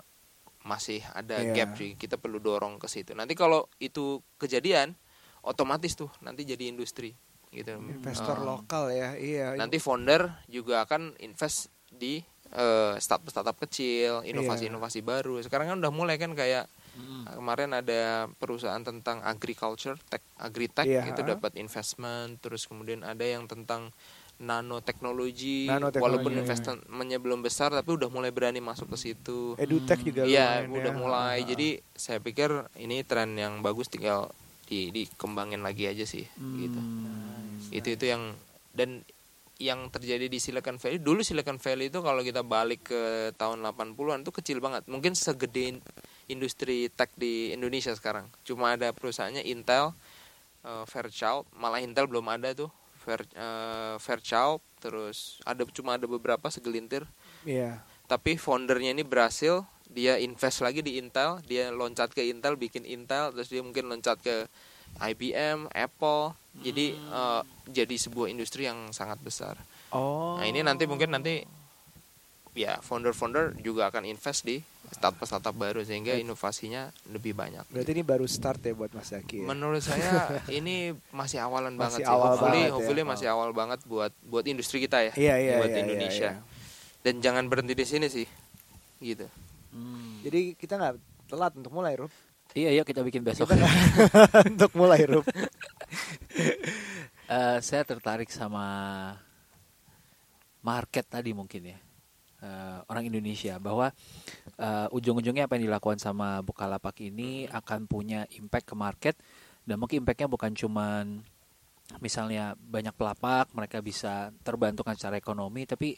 masih 0.65 1.01
ada 1.13 1.39
Iya. 1.39 1.55
gap 1.55 1.77
sih 1.77 1.95
kita 1.95 2.17
perlu 2.17 2.41
dorong 2.41 2.77
ke 2.77 2.89
situ 2.89 3.13
nanti 3.13 3.33
kalau 3.33 3.71
itu 3.79 4.19
kejadian 4.37 4.93
otomatis 5.41 5.95
tuh 5.95 6.11
nanti 6.19 6.43
jadi 6.43 6.69
industri 6.69 7.13
gitu 7.49 7.79
Investor 7.79 8.37
Eh, 8.37 8.45
lokal 8.45 8.85
ya, 8.91 9.09
iya. 9.15 9.47
nanti 9.55 9.79
founder 9.79 10.29
juga 10.51 10.83
akan 10.83 11.15
invest 11.23 11.71
di 11.89 12.19
eh, 12.51 12.95
startup 12.99 13.31
startup 13.31 13.57
kecil 13.57 14.21
Iya. 14.21 14.35
inovasi-inovasi 14.35 15.01
baru 15.01 15.39
sekarang 15.41 15.71
kan 15.71 15.79
udah 15.79 15.93
mulai 15.95 16.19
kan 16.19 16.35
kayak 16.35 16.67
Mm. 16.95 17.27
kemarin 17.43 17.71
ada 17.75 18.31
perusahaan 18.39 18.79
tentang 18.79 19.19
agriculture 19.21 19.99
tech 20.07 20.23
agritech 20.39 20.87
Iya. 20.87 21.11
itu 21.11 21.27
dapat 21.27 21.59
investment 21.59 22.39
terus 22.39 22.71
kemudian 22.71 23.03
ada 23.03 23.27
yang 23.27 23.51
tentang 23.51 23.91
nanoteknologi 24.39 25.71
Nanoteknologi, 25.71 26.03
walaupun 26.03 26.33
iya. 26.35 26.41
investmentnya 26.43 27.19
belum 27.23 27.41
besar 27.43 27.71
tapi 27.71 27.95
udah 27.95 28.11
mulai 28.11 28.35
berani 28.35 28.59
masuk 28.59 28.91
ke 28.95 28.99
situ 28.99 29.55
Edutech 29.59 30.03
juga 30.03 30.27
Iya, 30.27 30.67
lumayan 30.67 30.75
udah 30.75 30.93
ya. 30.95 30.99
mulai. 30.99 31.37
Ah. 31.43 31.47
Jadi 31.55 31.69
saya 31.95 32.19
pikir 32.19 32.51
ini 32.79 33.03
tren 33.07 33.35
yang 33.39 33.63
bagus 33.63 33.87
tinggal 33.87 34.31
di 34.65 34.91
dikembangin 34.91 35.61
lagi 35.63 35.87
aja 35.87 36.03
sih 36.03 36.25
gitu. 36.35 36.81
Hmm. 36.81 37.61
Itu 37.71 37.89
itu 37.95 38.05
yang 38.09 38.35
dan 38.75 39.05
yang 39.63 39.87
terjadi 39.87 40.27
di 40.27 40.43
Silicon 40.43 40.83
Valley 40.83 40.99
dulu 40.99 41.23
Silicon 41.23 41.63
Valley 41.63 41.87
itu 41.87 42.03
kalau 42.03 42.27
kita 42.27 42.43
balik 42.43 42.91
ke 42.91 43.31
tahun 43.39 43.63
80-an 43.63 44.27
itu 44.27 44.33
kecil 44.35 44.59
banget. 44.59 44.83
Mungkin 44.91 45.15
segede 45.15 45.79
industri 46.27 46.89
tech 46.91 47.11
di 47.15 47.53
Indonesia 47.53 47.93
sekarang. 47.93 48.29
Cuma 48.43 48.75
ada 48.75 48.91
perusahaannya 48.91 49.45
Intel, 49.45 49.93
eh, 50.63 50.85
Fairchild, 50.85 51.45
malah 51.55 51.81
Intel 51.81 52.07
belum 52.07 52.25
ada 52.29 52.53
tuh. 52.53 52.71
Fair, 53.01 53.21
eh, 53.37 53.97
Fairchild, 54.01 54.65
terus 54.81 55.41
ada 55.45 55.65
cuma 55.73 55.97
ada 55.97 56.05
beberapa 56.05 56.45
segelintir 56.53 57.09
Iya. 57.45 57.81
tapi 58.05 58.37
foundernya 58.37 58.93
ini 58.93 59.01
berhasil 59.01 59.65
dia 59.89 60.21
invest 60.21 60.61
lagi 60.61 60.85
di 60.85 61.01
Intel 61.01 61.41
dia 61.49 61.73
loncat 61.73 62.13
ke 62.13 62.21
Intel 62.21 62.61
bikin 62.61 62.85
Intel 62.85 63.33
terus 63.33 63.49
dia 63.49 63.65
mungkin 63.65 63.89
loncat 63.89 64.21
ke 64.21 64.45
IBM 65.01 65.73
Apple 65.73 66.37
jadi 66.61 66.93
eh, 66.93 67.43
jadi 67.65 67.97
sebuah 67.97 68.29
industri 68.29 68.69
yang 68.69 68.93
sangat 68.93 69.17
besar 69.25 69.57
Oh. 69.89 70.37
nah 70.37 70.45
ini 70.45 70.61
nanti 70.61 70.85
mungkin 70.85 71.17
nanti 71.17 71.41
ya 72.55 72.79
founder-founder 72.81 73.59
juga 73.61 73.91
akan 73.91 74.07
invest 74.07 74.47
di 74.47 74.63
startup-startup 74.95 75.51
baru 75.53 75.83
sehingga 75.83 76.15
inovasinya 76.15 76.87
lebih 77.11 77.35
banyak 77.35 77.67
Berarti 77.67 77.91
ini 77.91 78.05
baru 78.07 78.31
start 78.31 78.63
ya 78.63 78.79
buat 78.79 78.95
Mas 78.95 79.11
Zaki. 79.11 79.43
Ya? 79.43 79.47
Menurut 79.51 79.83
saya 79.83 80.31
ini 80.59 80.95
masih 81.11 81.43
awalan 81.43 81.75
Masih 81.75 81.83
banget 81.83 81.99
sih. 81.99 82.07
awal 82.07 82.31
hopefully, 82.31 82.53
banget 82.55 82.63
ya. 82.71 82.75
hopefully 82.79 83.03
masih 83.03 83.27
awal 83.27 83.51
banget 83.51 83.81
buat 83.91 84.13
buat 84.23 84.45
industri 84.47 84.79
kita 84.81 85.03
ya, 85.03 85.13
Iya, 85.19 85.35
iya, 85.43 85.55
buat 85.59 85.67
iya, 85.67 85.75
iya, 85.75 85.83
Indonesia. 85.83 86.31
iya. 86.39 86.43
Dan 87.03 87.15
jangan 87.19 87.45
berhenti 87.51 87.75
di 87.75 87.85
sini 87.85 88.07
sih, 88.07 88.25
gitu. 89.03 89.27
Hmm. 89.75 90.23
Jadi 90.23 90.55
kita 90.55 90.79
nggak 90.79 90.95
telat 91.27 91.53
untuk 91.59 91.75
mulai, 91.75 91.99
Rup. 91.99 92.13
Iya, 92.55 92.71
iya 92.71 92.83
kita 92.87 93.03
bikin 93.03 93.27
besok. 93.27 93.51
Kita 93.51 93.67
untuk 94.55 94.71
mulai, 94.79 95.03
Rup. 95.05 95.27
Eh, 97.25 97.59
saya 97.65 97.89
tertarik 97.89 98.29
sama 98.29 98.67
market 100.61 101.09
tadi 101.09 101.33
mungkin 101.33 101.73
ya 101.73 101.79
Eh, 102.45 102.79
orang 102.93 103.09
Indonesia 103.09 103.57
bahwa 103.57 103.89
eh, 104.61 104.87
ujung-ujungnya 104.93 105.49
apa 105.49 105.57
yang 105.57 105.73
dilakukan 105.73 105.97
sama 105.97 106.45
Bukalapak 106.45 107.01
ini 107.01 107.49
akan 107.49 107.89
punya 107.89 108.29
impact 108.37 108.69
ke 108.69 108.77
market 108.77 109.17
dan 109.65 109.81
mungkin 109.81 110.05
impactnya 110.05 110.29
bukan 110.29 110.53
cuman 110.53 111.25
misalnya 112.05 112.53
banyak 112.53 112.93
pelapak 112.93 113.49
mereka 113.57 113.81
bisa 113.81 114.29
terbantu 114.45 114.85
secara 114.93 115.17
ekonomi 115.17 115.65
tapi 115.65 115.97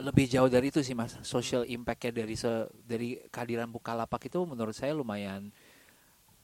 lebih 0.00 0.24
jauh 0.24 0.48
dari 0.48 0.72
itu 0.72 0.80
sih 0.80 0.96
mas 0.96 1.20
social 1.20 1.68
impactnya 1.68 2.24
dari 2.24 2.32
se- 2.32 2.68
dari 2.88 3.20
kehadiran 3.28 3.68
Bukalapak 3.68 4.24
itu 4.24 4.40
menurut 4.48 4.72
saya 4.72 4.96
lumayan 4.96 5.52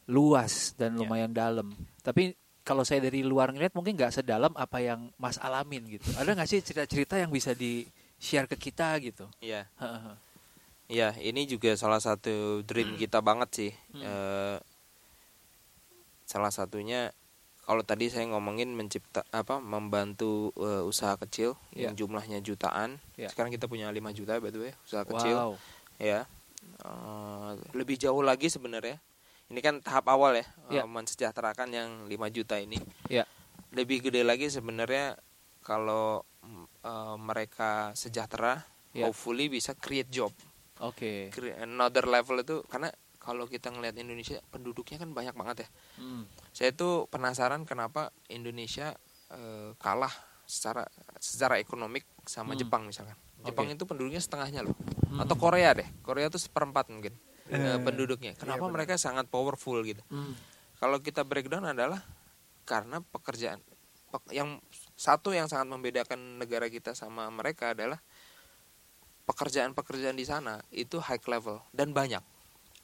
luas 0.04 0.76
dan 0.76 0.96
Ya. 0.96 1.00
lumayan 1.00 1.32
dalam 1.32 1.72
tapi 2.04 2.36
kalau 2.60 2.84
saya 2.84 3.00
dari 3.00 3.24
luar 3.24 3.52
ngeliat 3.52 3.72
mungkin 3.72 3.96
nggak 3.96 4.20
sedalam 4.20 4.52
apa 4.56 4.80
yang 4.80 5.12
Mas 5.20 5.36
alamin 5.36 5.84
gitu. 5.84 6.08
Ada 6.16 6.32
nggak 6.32 6.48
sih 6.48 6.60
cerita-cerita 6.64 7.20
yang 7.20 7.28
bisa 7.28 7.52
di 7.52 7.84
share 8.16 8.46
ke 8.46 8.56
kita 8.56 8.96
gitu? 8.98 9.26
Iya. 9.38 9.66
Heeh. 9.76 10.14
Iya, 10.84 11.08
ini 11.18 11.44
juga 11.44 11.72
salah 11.74 11.98
satu 11.98 12.60
dream 12.60 12.94
kita 12.94 13.18
banget 13.20 13.48
sih. 13.50 13.72
Hmm. 13.90 14.02
Eh, 14.02 14.58
salah 16.24 16.52
satunya 16.52 17.12
kalau 17.64 17.80
tadi 17.80 18.12
saya 18.12 18.28
ngomongin 18.28 18.68
mencipta 18.70 19.24
apa 19.30 19.56
membantu 19.58 20.52
eh, 20.54 20.84
usaha 20.84 21.16
kecil 21.16 21.56
yang 21.72 21.96
Iya. 21.96 21.98
jumlahnya 21.98 22.38
jutaan. 22.40 23.00
Iya. 23.16 23.32
Sekarang 23.32 23.48
kita 23.48 23.64
punya 23.64 23.88
5 23.88 24.12
juta 24.12 24.36
by 24.36 24.50
the 24.50 24.60
way, 24.60 24.72
usaha 24.84 25.04
kecil. 25.04 25.36
Wow. 25.36 25.54
ya 25.96 26.26
Eh, 26.64 27.50
lebih 27.72 27.94
jauh 27.94 28.20
lagi 28.20 28.48
sebenarnya 28.48 28.96
ini 29.46 29.60
kan 29.60 29.78
tahap 29.78 30.08
awal 30.08 30.32
ya 30.34 30.44
Ya. 30.72 30.82
eh, 30.82 30.88
mensejahterakan 30.88 31.68
yang 31.70 31.88
5 32.04 32.28
juta 32.28 32.56
ini 32.56 32.80
Ya. 33.06 33.28
lebih 33.70 34.00
gede 34.00 34.20
lagi 34.20 34.48
sebenarnya 34.48 35.16
kalau 35.60 36.24
eh, 36.84 37.16
mereka 37.16 37.70
sejahtera 37.94 38.62
Ya. 38.92 39.10
hopefully 39.10 39.48
bisa 39.48 39.74
create 39.74 40.06
job 40.06 40.30
Oke. 40.78 41.30
Cre- 41.30 41.58
another 41.58 42.04
level 42.04 42.38
itu 42.38 42.62
karena 42.64 42.92
kalau 43.16 43.44
kita 43.44 43.68
ngelihat 43.68 43.96
Indonesia 43.96 44.38
penduduknya 44.46 44.96
kan 44.96 45.10
banyak 45.10 45.32
banget 45.32 45.56
ya 45.60 45.68
Hmm. 45.96 46.22
saya 46.50 46.70
tuh 46.70 47.08
penasaran 47.08 47.64
kenapa 47.64 48.12
Indonesia 48.28 48.94
eh, 49.28 49.74
kalah 49.76 50.14
secara 50.44 50.84
secara 51.16 51.56
ekonomik 51.56 52.04
sama 52.22 52.52
Hmm. 52.52 52.60
Jepang 52.60 52.82
misalkan 52.84 53.16
Jepang 53.40 53.66
Oke. 53.66 53.74
itu 53.74 53.84
penduduknya 53.84 54.20
setengahnya 54.20 54.62
loh 54.62 54.76
Hmm. 55.04 55.18
atau 55.18 55.34
Korea 55.34 55.72
deh 55.72 55.88
Korea 56.00 56.28
tuh 56.28 56.38
seperempat 56.38 56.86
mungkin 56.86 57.18
eh, 57.44 57.74
Eh, 57.74 57.78
penduduknya 57.78 58.32
kenapa 58.34 58.60
iya 58.60 58.64
benar. 58.64 58.74
mereka 58.78 58.94
sangat 58.94 59.26
powerful 59.26 59.82
gitu 59.82 60.04
Hmm. 60.06 60.38
kalau 60.76 61.00
kita 61.00 61.22
breakdown 61.22 61.66
adalah 61.66 61.98
karena 62.62 63.02
pekerjaan 63.02 63.58
Pe- 64.06 64.30
yang 64.30 64.62
satu 64.94 65.30
yang 65.30 65.46
sangat 65.46 65.66
membedakan 65.66 66.38
negara 66.38 66.66
kita 66.66 66.94
sama 66.94 67.26
mereka 67.28 67.74
adalah 67.74 67.98
pekerjaan-pekerjaan 69.24 70.14
di 70.14 70.22
sana 70.22 70.60
itu 70.70 71.00
high 71.00 71.20
level 71.24 71.58
dan 71.72 71.90
banyak 71.90 72.20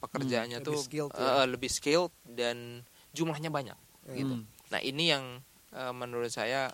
pekerjaannya 0.01 0.59
Hmm, 0.59 0.65
lebih 0.65 0.73
tuh 0.73 0.81
skilled 0.81 1.11
eh, 1.13 1.21
ya. 1.21 1.45
lebih 1.45 1.69
skilled 1.69 2.13
dan 2.25 2.81
jumlahnya 3.13 3.47
banyak 3.47 3.77
gitu 4.11 4.35
Hmm. 4.35 4.45
nah 4.67 4.81
ini 4.81 5.07
yang 5.07 5.23
eh, 5.71 5.93
menurut 5.93 6.27
saya 6.27 6.73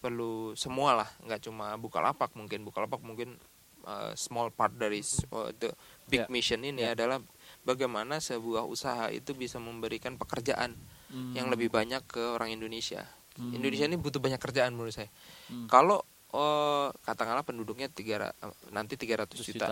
perlu 0.00 0.52
semua 0.54 0.96
lah 0.96 1.08
nggak 1.22 1.40
cuma 1.42 1.76
bukalapak 1.76 2.32
mungkin 2.32 2.64
bukalapak 2.64 2.98
mungkin 2.98 3.36
eh, 3.84 4.12
small 4.16 4.48
part 4.48 4.72
dari 4.72 5.04
eh, 5.04 5.50
the 5.54 5.70
big 6.08 6.24
Ya. 6.24 6.32
mission 6.32 6.64
ini 6.64 6.82
Ya. 6.82 6.96
adalah 6.96 7.20
bagaimana 7.62 8.16
sebuah 8.18 8.64
usaha 8.64 9.12
itu 9.12 9.36
bisa 9.36 9.60
memberikan 9.60 10.16
pekerjaan 10.16 10.72
Hmm. 11.04 11.30
yang 11.30 11.46
lebih 11.46 11.68
banyak 11.70 12.02
ke 12.04 12.18
orang 12.18 12.50
Indonesia. 12.50 13.04
Hmm. 13.34 13.50
Indonesia 13.52 13.84
ini 13.84 13.96
butuh 13.96 14.18
banyak 14.18 14.38
kerjaan 14.38 14.70
menurut 14.70 14.92
saya. 14.92 15.10
Hmm. 15.46 15.66
Kalau 15.66 15.98
eh, 16.30 16.88
katakanlah 17.00 17.42
penduduknya 17.42 17.86
tiga 17.88 18.30
eh, 18.30 18.34
nanti 18.70 18.94
300 18.94 19.34
100 19.34 19.42
juta, 19.48 19.66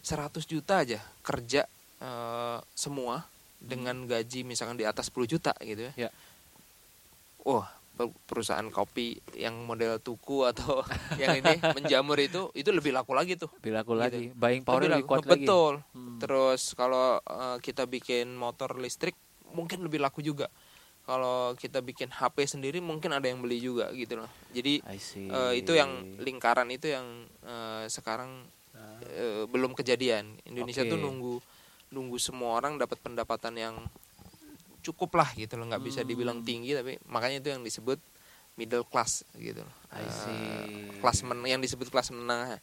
100 0.00 0.44
juta 0.46 0.74
aja 0.78 0.96
kerja 1.20 1.68
eh, 1.98 2.58
semua 2.70 3.24
dengan 3.56 4.04
gaji 4.04 4.40
misalkan 4.42 4.74
di 4.74 4.82
atas 4.82 5.08
10 5.08 5.24
juta 5.26 5.52
gitu 5.58 5.88
ya. 5.88 5.92
Ya. 5.98 6.10
Wah, 7.42 7.68
pe- 7.94 8.16
perusahaan 8.24 8.64
kopi 8.66 9.06
yang 9.34 9.56
model 9.62 9.96
tuku 9.98 10.44
atau 10.44 10.80
yang 11.20 11.36
ini 11.36 11.56
menjamur 11.74 12.16
itu 12.16 12.48
itu 12.54 12.68
lebih 12.68 12.92
laku 12.92 13.12
lagi 13.12 13.36
tuh 13.36 13.48
Lebih 13.58 13.72
laku 13.74 13.92
Gitu. 13.92 14.00
lagi. 14.02 14.24
Buying 14.34 14.62
power 14.62 14.76
Lebih 14.78 14.90
lebih 14.94 15.04
kuat 15.06 15.20
lagi. 15.20 15.30
betul 15.38 15.74
Hmm. 15.90 16.16
terus 16.18 16.72
kalau 16.72 17.16
eh, 17.18 17.56
kita 17.60 17.84
bikin 17.84 18.32
motor 18.32 18.76
listrik 18.76 19.16
mungkin 19.50 19.80
lebih 19.80 19.98
laku 19.98 20.20
juga 20.20 20.46
kalau 21.02 21.56
kita 21.58 21.80
bikin 21.80 22.08
HP 22.08 22.46
sendiri 22.46 22.78
mungkin 22.78 23.10
ada 23.10 23.26
yang 23.26 23.42
beli 23.42 23.58
juga 23.58 23.90
gitu 23.90 24.20
loh. 24.20 24.30
Jadi 24.52 24.78
eh, 24.84 25.52
itu 25.58 25.72
yang 25.74 26.20
lingkaran 26.20 26.68
itu 26.70 26.92
yang 26.92 27.06
eh, 27.42 27.84
sekarang 27.90 28.46
eh, 29.10 29.44
belum 29.48 29.74
kejadian. 29.74 30.38
Indonesia 30.46 30.86
Oke. 30.86 30.90
tuh 30.92 30.98
nunggu 31.00 31.34
nunggu 31.90 32.16
semua 32.22 32.54
orang 32.62 32.78
dapat 32.78 33.02
pendapatan 33.02 33.54
yang 33.58 33.74
cukup 34.80 35.18
lah 35.18 35.28
gitu 35.34 35.58
loh. 35.58 35.66
Nggak 35.66 35.82
bisa 35.82 36.00
dibilang 36.06 36.40
Hmm. 36.40 36.46
tinggi 36.46 36.72
tapi 36.72 36.96
makanya 37.10 37.42
itu 37.42 37.48
yang 37.52 37.62
disebut 37.66 37.98
middle 38.54 38.84
class 38.86 39.24
gitu 39.34 39.64
loh. 39.64 39.74
I 39.90 40.06
see. 40.06 41.00
kelas 41.00 41.24
men 41.26 41.40
yang 41.44 41.60
disebut 41.64 41.88
kelas 41.88 42.12
menengah. 42.14 42.60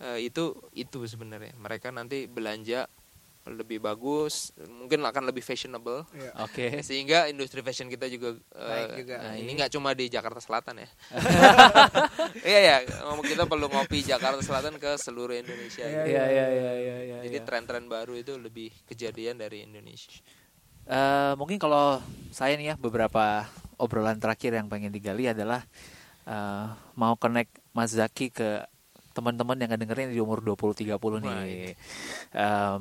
Eh, 0.00 0.30
itu 0.30 0.54
itu 0.72 1.04
sebenarnya. 1.04 1.52
Mereka 1.58 1.92
nanti 1.92 2.24
belanja 2.24 2.88
lebih 3.48 3.80
bagus 3.80 4.52
mungkin 4.68 5.00
akan 5.00 5.24
lebih 5.24 5.40
fashionable 5.40 6.04
Iya. 6.12 6.30
Oke. 6.44 6.66
sehingga 6.84 7.24
industri 7.26 7.60
fashion 7.60 7.88
kita 7.88 8.04
juga 8.06 8.36
Naik 8.52 9.00
juga. 9.00 9.16
nah, 9.16 9.34
ini 9.34 9.50
nggak 9.56 9.72
cuma 9.72 9.96
di 9.96 10.06
Jakarta 10.06 10.44
Selatan 10.44 10.84
ya 10.84 10.88
iya 12.48 12.60
ya 12.60 12.76
kita 13.24 13.48
perlu 13.48 13.66
ngopi 13.68 14.04
Jakarta 14.04 14.44
Selatan 14.44 14.76
ke 14.76 14.96
seluruh 14.96 15.34
Indonesia 15.34 15.82
Iya, 15.82 16.04
gitu. 16.04 16.08
Iya 16.10 16.24
iya 16.26 16.46
iya 16.46 16.72
iya 16.74 16.96
iya. 17.00 17.16
jadi 17.24 17.38
iya. 17.38 17.46
tren-tren 17.46 17.88
baru 17.88 18.12
itu 18.14 18.36
lebih 18.36 18.70
kejadian 18.86 19.40
dari 19.40 19.64
Indonesia 19.64 20.20
Eh, 20.90 21.32
mungkin 21.38 21.60
kalau 21.62 22.02
saya 22.34 22.58
nih 22.58 22.72
ya 22.72 22.74
beberapa 22.74 23.46
obrolan 23.78 24.18
terakhir 24.18 24.58
yang 24.58 24.66
pengen 24.66 24.90
digali 24.90 25.30
adalah 25.30 25.62
eh, 26.26 26.66
mau 26.98 27.14
connect 27.14 27.62
Mas 27.70 27.94
Zaki 27.94 28.34
ke 28.34 28.66
teman-teman 29.10 29.58
yang 29.58 29.70
dengerin 29.74 30.14
di 30.14 30.20
umur 30.22 30.42
20 30.42 30.86
30 30.86 30.96
Wah, 30.96 31.18
nih. 31.44 31.74
Em, 32.34 32.80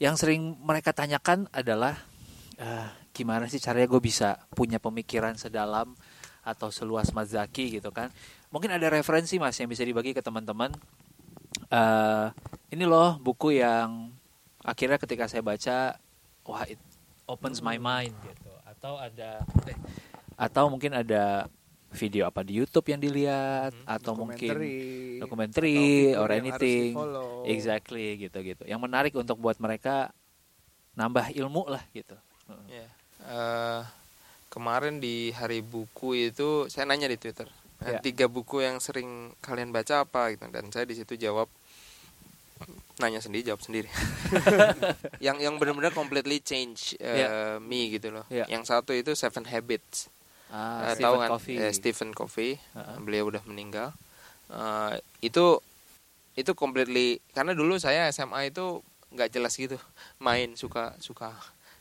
yang 0.00 0.14
sering 0.16 0.56
mereka 0.58 0.90
tanyakan 0.96 1.46
adalah 1.52 1.94
eh, 2.58 2.88
gimana 3.12 3.46
sih 3.46 3.60
caranya 3.60 3.86
gue 3.88 4.02
bisa 4.02 4.40
punya 4.56 4.80
pemikiran 4.80 5.36
sedalam 5.36 5.92
atau 6.42 6.72
seluas 6.74 7.12
Mas 7.14 7.30
Zaki 7.30 7.78
gitu 7.78 7.94
kan. 7.94 8.10
Mungkin 8.50 8.72
ada 8.74 8.88
referensi 8.90 9.38
Mas 9.38 9.56
yang 9.60 9.70
bisa 9.70 9.86
dibagi 9.86 10.16
ke 10.16 10.24
teman-teman. 10.24 10.72
Eh, 11.68 12.26
ini 12.72 12.84
loh 12.88 13.20
buku 13.20 13.60
yang 13.60 14.10
akhirnya 14.64 14.96
ketika 14.96 15.28
saya 15.28 15.42
baca 15.44 15.98
wah 16.46 16.64
it 16.66 16.78
opens 17.26 17.60
my 17.60 17.76
mind 17.76 18.14
gitu 18.24 18.52
atau 18.64 18.98
ada 18.98 19.42
eh, 19.68 19.78
atau 20.38 20.70
mungkin 20.70 20.96
ada 20.96 21.46
video 21.92 22.24
apa 22.24 22.40
di 22.40 22.56
YouTube 22.56 22.88
yang 22.88 22.98
dilihat 22.98 23.72
Hmm, 23.72 23.84
atau 23.86 24.16
mungkin 24.16 24.56
Dokumenter 25.20 25.64
or 26.16 26.28
anything. 26.28 26.96
exactly 27.44 28.16
gitu 28.18 28.38
gitu 28.40 28.64
yang 28.64 28.80
menarik 28.80 29.12
untuk 29.12 29.36
buat 29.36 29.56
mereka 29.56 30.10
nambah 30.92 31.32
ilmu 31.32 31.68
lah 31.68 31.84
gitu. 31.92 32.16
Ya. 32.66 32.88
Eh, 33.22 33.80
kemarin 34.48 34.98
di 34.98 35.30
hari 35.30 35.60
buku 35.60 36.28
itu 36.28 36.68
saya 36.68 36.84
nanya 36.84 37.06
di 37.06 37.16
Twitter 37.16 37.48
"Eh, 37.80 37.96
Ya. 37.96 38.00
tiga 38.00 38.26
buku 38.26 38.60
yang 38.60 38.76
sering 38.78 39.32
kalian 39.40 39.70
baca 39.70 40.04
apa? 40.04 40.32
Gitu. 40.32 40.44
Dan 40.48 40.68
saya 40.68 40.84
di 40.84 40.92
situ 40.92 41.16
jawab 41.16 41.48
nanya 42.96 43.18
sendiri 43.18 43.42
jawab 43.44 43.58
sendiri. 43.58 43.88
Yang 45.18 45.36
yang 45.42 45.54
benar-benar 45.58 45.90
completely 45.90 46.38
change 46.38 46.94
eh, 46.98 47.26
Ya. 47.26 47.28
me 47.58 47.90
gitu 47.90 48.12
loh. 48.12 48.22
Ya. 48.28 48.46
yang 48.46 48.62
satu 48.62 48.92
itu 48.92 49.12
Seven 49.12 49.44
Habits 49.44 50.06
ah, 50.52 50.84
Eh, 50.84 50.92
Stephen 50.92 51.02
tahu 51.02 51.14
kan 51.18 51.28
Covey. 51.30 51.54
Eh, 51.56 51.72
Stephen 51.72 52.10
Covey 52.12 52.50
Ha-ha. 52.72 52.94
beliau 52.98 53.26
udah 53.26 53.42
meninggal 53.44 53.90
Eh, 54.46 54.94
itu 55.22 55.58
itu 56.32 56.52
completely 56.52 57.20
karena 57.30 57.52
dulu 57.52 57.76
saya 57.76 58.06
SMA 58.06 58.46
itu 58.46 58.80
nggak 59.08 59.28
jelas 59.30 59.52
gitu 59.54 59.76
main 60.18 60.52
suka 60.54 60.92
suka 60.98 61.32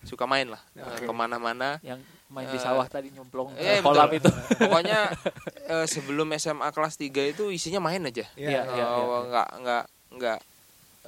suka 0.01 0.24
main 0.26 0.47
lah 0.47 0.59
Eh, 0.74 0.82
Oke. 0.82 1.03
ke 1.03 1.13
mana-mana 1.13 1.80
yang 1.82 1.99
main 2.28 2.47
di 2.47 2.55
Eh, 2.55 2.61
sawah 2.61 2.84
tadi 2.86 3.11
nyemplung 3.11 3.51
ke 3.53 3.80
kolam 3.80 4.07
betul. 4.07 4.24
itu 4.24 4.32
pokoknya 4.57 4.99
eh, 5.72 5.86
sebelum 5.86 6.32
SMA 6.34 6.67
kelas 6.69 6.95
3 6.95 7.24
itu 7.26 7.47
isinya 7.47 7.80
main 7.82 8.01
aja 8.01 8.24
Iya, 8.34 8.63
iya, 8.65 8.84
Oh, 8.88 9.03
iya. 9.19 9.28
nggak 9.28 9.47
nggak 9.57 9.84
nggak 10.13 10.39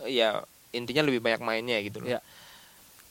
eh, 0.04 0.12
ya 0.14 0.30
intinya 0.72 1.00
lebih 1.02 1.20
banyak 1.20 1.40
mainnya 1.40 1.80
gitu 1.80 2.00
loh 2.00 2.10
Iya. 2.10 2.20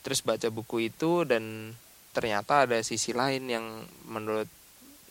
terus 0.01 0.21
baca 0.21 0.49
buku 0.49 0.89
itu 0.89 1.23
dan 1.23 1.73
ternyata 2.13 2.69
ada 2.69 2.79
sisi 2.85 3.11
lain 3.11 3.49
yang 3.49 3.65
menurut 4.07 4.47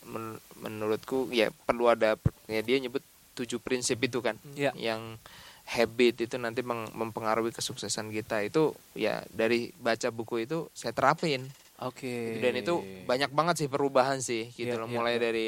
men- 0.05 0.37
menurutku 0.57 1.29
ya 1.29 1.49
perlu 1.51 1.89
ada 1.89 2.13
ya 2.45 2.61
dia 2.61 2.77
nyebut 2.77 3.01
tujuh 3.33 3.57
prinsip 3.57 3.97
itu 3.97 4.21
kan 4.21 4.37
Iya. 4.53 4.71
yang 4.77 5.17
habit 5.65 6.27
itu 6.27 6.35
nanti 6.35 6.61
mempengaruhi 6.67 7.49
kesuksesan 7.49 8.11
kita. 8.11 8.43
Itu 8.43 8.75
ya 8.91 9.23
dari 9.31 9.71
baca 9.73 10.11
buku 10.11 10.43
itu 10.43 10.67
saya 10.73 10.91
terapin. 10.91 11.47
Oke. 11.79 12.37
Dan 12.37 12.59
itu 12.59 12.77
banyak 13.07 13.31
banget 13.31 13.65
sih 13.65 13.69
perubahan 13.71 14.19
sih 14.19 14.51
gitu 14.51 14.75
Iya, 14.75 14.81
loh. 14.83 14.89
iya, 14.89 14.93
mulai 14.93 15.15
iya. 15.15 15.21
dari 15.21 15.45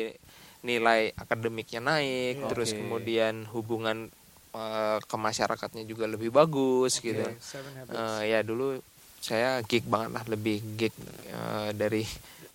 nilai 0.64 1.12
akademiknya 1.14 1.84
naik 1.84 2.47
terus 2.47 2.72
kemudian 2.72 3.43
hubungan 3.51 4.08
eh, 4.54 4.97
ke 5.04 5.16
masyarakatnya 5.18 5.84
juga 5.84 6.08
lebih 6.08 6.32
bagus 6.32 7.04
gitu. 7.04 7.20
Eh, 7.20 8.22
ya 8.24 8.39
dulu 8.41 8.80
saya 9.24 9.63
geek 9.63 9.88
banget 9.88 10.11
lah 10.11 10.24
lebih 10.28 10.59
geek 10.76 10.91
eh, 11.26 11.71
dari 11.71 12.03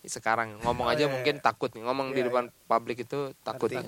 sekarang 0.05 0.61
ngomong 0.63 0.87
Oh, 0.87 0.93
aja 0.93 1.05
iya, 1.05 1.11
mungkin 1.11 1.37
iya. 1.37 1.43
takut 1.43 1.69
nih 1.69 1.83
ngomong 1.83 2.13
di 2.13 2.21
Iya, 2.21 2.29
depan 2.29 2.45
publik 2.65 3.03
itu 3.03 3.33
takut 3.39 3.69
ya. 3.69 3.81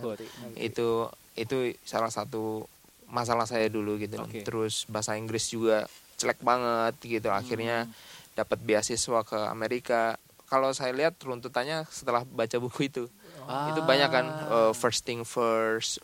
Itu 0.55 1.09
itu 1.35 1.57
salah 1.83 2.09
satu 2.09 2.65
masalah 3.07 3.45
saya 3.45 3.67
dulu 3.67 3.97
gitu. 3.97 4.17
Oke. 4.19 4.41
terus 4.41 4.85
bahasa 4.87 5.15
Inggris 5.15 5.49
juga 5.49 5.85
jelek 6.17 6.41
banget 6.41 6.95
gitu 7.01 7.29
akhirnya 7.29 7.85
Hmm. 7.85 7.93
dapat 8.35 8.61
beasiswa 8.61 9.21
ke 9.23 9.39
Amerika 9.47 10.17
kalau 10.45 10.71
saya 10.71 10.91
lihat 10.91 11.17
runtutannya 11.19 11.89
setelah 11.89 12.23
baca 12.23 12.57
buku 12.57 12.87
itu 12.87 13.05
Ah. 13.43 13.73
itu 13.73 13.81
banyak 13.81 14.09
kan 14.09 14.27
uh, 14.47 14.73
first 14.73 15.03
thing 15.03 15.25
first 15.25 15.99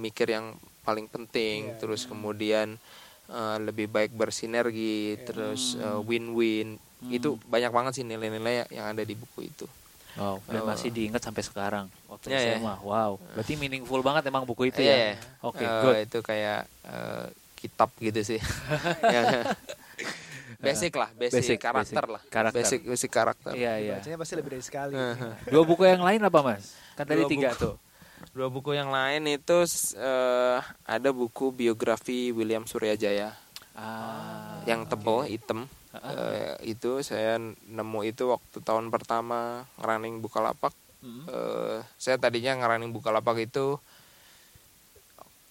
mikir 0.00 0.26
yang 0.28 0.54
paling 0.80 1.04
penting 1.06 1.68
Iya, 1.68 1.76
terus 1.76 2.06
kemudian 2.06 2.78
uh, 3.28 3.58
lebih 3.58 3.86
baik 3.86 4.12
bersinergi 4.12 5.16
terus 5.22 5.74
uh, 5.76 5.98
win-win 6.00 6.76
Hmm. 6.96 7.12
itu 7.12 7.36
banyak 7.44 7.68
banget 7.68 7.92
sih 7.92 8.04
nilai-nilai 8.04 8.72
yang 8.72 8.88
ada 8.88 9.04
di 9.04 9.12
buku 9.12 9.44
itu 9.44 9.68
Wow, 10.16 10.40
dan 10.46 10.64
Oh. 10.64 10.66
masih 10.66 10.88
diingat 10.88 11.20
sampai 11.20 11.44
sekarang 11.44 11.92
waktu 12.06 12.32
iya. 12.32 12.56
SMA. 12.56 12.72
Wow, 12.80 13.20
berarti 13.36 13.52
meaningful 13.52 14.00
banget 14.00 14.24
emang 14.24 14.42
buku 14.42 14.72
itu 14.72 14.80
Iya, 14.80 14.88
ya. 14.88 14.96
iya. 14.96 15.12
Oke, 15.44 15.60
Uh, 15.60 15.82
good. 15.84 15.96
itu 16.02 16.18
kayak 16.20 16.64
uh, 16.82 17.28
kitab 17.54 17.92
gitu 18.00 18.16
sih 18.24 18.40
Ya. 19.06 19.44
basic 20.56 20.96
lah 20.96 21.12
basic, 21.12 21.36
Basic, 21.36 21.58
karakter 21.58 21.84
basic. 22.00 22.14
lah 22.16 22.22
Karakter. 22.26 22.56
basic 22.56 22.80
basic 22.82 23.10
karakter 23.12 23.52
Iya, 23.52 23.72
iya. 23.76 23.96
Bacanya 24.00 24.16
pasti 24.16 24.34
lebih 24.34 24.50
dari 24.50 24.64
sekali. 24.64 24.94
Dua 25.52 25.62
buku 25.62 25.82
yang 25.84 26.00
lain 26.00 26.20
apa, 26.22 26.38
Mas? 26.40 26.72
Kan 26.96 27.04
tadi 27.04 27.20
Dua 27.20 27.28
tiga 27.28 27.50
buku. 27.52 27.60
tuh. 27.60 27.74
Dua 28.36 28.48
buku 28.48 28.70
yang 28.70 28.92
lain 28.92 29.24
itu 29.26 29.64
eh, 29.96 30.58
ada 30.84 31.08
buku 31.10 31.50
biografi 31.50 32.30
William 32.30 32.62
Suryajaya 32.62 33.32
Ah, 33.72 34.60
yang 34.64 34.84
tebel 34.84 35.24
oke. 35.24 35.28
hitam 35.28 35.60
Ah, 35.92 36.12
Eh, 36.60 36.76
itu 36.76 37.00
saya 37.00 37.40
nemu 37.66 38.00
itu 38.04 38.28
waktu 38.28 38.60
tahun 38.60 38.88
pertama 38.88 39.64
ngerunning 39.76 40.20
Bukalapak 40.20 40.76
mm. 41.00 41.24
Eh, 41.26 41.78
saya 41.96 42.16
tadinya 42.16 42.52
ngerunning 42.54 42.92
Bukalapak 42.92 43.36
itu 43.38 43.80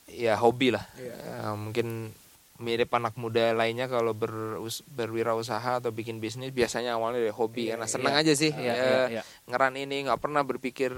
ya 0.08 0.38
hobi 0.38 0.70
lah 0.70 0.86
Iya. 0.96 1.14
Eh, 1.18 1.56
mungkin 1.56 2.14
mirip 2.56 2.88
anak 2.90 3.18
muda 3.20 3.52
lainnya 3.52 3.86
kalau 3.86 4.14
berus- 4.14 4.86
berwirausaha 4.88 5.82
atau 5.82 5.92
bikin 5.92 6.18
bisnis 6.18 6.50
biasanya 6.50 6.96
awalnya 6.96 7.20
dari 7.20 7.34
hobi 7.34 7.68
Iya, 7.68 7.76
karena 7.76 7.88
senang 7.90 8.14
iya. 8.14 8.22
aja 8.22 8.34
sih 8.34 8.52
Iya, 8.54 8.72
Eh, 8.72 8.80
iya, 8.80 9.02
iya. 9.12 9.24
ngeran 9.46 9.76
ini 9.76 10.06
nggak 10.06 10.22
pernah 10.22 10.42
berpikir 10.42 10.94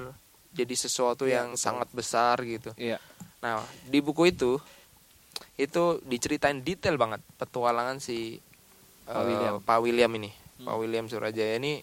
jadi 0.49 0.73
sesuatu 0.73 1.23
Iya, 1.23 1.43
yang 1.43 1.55
sangat 1.55 1.87
besar 1.91 2.39
gitu 2.41 2.71
Iya. 2.75 2.97
Nah, 3.37 3.59
di 3.83 3.99
buku 3.99 4.27
itu 4.27 4.57
itu 5.55 5.83
diceritain 6.03 6.59
detail 6.59 6.97
banget 6.97 7.21
petualangan 7.35 7.97
si 7.97 8.41
Pak 9.03 9.13
eh, 9.13 9.23
William. 9.23 9.53
Pak 9.61 9.79
William 9.79 10.11
ini. 10.15 10.29
Hmm. 10.57 10.65
Pak 10.65 10.75
William 10.77 11.05
Surajaya 11.05 11.55
ini 11.55 11.79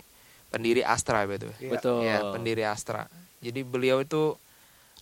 pendiri 0.48 0.82
Astra 0.82 1.22
betul. 1.24 1.54
Iya. 1.56 1.70
Betul. 1.70 1.98
Ya, 2.02 2.18
pendiri 2.28 2.62
Astra. 2.62 3.06
Jadi 3.38 3.62
beliau 3.62 3.98
itu 3.98 4.34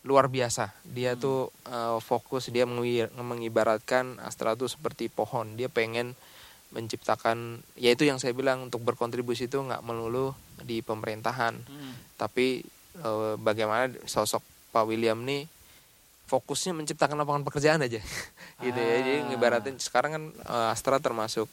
luar 0.02 0.26
biasa. 0.26 0.76
Dia 0.84 1.14
Hmm. 1.14 1.20
tuh 1.20 1.38
eh, 1.64 1.98
fokus 1.98 2.48
dia 2.48 2.64
mengi- 2.64 3.08
mengibaratkan 3.12 4.20
Astra 4.20 4.52
tuh 4.52 4.68
seperti 4.68 5.08
pohon. 5.08 5.56
Dia 5.56 5.66
pengen 5.66 6.12
menciptakan 6.70 7.60
yaitu 7.76 8.04
yang 8.04 8.16
saya 8.16 8.32
bilang 8.32 8.64
untuk 8.64 8.80
berkontribusi 8.80 9.44
itu 9.44 9.60
nggak 9.60 9.84
melulu 9.84 10.32
di 10.58 10.80
pemerintahan 10.80 11.52
Mm. 11.60 11.92
tapi 12.16 12.64
eh, 12.94 13.34
bagaimana 13.36 13.88
sosok 14.02 14.40
Pak 14.68 14.84
William 14.84 15.20
nih 15.20 15.44
fokusnya 16.24 16.72
menciptakan 16.72 17.18
lapangan 17.18 17.44
pekerjaan 17.44 17.80
aja 17.80 18.00
gitu 18.64 18.76
ya 18.76 18.96
jadi 18.98 19.18
Ah. 19.18 19.26
ngibaratin 19.28 19.76
sekarang 19.76 20.10
kan 20.10 20.24
eh, 20.32 20.72
Astra 20.72 20.96
termasuk 20.98 21.48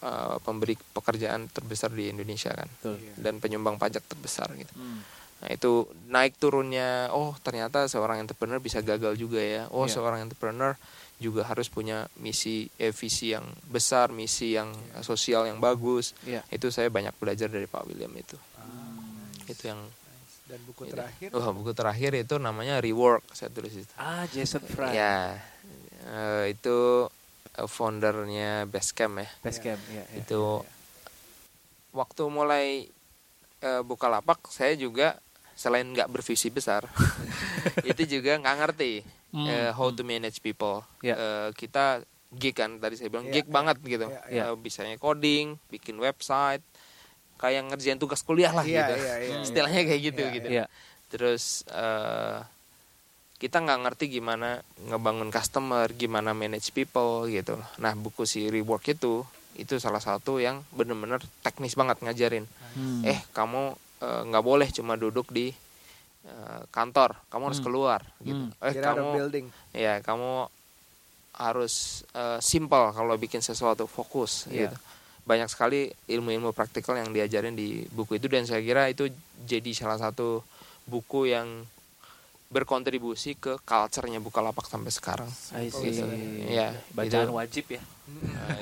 eh, 0.00 0.36
pemberi 0.40 0.76
pekerjaan 0.92 1.48
terbesar 1.48 1.88
di 1.90 2.08
Indonesia 2.08 2.50
kan 2.50 2.68
Betul. 2.68 2.96
Iya. 2.98 3.12
dan 3.18 3.34
penyumbang 3.38 3.76
pajak 3.76 4.04
terbesar 4.04 4.52
gitu 4.54 4.74
Mm. 4.74 5.00
Nah, 5.38 5.54
itu 5.54 5.86
naik 6.10 6.34
turunnya 6.34 7.14
oh 7.14 7.30
ternyata 7.38 7.86
seorang 7.86 8.18
entrepreneur 8.18 8.58
bisa 8.58 8.82
gagal 8.82 9.14
juga 9.14 9.38
ya. 9.38 9.70
Oh, 9.70 9.86
Iya. 9.86 9.94
seorang 9.94 10.26
entrepreneur 10.26 10.74
juga 11.16 11.46
harus 11.46 11.70
punya 11.70 12.10
misi 12.18 12.66
eh, 12.74 12.90
visi 12.90 13.30
yang 13.30 13.46
besar, 13.64 14.10
misi 14.10 14.58
yang 14.58 14.74
eh, 14.92 15.04
sosial 15.06 15.46
yang 15.46 15.62
bagus. 15.62 16.10
Iya. 16.26 16.42
Itu 16.50 16.74
saya 16.74 16.90
banyak 16.90 17.14
belajar 17.14 17.46
dari 17.46 17.64
Pak 17.64 17.86
William 17.86 18.10
itu. 18.12 18.34
Itu 19.46 19.62
yang 19.64 19.78
Dan 20.48 20.64
buku 20.64 20.88
Iya. 20.88 20.92
terakhir 20.96 21.28
Oh, 21.36 21.52
buku 21.52 21.72
terakhir 21.72 22.16
itu 22.16 22.34
namanya 22.40 22.80
Rework 22.80 23.20
saya 23.30 23.52
tulis 23.52 23.76
itu. 23.76 23.92
Ah, 23.94 24.24
Jason 24.26 24.64
Fry. 24.64 24.96
Ya, 24.96 25.36
eh, 26.08 26.56
itu 26.56 27.04
eh, 27.52 27.68
foundernya 27.68 28.64
Basecamp 28.64 29.20
ya. 29.20 29.28
Basecamp, 29.44 29.82
ya, 29.86 30.02
ya. 30.08 30.24
itu 30.24 30.64
waktu 31.92 32.22
mulai 32.28 32.88
eh, 33.58 33.82
buka 33.82 34.06
lapak 34.06 34.48
saya 34.48 34.72
juga 34.72 35.18
selain 35.52 35.84
nggak 35.84 36.08
bervisi 36.08 36.48
besar, 36.48 36.86
itu 37.90 38.02
juga 38.08 38.38
nggak 38.38 38.56
ngerti 38.58 38.94
Hmm. 39.28 39.44
eh, 39.44 39.70
how 39.76 39.92
to 39.92 40.00
manage 40.00 40.40
people. 40.40 40.80
Ya. 41.04 41.12
Eh, 41.12 41.48
kita 41.52 42.00
gig 42.32 42.56
kan 42.56 42.80
tadi 42.80 42.96
saya 42.96 43.12
bilang 43.12 43.28
Ya, 43.28 43.34
gig 43.34 43.44
ya. 43.44 43.52
banget 43.52 43.76
gitu. 43.82 44.06
Ya, 44.08 44.20
ya. 44.24 44.42
Eh, 44.48 44.56
bisanya 44.56 44.96
coding, 44.96 45.60
bikin 45.68 46.00
website, 46.00 46.64
kayak 47.38 47.62
ngerjain 47.66 47.96
tugas 47.96 48.20
kuliah 48.20 48.50
lah 48.50 48.62
Iya, 48.62 48.82
gitu. 48.82 48.94
iya, 48.98 49.14
iya, 49.16 49.16
iya. 49.30 49.36
Istilahnya 49.40 49.82
kayak 49.84 50.02
gitu 50.04 50.20
Iya, 50.20 50.34
gitu. 50.34 50.48
Iya. 50.50 50.64
Terus 51.08 51.44
eh, 51.68 52.38
kita 53.38 53.56
nggak 53.56 53.80
ngerti 53.80 54.04
gimana 54.10 54.58
ngebangun 54.82 55.30
customer, 55.30 55.86
gimana 55.92 56.30
manage 56.32 56.68
people 56.68 57.24
gitu. 57.28 57.54
Nah 57.78 57.94
buku 57.94 58.22
si 58.24 58.46
Rework 58.46 58.82
itu 58.88 59.22
itu 59.54 59.74
salah 59.76 59.98
satu 59.98 60.38
yang 60.38 60.62
bener-bener 60.70 61.18
teknis 61.40 61.72
banget 61.72 61.98
ngajarin. 62.00 62.46
Hmm. 62.74 63.02
Eh 63.02 63.22
kamu 63.30 63.72
eh, 64.00 64.22
nggak 64.24 64.44
boleh 64.44 64.68
cuma 64.68 64.94
duduk 64.94 65.30
di 65.30 65.54
eh, 66.20 66.62
kantor, 66.68 67.14
kamu 67.28 67.42
harus 67.44 67.58
Hmm. 67.58 67.66
keluar 67.66 68.00
gitu. 68.20 68.42
Hmm. 68.44 68.58
Eh 68.60 68.74
Get 68.74 68.82
kamu 68.84 69.06
building. 69.16 69.46
ya 69.72 69.94
kamu 70.00 70.50
harus 71.34 71.74
eh, 72.12 72.38
simple 72.40 72.90
kalau 72.90 73.14
bikin 73.14 73.38
sesuatu 73.40 73.86
fokus 73.86 74.46
Iya. 74.46 74.66
gitu. 74.66 74.76
Banyak 75.28 75.48
sekali 75.52 75.92
ilmu-ilmu 76.08 76.56
praktikal 76.56 76.96
yang 76.96 77.12
diajarin 77.12 77.52
di 77.52 77.84
buku 77.92 78.16
itu 78.16 78.26
dan 78.26 78.48
saya 78.48 78.64
kira 78.64 78.88
itu 78.88 79.12
jadi 79.44 79.70
salah 79.76 80.00
satu 80.00 80.40
buku 80.88 81.28
yang 81.28 81.68
berkontribusi 82.48 83.36
ke 83.36 83.60
culture-nya 83.60 84.24
Bukalapak 84.24 84.64
sampai 84.64 84.88
sekarang. 84.88 85.28
I 85.52 85.68
see. 85.68 85.92
Gitu. 85.92 86.04
Iya, 86.48 86.72
Bacaan 86.96 87.28
itu. 87.28 87.36
wajib 87.36 87.64
ya. 87.68 87.82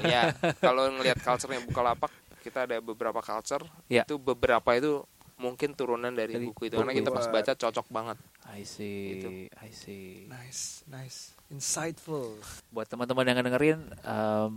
Eh, 0.03 0.11
ya, 0.11 0.23
kalau 0.59 0.91
ngelihat 0.91 1.23
culture-nya 1.23 1.63
Bukalapak, 1.63 2.11
kita 2.43 2.67
ada 2.67 2.83
beberapa 2.83 3.23
culture, 3.23 3.63
Iya. 3.87 4.03
itu 4.03 4.19
beberapa 4.19 4.75
itu 4.75 5.07
mungkin 5.39 5.71
turunan 5.79 6.11
dari, 6.11 6.35
Dari 6.35 6.47
buku 6.51 6.67
itu 6.67 6.75
karena 6.75 6.91
buku 6.91 6.99
kita 6.99 7.11
pas 7.15 7.27
baca 7.31 7.53
cocok 7.55 7.87
banget. 7.87 8.19
I 8.51 8.63
see. 8.67 8.99
Gitu. 9.15 9.29
I 9.55 9.71
see. 9.71 10.27
Nice, 10.27 10.83
nice. 10.91 11.31
Insightful. 11.47 12.43
Buat 12.75 12.91
teman-teman 12.91 13.23
yang 13.23 13.39
dengerin 13.39 13.79
em, 14.03 14.51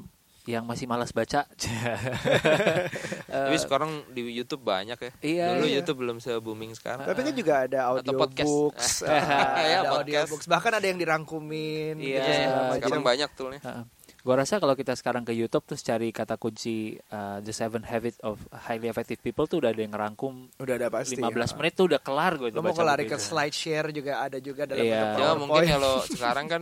yang 0.50 0.66
masih 0.66 0.90
malas 0.90 1.14
baca. 1.14 1.46
Tapi 3.30 3.56
sekarang 3.62 4.02
di 4.10 4.26
YouTube 4.34 4.66
banyak 4.66 4.98
ya. 4.98 5.12
Iya, 5.22 5.46
Dulu 5.54 5.66
iya. 5.66 5.76
YouTube 5.78 5.98
belum 6.02 6.18
se 6.18 6.34
booming 6.36 6.74
sekarang. 6.74 7.06
Tapi 7.06 7.22
kan 7.22 7.34
juga 7.34 7.54
ada 7.64 7.80
Atau 7.94 8.18
podcast. 8.18 8.50
audiobooks, 8.50 8.90
Ya, 9.06 9.14
ada 9.14 9.22
podcast. 9.22 9.94
audiobooks. 9.94 10.46
Bahkan 10.50 10.72
ada 10.74 10.86
yang 10.86 10.98
dirangkumin. 10.98 12.02
Iya, 12.02 12.18
gitu, 12.18 12.32
macam. 12.50 12.74
sekarang 12.82 13.04
banyak 13.06 13.30
toolnya. 13.38 13.62
Heeh. 13.62 13.86
Gua 14.20 14.36
rasa 14.36 14.60
kalau 14.60 14.76
kita 14.76 14.94
sekarang 14.94 15.24
ke 15.24 15.32
YouTube 15.32 15.64
terus 15.64 15.80
cari 15.80 16.12
kata 16.12 16.36
kunci 16.36 16.92
uh, 17.08 17.40
The 17.40 17.56
Seven 17.56 17.88
Habits 17.88 18.20
of 18.20 18.36
Highly 18.52 18.92
Effective 18.92 19.16
People 19.18 19.48
tuh 19.48 19.64
udah 19.64 19.72
ada 19.72 19.80
yang 19.80 19.96
ngerangkum 19.96 20.60
Udah 20.60 20.76
ada 20.76 20.92
pasti. 20.92 21.16
15 21.16 21.32
menit 21.56 21.72
tuh 21.72 21.88
udah 21.88 22.04
kelar 22.04 22.36
gue 22.36 22.52
Lo 22.52 22.60
mau 22.60 22.76
lari 22.76 23.08
ke 23.08 23.16
slide 23.16 23.56
share 23.56 23.96
juga 23.96 24.20
ada 24.20 24.36
juga 24.44 24.68
dalam 24.68 24.84
Iya. 24.84 25.00
bentuk 25.08 25.24
Ya 25.24 25.30
mungkin 25.40 25.66
kalau 25.72 25.94
sekarang 26.20 26.46
kan 26.52 26.62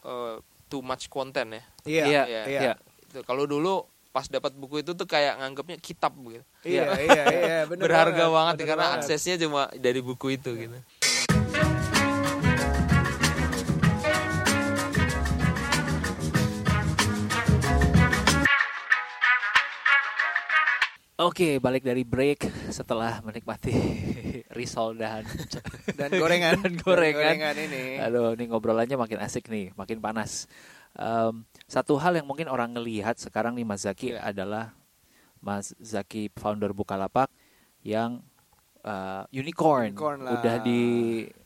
eh, 0.00 0.34
too 0.64 0.80
much 0.80 1.12
content 1.12 1.48
ya. 1.50 1.62
Iya, 1.84 2.04
Iya, 2.08 2.22
iya, 2.24 2.42
iya. 2.48 2.60
iya. 2.64 2.74
Itu 3.08 3.24
Kalau 3.24 3.44
dulu 3.48 3.84
pas 4.08 4.24
dapat 4.26 4.56
buku 4.56 4.80
itu 4.82 4.96
tuh 4.96 5.04
kayak 5.04 5.36
nganggapnya 5.38 5.76
kitab 5.78 6.16
gitu. 6.16 6.42
Iya, 6.64 6.84
iya, 7.08 7.24
iya, 7.28 7.58
bener 7.68 7.86
Berharga 7.86 8.24
banget, 8.32 8.54
bener 8.58 8.66
karena 8.72 8.86
banget. 8.88 8.98
aksesnya 9.04 9.34
cuma 9.40 9.68
dari 9.76 10.00
buku 10.00 10.34
itu 10.34 10.50
gitu. 10.56 10.78
Oke, 21.18 21.58
balik 21.58 21.82
dari 21.82 22.06
break 22.06 22.46
setelah 22.70 23.18
menikmati 23.26 23.74
risol 24.58 24.94
dan 24.94 25.26
dan 25.98 26.14
gorengan, 26.14 26.62
Dan 26.62 26.78
gorengan. 26.78 27.58
ini. 27.58 27.98
Aduh, 27.98 28.38
ini 28.38 28.46
ngobrolannya 28.46 28.94
makin 28.94 29.18
asik 29.18 29.50
nih, 29.50 29.74
makin 29.74 29.98
panas. 29.98 30.46
Em, 30.94 31.42
satu 31.66 31.98
hal 31.98 32.14
yang 32.14 32.26
mungkin 32.26 32.46
orang 32.46 32.70
ngelihat 32.70 33.18
sekarang 33.18 33.58
nih 33.58 33.66
Mas 33.66 33.82
Zaki 33.82 34.14
adalah 34.14 34.70
Mas 35.42 35.74
Zaki 35.82 36.30
founder 36.32 36.70
Bukalapak 36.70 37.34
yang 37.82 38.22
eh, 38.86 39.22
unicorn. 39.34 39.90
Unicorn 39.90 40.22
lah. 40.22 40.38
Udah 40.38 40.56
di 40.62 40.82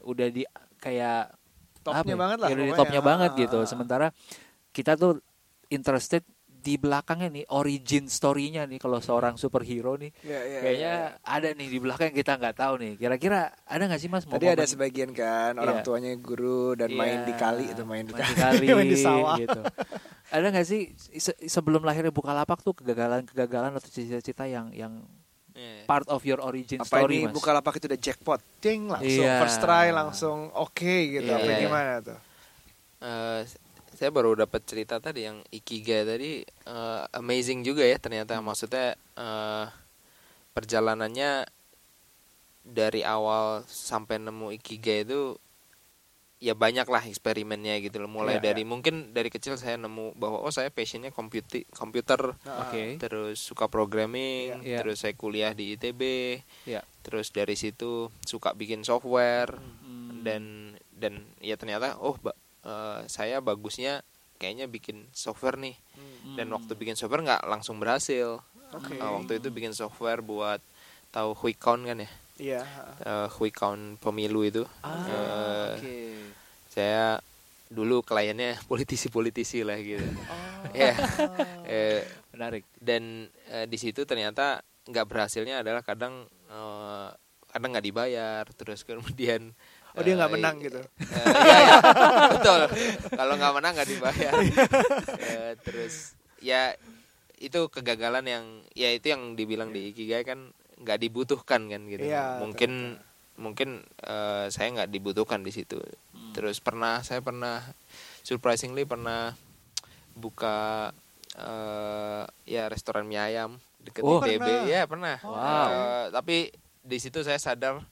udah 0.04 0.28
di 0.28 0.44
kayak 0.76 1.32
Topnya 1.80 1.98
apa 2.04 2.12
ya? 2.12 2.16
banget 2.20 2.38
lah 2.38 2.48
Ya, 2.48 2.54
udah 2.54 2.66
di 2.68 2.74
topnya 2.76 3.00
banget 3.02 3.30
Ah, 3.32 3.38
gitu. 3.40 3.58
ah, 3.58 3.64
ah. 3.64 3.68
Sementara 3.72 4.06
kita 4.70 4.94
tuh 4.94 5.18
interested 5.66 6.20
di 6.62 6.74
belakangnya 6.76 7.28
nih 7.28 7.44
origin 7.50 8.06
story-nya 8.06 8.62
nih 8.64 8.78
kalau 8.78 8.98
seorang 8.98 9.34
superhero 9.34 9.94
nih 9.94 10.14
Iya, 10.22 10.40
iya, 10.40 10.58
kayaknya 10.60 10.92
iya. 11.10 11.18
ada 11.20 11.48
nih 11.50 11.66
di 11.66 11.78
belakang 11.78 12.06
yang 12.08 12.18
kita 12.18 12.32
nggak 12.34 12.56
tahu 12.56 12.74
nih. 12.78 12.92
Kira-kira 12.94 13.40
ada 13.62 13.82
nggak 13.82 13.98
sih 13.98 14.06
Mas 14.06 14.22
Tadi 14.22 14.46
ada 14.46 14.62
sebagian 14.62 15.10
kan 15.10 15.58
orang 15.58 15.78
Iya. 15.78 15.84
tuanya 15.84 16.12
guru 16.14 16.72
dan 16.72 16.88
main 16.90 17.20
Iya, 17.20 17.26
di 17.26 17.34
kali 17.34 17.64
itu 17.66 17.82
main 17.82 18.04
di 18.04 18.12
main 18.12 18.22
kali, 18.22 18.32
di 18.62 18.66
kali, 18.66 18.66
main 18.72 18.86
di 18.86 18.96
sawah. 18.96 19.36
gitu. 19.36 19.60
Ada 20.30 20.46
nggak 20.48 20.64
sih 20.64 20.80
se- 21.12 21.40
sebelum 21.42 21.82
lahirnya 21.82 22.08
Bukalapak 22.08 22.60
tuh 22.60 22.72
kegagalan-kegagalan 22.72 23.74
atau 23.74 23.88
cita-cita 23.88 24.46
yang 24.46 24.70
yang 24.70 25.02
Iya. 25.52 25.84
part 25.84 26.08
of 26.08 26.22
your 26.22 26.40
origin 26.40 26.80
Apa 26.80 26.88
story 26.96 27.18
ini 27.18 27.28
Mas? 27.28 27.36
Bukalapak 27.36 27.76
itu 27.76 27.84
udah 27.84 28.00
jackpot, 28.00 28.40
ting 28.58 28.88
langsung 28.88 29.20
Iya. 29.20 29.36
first 29.36 29.60
try 29.60 29.90
langsung 29.90 30.48
oke 30.50 30.80
gitu. 31.10 31.26
Iya, 31.26 31.36
apa 31.36 31.44
iya. 31.46 31.58
gimana 31.60 31.92
tuh? 32.00 32.18
Eh, 32.98 33.40
saya 34.02 34.10
baru 34.10 34.34
dapat 34.34 34.66
cerita 34.66 34.98
tadi 34.98 35.22
yang 35.22 35.46
ikigai 35.54 36.02
tadi 36.02 36.42
eh, 36.42 37.02
amazing 37.14 37.62
juga 37.62 37.86
ya 37.86 38.02
ternyata 38.02 38.42
maksudnya 38.42 38.98
eh, 39.14 39.66
perjalanannya 40.50 41.46
dari 42.62 43.06
awal 43.06 43.62
sampai 43.62 44.18
nemu 44.18 44.50
ikigai 44.58 45.06
itu 45.06 45.38
ya 46.42 46.58
banyak 46.58 46.90
lah 46.90 47.06
eksperimennya 47.06 47.78
gitu 47.78 48.02
loh 48.02 48.10
mulai 48.10 48.42
Iya, 48.42 48.50
dari 48.50 48.66
mungkin 48.66 49.14
dari 49.14 49.30
kecil 49.30 49.54
saya 49.54 49.78
nemu 49.78 50.18
bahwa 50.18 50.42
oh 50.42 50.50
saya 50.50 50.74
passionnya 50.74 51.14
komputer 51.14 51.62
komputer 51.70 52.34
Oke. 52.34 52.98
terus 52.98 53.38
suka 53.38 53.70
programming 53.70 54.58
Iya. 54.66 54.82
terus 54.82 55.06
saya 55.06 55.14
kuliah 55.14 55.54
di 55.54 55.78
ITB 55.78 56.02
Iya. 56.66 56.82
terus 57.06 57.30
dari 57.30 57.54
situ 57.54 58.10
suka 58.26 58.58
bikin 58.58 58.82
software 58.82 59.54
Hmm. 59.86 60.26
dan 60.26 60.42
dan 60.90 61.22
ya 61.38 61.54
ternyata 61.54 61.94
oh 62.02 62.18
eh, 62.62 63.00
saya 63.06 63.38
bagusnya 63.38 64.00
kayaknya 64.36 64.66
bikin 64.66 65.06
software 65.10 65.54
nih 65.56 65.76
dan 66.34 66.48
Hmm. 66.48 66.56
waktu 66.56 66.72
bikin 66.74 66.96
software 66.96 67.22
nggak 67.22 67.44
langsung 67.44 67.76
berhasil 67.76 68.40
Oke. 68.72 68.96
Eh, 68.96 69.10
waktu 69.12 69.36
itu 69.38 69.48
bikin 69.50 69.70
software 69.70 70.18
buat 70.18 70.58
tahu 71.10 71.36
quick 71.36 71.58
count 71.58 71.84
kan 71.84 72.00
ya 72.00 72.10
Iya. 72.40 72.62
Eh, 72.98 73.28
quick 73.30 73.54
count 73.54 73.98
pemilu 73.98 74.42
itu 74.42 74.64
Ah, 74.80 75.04
Eh, 75.04 75.68
oke. 75.76 75.96
saya 76.68 77.20
dulu 77.68 78.00
kliennya 78.00 78.56
politisi-politisi 78.70 79.64
lah 79.64 79.76
gitu 79.76 80.04
Oh. 80.28 80.72
ya 80.72 80.92
Eh, 81.68 82.02
Menarik. 82.32 82.64
dan 82.80 83.28
eh, 83.46 83.66
di 83.68 83.76
situ 83.76 84.02
ternyata 84.02 84.58
nggak 84.82 85.06
berhasilnya 85.06 85.62
adalah 85.62 85.84
kadang 85.84 86.24
eh, 86.48 87.08
kadang 87.52 87.68
nggak 87.76 87.86
dibayar 87.86 88.44
terus 88.56 88.82
kemudian 88.88 89.52
Oh, 89.92 90.00
dia 90.00 90.16
nggak 90.16 90.30
eh, 90.30 90.34
menang 90.34 90.56
gitu? 90.58 90.80
eh, 90.80 91.26
iya, 91.44 91.56
iya, 91.60 91.76
betul. 92.34 92.60
Kalau 93.12 93.34
nggak 93.36 93.52
menang 93.52 93.72
nggak 93.76 93.90
dibayar. 93.90 94.32
Eh, 95.20 95.52
terus 95.60 96.16
ya 96.40 96.72
itu 97.36 97.68
kegagalan 97.68 98.24
yang 98.24 98.44
ya 98.72 98.88
itu 98.88 99.12
yang 99.12 99.36
dibilang 99.36 99.68
di 99.68 99.92
ikigai 99.92 100.24
kan 100.24 100.48
nggak 100.80 100.98
dibutuhkan 100.98 101.68
kan 101.68 101.82
gitu. 101.86 102.08
Iya, 102.08 102.40
mungkin 102.40 102.96
mungkin 103.36 103.68
eh, 104.00 104.46
saya 104.48 104.68
nggak 104.72 104.88
dibutuhkan 104.88 105.44
di 105.44 105.52
situ. 105.52 105.76
Terus 106.32 106.56
pernah 106.58 107.04
saya 107.04 107.20
pernah 107.20 107.60
surprisingly 108.22 108.88
pernah 108.88 109.36
buka 110.16 110.88
eh, 111.36 112.24
ya 112.46 112.68
restoran 112.68 113.04
mie 113.04 113.20
ayam 113.20 113.56
deket 113.82 114.00
Oh, 114.00 114.20
ITB 114.20 114.40
pernah. 114.40 114.64
ya 114.64 114.82
pernah. 114.86 115.16
Wow. 115.20 115.68
Eh, 115.68 116.04
tapi 116.10 116.36
di 116.80 116.98
situ 116.98 117.20
saya 117.20 117.36
sadar 117.36 117.82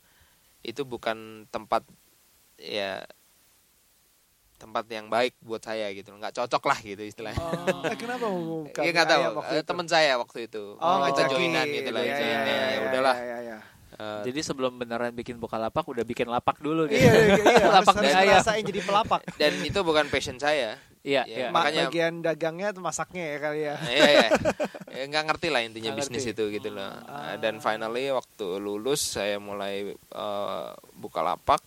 itu 0.61 0.83
bukan 0.85 1.49
tempat 1.49 1.83
ya 2.61 3.05
tempat 4.61 4.85
yang 4.93 5.09
baik 5.09 5.33
buat 5.41 5.65
saya 5.65 5.89
gitu. 5.97 6.13
Nggak 6.13 6.37
cocok 6.37 6.63
lah 6.69 6.79
gitu 6.85 7.01
istilahnya. 7.01 7.41
Eh, 7.91 7.97
kenapa 7.97 8.29
mau 8.29 8.69
buka? 8.69 8.85
Iya 8.85 8.93
mie 8.93 8.97
nggak 9.01 9.09
tahu. 9.09 9.23
Eh, 9.57 9.65
teman 9.65 9.87
saya 9.89 10.21
waktu 10.21 10.39
itu. 10.53 10.77
Oh, 10.77 11.09
kita 11.09 11.25
ngajakin 11.25 11.27
joinan 11.33 11.67
gitu 11.73 11.91
lah 11.97 12.03
gitu, 12.05 12.23
ya, 12.23 12.29
ya, 12.29 12.41
ya, 12.45 12.45
ya 12.45 12.69
ya, 12.69 12.79
udahlah. 12.85 13.17
ya, 13.17 13.25
ya, 13.25 13.39
ya. 13.41 13.59
Eh, 14.01 14.23
Jadi 14.29 14.41
sebelum 14.45 14.73
beneran 14.77 15.13
bikin 15.17 15.41
Bukalapak 15.41 15.85
udah 15.89 16.05
bikin 16.05 16.29
lapak 16.29 16.61
dulu 16.61 16.85
gitu. 16.89 17.01
Iya, 17.01 17.13
iya, 17.41 17.45
iya. 17.57 17.67
Lapak 17.73 17.95
harus 17.97 18.49
jadi 18.65 18.81
pelapak. 18.85 19.21
dan 19.41 19.53
itu 19.65 19.81
bukan 19.81 20.07
passion 20.13 20.37
saya. 20.37 20.77
Iya, 21.01 21.25
Ya. 21.25 21.49
Ma- 21.49 21.65
makanya- 21.65 21.89
bagian 21.89 22.15
dagangnya 22.21 22.67
atau 22.71 22.83
masaknya 22.83 23.25
ya 23.25 23.37
kali 23.39 23.61
ya. 23.63 23.77
Iya, 23.81 24.09
iya. 24.11 24.29
Ya, 24.91 25.05
nggak 25.07 25.25
ngerti 25.27 25.49
lah 25.49 25.63
intinya 25.63 25.91
Nggak 25.91 26.01
bisnis 26.03 26.25
ngerti. 26.25 26.35
itu 26.37 26.61
gitu 26.61 26.69
loh. 26.71 26.93
Ah. 27.07 27.39
Dan 27.39 27.57
finally 27.59 28.11
waktu 28.11 28.47
lulus 28.59 29.01
saya 29.01 29.39
mulai 29.39 29.95
eh, 29.95 30.69
buka 30.93 31.21
lapak. 31.23 31.63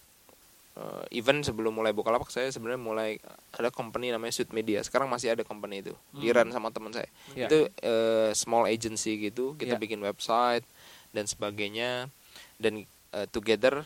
Eh, 0.74 1.18
even 1.18 1.42
sebelum 1.42 1.70
mulai 1.72 1.92
buka 1.92 2.10
lapak 2.10 2.30
saya 2.30 2.50
sebenarnya 2.50 2.78
mulai 2.80 3.10
ada 3.52 3.70
company 3.70 4.10
namanya 4.10 4.34
Sud 4.34 4.52
Media. 4.52 4.82
Sekarang 4.82 5.08
masih 5.08 5.32
ada 5.32 5.42
company 5.42 5.82
itu. 5.82 5.94
Di 6.12 6.30
run 6.30 6.50
sama 6.50 6.70
teman 6.70 6.92
saya. 6.92 7.10
Iya. 7.32 7.48
Itu 7.48 7.58
eh, 7.80 8.30
small 8.34 8.68
agency 8.68 9.18
gitu. 9.20 9.54
Kita 9.56 9.78
Iya. 9.78 9.82
bikin 9.82 9.98
website 10.00 10.66
dan 11.10 11.26
sebagainya. 11.26 12.06
Dan 12.56 12.86
eh, 13.10 13.28
together 13.28 13.82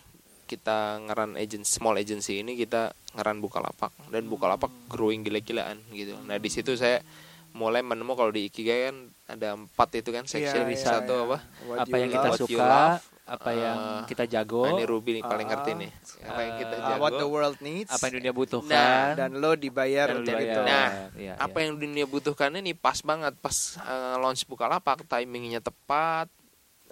kita 0.48 1.04
ngeran 1.04 1.36
agency 1.36 1.76
small 1.76 1.94
agency 1.94 2.40
ini 2.40 2.56
kita 2.56 2.96
ngeran 3.14 3.38
buka 3.38 3.60
lapak 3.60 3.92
dan 4.08 4.26
buka 4.26 4.48
lapak 4.48 4.72
growing 4.88 5.22
gila-gilaan 5.22 5.78
gitu. 5.92 6.16
Nah 6.24 6.40
di 6.40 6.48
situ 6.48 6.74
saya 6.74 7.04
mulai 7.52 7.82
menemu 7.82 8.14
kalau 8.14 8.30
di 8.30 8.48
ikigai 8.48 8.88
kan 8.88 8.98
ada 9.28 9.48
empat 9.54 9.90
itu 9.98 10.10
kan 10.10 10.24
section 10.24 10.64
Iya, 10.64 10.72
iya, 10.72 10.78
satu 10.78 11.14
iya. 11.14 11.26
apa 11.26 11.38
What 11.66 11.78
apa 11.84 11.96
yang 11.98 12.10
kita 12.10 12.30
love, 12.30 12.38
suka, 12.38 12.64
love, 12.64 13.04
apa 13.26 13.50
uh, 13.50 13.56
yang 13.58 13.78
kita 14.06 14.24
jago, 14.30 14.62
Nah, 14.62 14.72
ini 14.72 14.84
Ruby 14.86 15.10
nih 15.18 15.24
paling 15.26 15.48
Ah. 15.48 15.52
ngerti 15.52 15.72
nih 15.74 15.92
apa 16.22 16.40
yang 16.40 16.54
kita 16.56 16.76
Uh, 16.78 16.96
what 16.96 17.12
the 17.12 17.18
jago 17.18 17.28
world 17.28 17.58
needs. 17.60 17.90
apa 17.90 18.04
yang 18.06 18.14
dunia 18.16 18.30
Nah, 18.30 18.38
butuhkan, 18.38 19.06
dan 19.16 19.30
lo 19.36 19.52
dibayar 19.54 20.06
dan 20.08 20.16
untuk 20.22 20.32
dibayar. 20.32 20.54
itu. 20.54 20.62
Nah, 20.62 20.88
Iya, 21.18 21.34
apa 21.36 21.58
iya. 21.58 21.64
yang 21.66 21.74
dunia 21.76 22.06
butuhkan 22.06 22.52
ini 22.54 22.72
pas 22.72 23.00
banget 23.02 23.34
pas 23.36 23.58
uh, 23.82 24.16
launch 24.18 24.46
Bukalapak 24.46 25.02
timingnya 25.04 25.60
tepat 25.60 26.30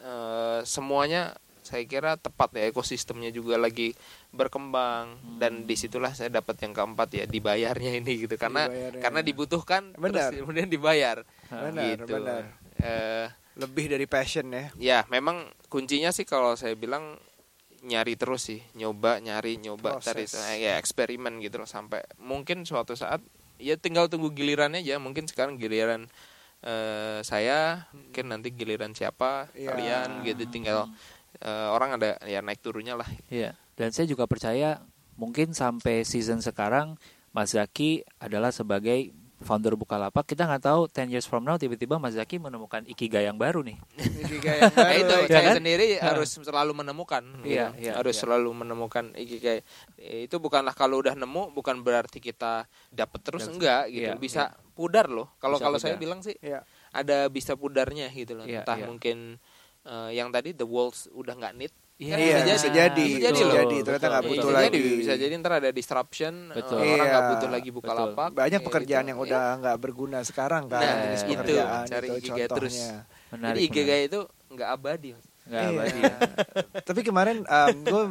uh, 0.01 0.59
semuanya 0.63 1.37
saya 1.66 1.84
kira 1.84 2.16
tepat 2.16 2.53
ya 2.53 2.66
ekosistemnya 2.66 3.30
juga 3.30 3.57
lagi 3.57 3.97
berkembang 4.30 5.05
Hmm. 5.16 5.38
dan 5.38 5.53
di 5.63 5.74
situlah 5.74 6.11
saya 6.11 6.30
dapat 6.30 6.55
yang 6.59 6.72
keempat 6.72 7.09
ya 7.11 7.26
dibayarnya 7.26 7.97
ini 7.97 8.22
gitu 8.22 8.36
karena 8.36 8.68
Dibayarnya. 8.68 9.01
karena 9.01 9.20
dibutuhkan 9.22 9.84
Benar. 9.93 10.30
terus 10.30 10.39
kemudian 10.39 10.68
dibayar 10.68 11.18
Benar, 11.47 11.84
gitu 11.97 12.13
benar. 12.13 12.43
Eh, 12.78 13.28
Lebih 13.55 13.88
dari 13.89 14.05
passion 14.05 14.47
ya. 14.47 14.66
ya 14.76 14.99
memang 15.07 15.41
kuncinya 15.66 16.11
sih 16.11 16.24
kalau 16.24 16.53
saya 16.53 16.74
bilang 16.74 17.16
nyari 17.82 18.13
terus 18.13 18.45
sih 18.45 18.59
nyoba 18.74 19.18
nyari 19.20 19.55
nyoba 19.57 19.97
cari 19.99 20.26
Proses. 20.26 20.36
ya 20.55 20.76
eksperimen 20.76 21.38
gitu 21.39 21.57
loh 21.57 21.66
sampai 21.66 22.03
mungkin 22.18 22.61
suatu 22.61 22.93
saat 22.93 23.22
ya 23.55 23.74
tinggal 23.76 24.05
tunggu 24.05 24.30
gilirannya 24.30 24.82
aja 24.82 24.97
mungkin 24.97 25.24
sekarang 25.24 25.55
giliran 25.55 26.09
eh, 26.61 27.20
saya 27.22 27.86
mungkin 27.93 28.26
nanti 28.28 28.49
giliran 28.49 28.91
siapa 28.91 29.47
Iya. 29.53 29.70
kalian 29.70 30.09
gitu 30.26 30.43
tinggal 30.49 30.89
eh, 31.38 31.67
orang 31.67 31.95
ada 31.95 32.15
ya 32.21 32.39
naik 32.39 32.59
turunnya 32.59 32.93
lah 32.93 33.07
Iya. 33.27 33.53
Dan 33.71 33.89
saya 33.89 34.05
juga 34.05 34.23
percaya 34.23 34.79
mungkin 35.15 35.51
sampai 35.51 36.01
season 36.01 36.39
sekarang 36.39 36.95
Mas 37.29 37.51
Zaki 37.51 37.99
adalah 38.17 38.49
sebagai 38.49 39.11
founder 39.38 39.75
Bukalapak. 39.75 40.23
Kita 40.23 40.47
nggak 40.47 40.63
tahu 40.63 40.81
10 40.88 41.11
years 41.11 41.27
from 41.27 41.43
now 41.43 41.53
tiba-tiba 41.53 41.99
Mas 41.99 42.15
Zaki 42.15 42.39
menemukan 42.39 42.81
ikigai 42.86 43.23
yang 43.23 43.36
baru 43.36 43.61
nih. 43.61 43.75
Ikigai 44.23 44.57
yang 44.57 44.71
Nah, 44.71 44.88
baru. 44.88 44.95
itu 44.97 45.15
ya 45.21 45.27
saya 45.29 45.43
kan? 45.45 45.55
sendiri 45.59 45.88
harus 45.99 46.29
selalu 46.33 46.71
menemukan 46.73 47.23
Iya, 47.43 47.75
gitu. 47.75 47.83
iya, 47.83 47.93
harus 47.93 48.15
iya. 48.15 48.21
selalu 48.23 48.49
menemukan 48.55 49.05
ikigai 49.13 49.59
itu 49.99 50.36
bukanlah 50.39 50.71
kalau 50.71 50.97
udah 50.97 51.13
nemu 51.13 51.51
bukan 51.51 51.83
berarti 51.83 52.17
kita 52.17 52.63
dapat 52.89 53.19
terus 53.21 53.43
Dapat. 53.43 53.53
enggak 53.53 53.81
gitu 53.91 54.07
Iya, 54.07 54.13
bisa 54.15 54.43
pudar 54.71 55.07
loh 55.07 55.36
kalau 55.38 55.55
kalau 55.57 55.75
saya 55.77 55.95
bilang 55.95 56.19
sih 56.19 56.39
Iya. 56.39 56.63
ada 56.89 57.27
bisa 57.27 57.53
pudarnya 57.53 58.07
gitu 58.09 58.33
loh 58.33 58.47
Iya, 58.47 58.63
entah 58.63 58.77
iya. 58.77 58.88
mungkin 58.88 59.38
eh, 59.86 60.09
yang 60.13 60.29
tadi 60.29 60.51
the 60.51 60.65
walls 60.65 61.07
udah 61.11 61.33
nggak 61.33 61.55
need 61.55 61.73
Iya, 61.95 62.19
Iya, 62.19 62.38
bisa 62.51 62.67
jadi, 62.67 63.07
Bisa 63.07 63.23
jadi 63.23 63.31
bisa 63.31 63.55
jadi. 63.55 63.75
Ternyata 63.79 64.07
nggak 64.11 64.19
Ya, 64.19 64.27
butuh 64.27 64.43
bisa 64.43 64.57
lagi. 64.59 64.67
jadi 64.67 64.79
bisa 64.99 65.13
jadi 65.15 65.33
ntar 65.39 65.53
ada 65.55 65.69
disruption 65.71 66.33
eh, 66.51 66.55
Betul. 66.59 66.75
orang 66.75 67.07
nggak 67.07 67.07
Iya, 67.15 67.31
butuh 67.31 67.49
lagi 67.49 67.69
buka 67.71 67.88
betul. 67.88 67.99
lapak 68.03 68.29
Banyak 68.36 68.59
ya, 68.59 68.65
pekerjaan 68.67 68.99
gitu. 68.99 69.09
yang 69.09 69.17
Iya. 69.17 69.27
udah 69.31 69.43
nggak 69.63 69.77
berguna 69.79 70.19
sekarang 70.21 70.63
kan. 70.67 70.83
Nah, 70.83 70.95
jenis 71.07 71.23
itu, 71.23 71.31
pekerjaan 71.31 71.86
cari 71.88 72.07
itu 72.09 72.17
ikigai 72.19 72.47
terus. 72.51 72.75
Menarik. 73.31 73.59
jadi 73.63 73.63
menarik. 73.63 74.03
itu 74.03 74.19
nggak 74.51 74.69
abadi. 74.69 75.09
Nggak 75.45 75.61
Iya. 75.61 75.69
abadi. 75.71 76.01
Tapi 76.91 76.99
kemarin 76.99 77.38
gue 77.79 78.03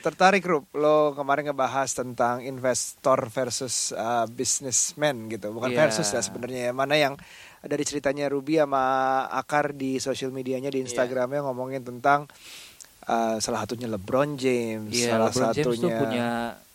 tertarik 0.00 0.44
Rup, 0.44 0.64
lo 0.74 0.96
kemarin 1.14 1.44
ngebahas 1.46 1.88
tentang 1.92 2.40
investor 2.42 3.24
versus 3.26 3.96
uh, 3.96 4.28
businessman 4.28 5.28
gitu, 5.28 5.48
bukan 5.48 5.70
Iya. 5.70 5.78
versus 5.80 6.08
ya 6.08 6.20
sebenarnya 6.20 6.60
ya. 6.68 6.72
Mana 6.72 6.92
yang 6.94 7.16
dari 7.60 7.84
ceritanya 7.84 8.26
Ruby 8.32 8.56
sama 8.56 8.84
Akar 9.28 9.76
di 9.76 10.00
sosial 10.00 10.32
medianya 10.32 10.72
di 10.72 10.80
Instagramnya 10.80 11.44
ngomongin 11.44 11.84
tentang 11.84 12.24
uh, 13.04 13.36
salah 13.36 13.68
satunya 13.68 13.88
LeBron 13.88 14.40
James, 14.40 14.92
Iya, 14.92 15.16
salah 15.16 15.28
LeBron 15.28 15.48
James 15.52 15.66
tuh 15.66 15.74
satunya 15.76 15.96
punya. 16.00 16.28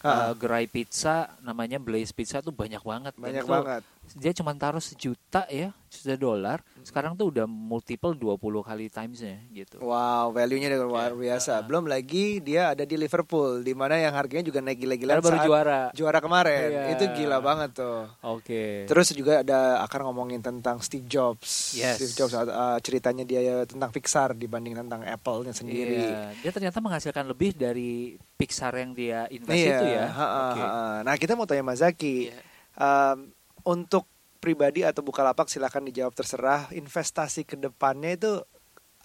Uh, 0.06 0.32
gerai 0.38 0.70
pizza 0.70 1.34
namanya 1.42 1.82
Blaze 1.82 2.14
Pizza 2.14 2.40
tuh 2.40 2.54
banyak 2.54 2.82
banget. 2.86 3.14
Banyak 3.18 3.46
banget. 3.50 3.82
Dia 4.14 4.38
cuma 4.38 4.54
taruh 4.54 4.80
sejuta 4.80 5.50
ya, 5.50 5.74
sejuta 5.90 6.14
dolar. 6.14 6.62
Hmm. 6.62 6.86
Sekarang 6.86 7.18
tuh 7.18 7.34
udah 7.34 7.50
multiple 7.50 8.14
20 8.14 8.38
kali 8.62 8.86
timesnya 8.94 9.42
gitu. 9.50 9.82
Wow, 9.82 10.30
value-nya 10.30 10.78
luar 10.78 11.18
biasa. 11.18 11.66
Belum 11.66 11.90
lagi 11.90 12.38
dia 12.38 12.78
ada 12.78 12.86
di 12.86 12.94
Liverpool, 13.02 13.66
di 13.66 13.74
mana 13.74 13.98
yang 13.98 14.14
harganya 14.14 14.46
juga 14.46 14.62
naik 14.62 14.86
gila-gilaan 14.86 15.18
Karena 15.18 15.26
baru 15.26 15.40
juara. 15.42 15.82
juara 15.98 16.20
kemarin. 16.22 16.70
Iya. 16.70 16.84
Itu 16.94 17.04
gila 17.18 17.38
banget 17.42 17.82
tuh. 17.82 18.06
Oke. 18.22 18.86
Terus 18.86 19.10
juga 19.18 19.42
ada 19.42 19.82
akan 19.90 20.14
ngomongin 20.14 20.46
tentang 20.46 20.78
Steve 20.86 21.10
Jobs. 21.10 21.74
Yes. 21.74 21.98
Steve 21.98 22.14
Jobs 22.14 22.38
uh, 22.38 22.78
ceritanya 22.86 23.26
dia 23.26 23.66
tentang 23.66 23.90
Pixar 23.90 24.38
dibanding 24.38 24.78
tentang 24.78 25.02
Apple-nya 25.02 25.58
sendiri. 25.58 26.14
Iya, 26.14 26.30
dia 26.46 26.52
ternyata 26.54 26.78
menghasilkan 26.78 27.26
lebih 27.26 27.58
dari 27.58 28.22
Pixar 28.36 28.76
yang 28.76 28.92
dia 28.92 29.32
invest 29.32 29.56
Iya, 29.58 29.74
itu 29.74 29.86
ya. 29.88 30.06
ha-ha, 30.12 30.28
Oke. 30.52 30.60
ha-ha. 30.60 30.86
Nah 31.02 31.16
kita 31.16 31.34
mau 31.34 31.48
tanya 31.48 31.64
Mas 31.64 31.80
Zaki, 31.80 32.28
Iya. 32.28 32.40
um, 32.76 33.32
untuk 33.64 34.04
pribadi 34.38 34.84
atau 34.84 35.02
Bukalapak 35.02 35.48
silakan 35.48 35.88
dijawab 35.88 36.12
terserah. 36.12 36.68
Investasi 36.70 37.44
ke 37.44 37.56
depannya 37.56 38.14
itu 38.14 38.32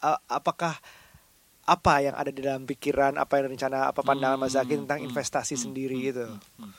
uh, 0.00 0.18
apakah 0.26 0.76
apa 1.62 1.94
yang 2.02 2.18
ada 2.18 2.28
di 2.28 2.42
dalam 2.42 2.66
pikiran, 2.66 3.14
apa 3.14 3.38
yang 3.38 3.54
rencana, 3.54 3.86
apa 3.88 4.02
pandangan 4.02 4.34
Mas 4.36 4.58
Zaki 4.58 4.74
Hmm, 4.74 4.82
tentang 4.84 4.98
hmm, 5.00 5.08
investasi 5.08 5.54
hmm, 5.54 5.62
sendiri 5.62 5.96
hmm, 5.96 6.10
itu? 6.10 6.26
hmm, 6.26 6.42
hmm. 6.66 6.72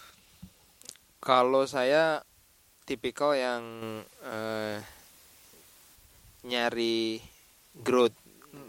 Kalau 1.18 1.64
saya 1.64 2.20
tipikal 2.84 3.32
yang 3.32 3.64
eh, 4.22 4.82
nyari 6.44 7.22
growth 7.78 8.18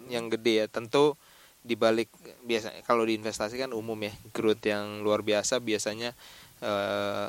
yang 0.07 0.28
gede 0.28 0.62
ya. 0.62 0.66
Tentu 0.68 1.16
dibalik 1.62 2.10
biasa 2.42 2.74
kalau 2.82 3.06
diinvestasi 3.06 3.54
kan 3.54 3.70
umum 3.70 3.94
ya 3.96 4.10
growth 4.34 4.62
yang 4.62 5.00
luar 5.00 5.22
biasa 5.22 5.62
biasanya 5.62 6.10
eh, 6.58 7.26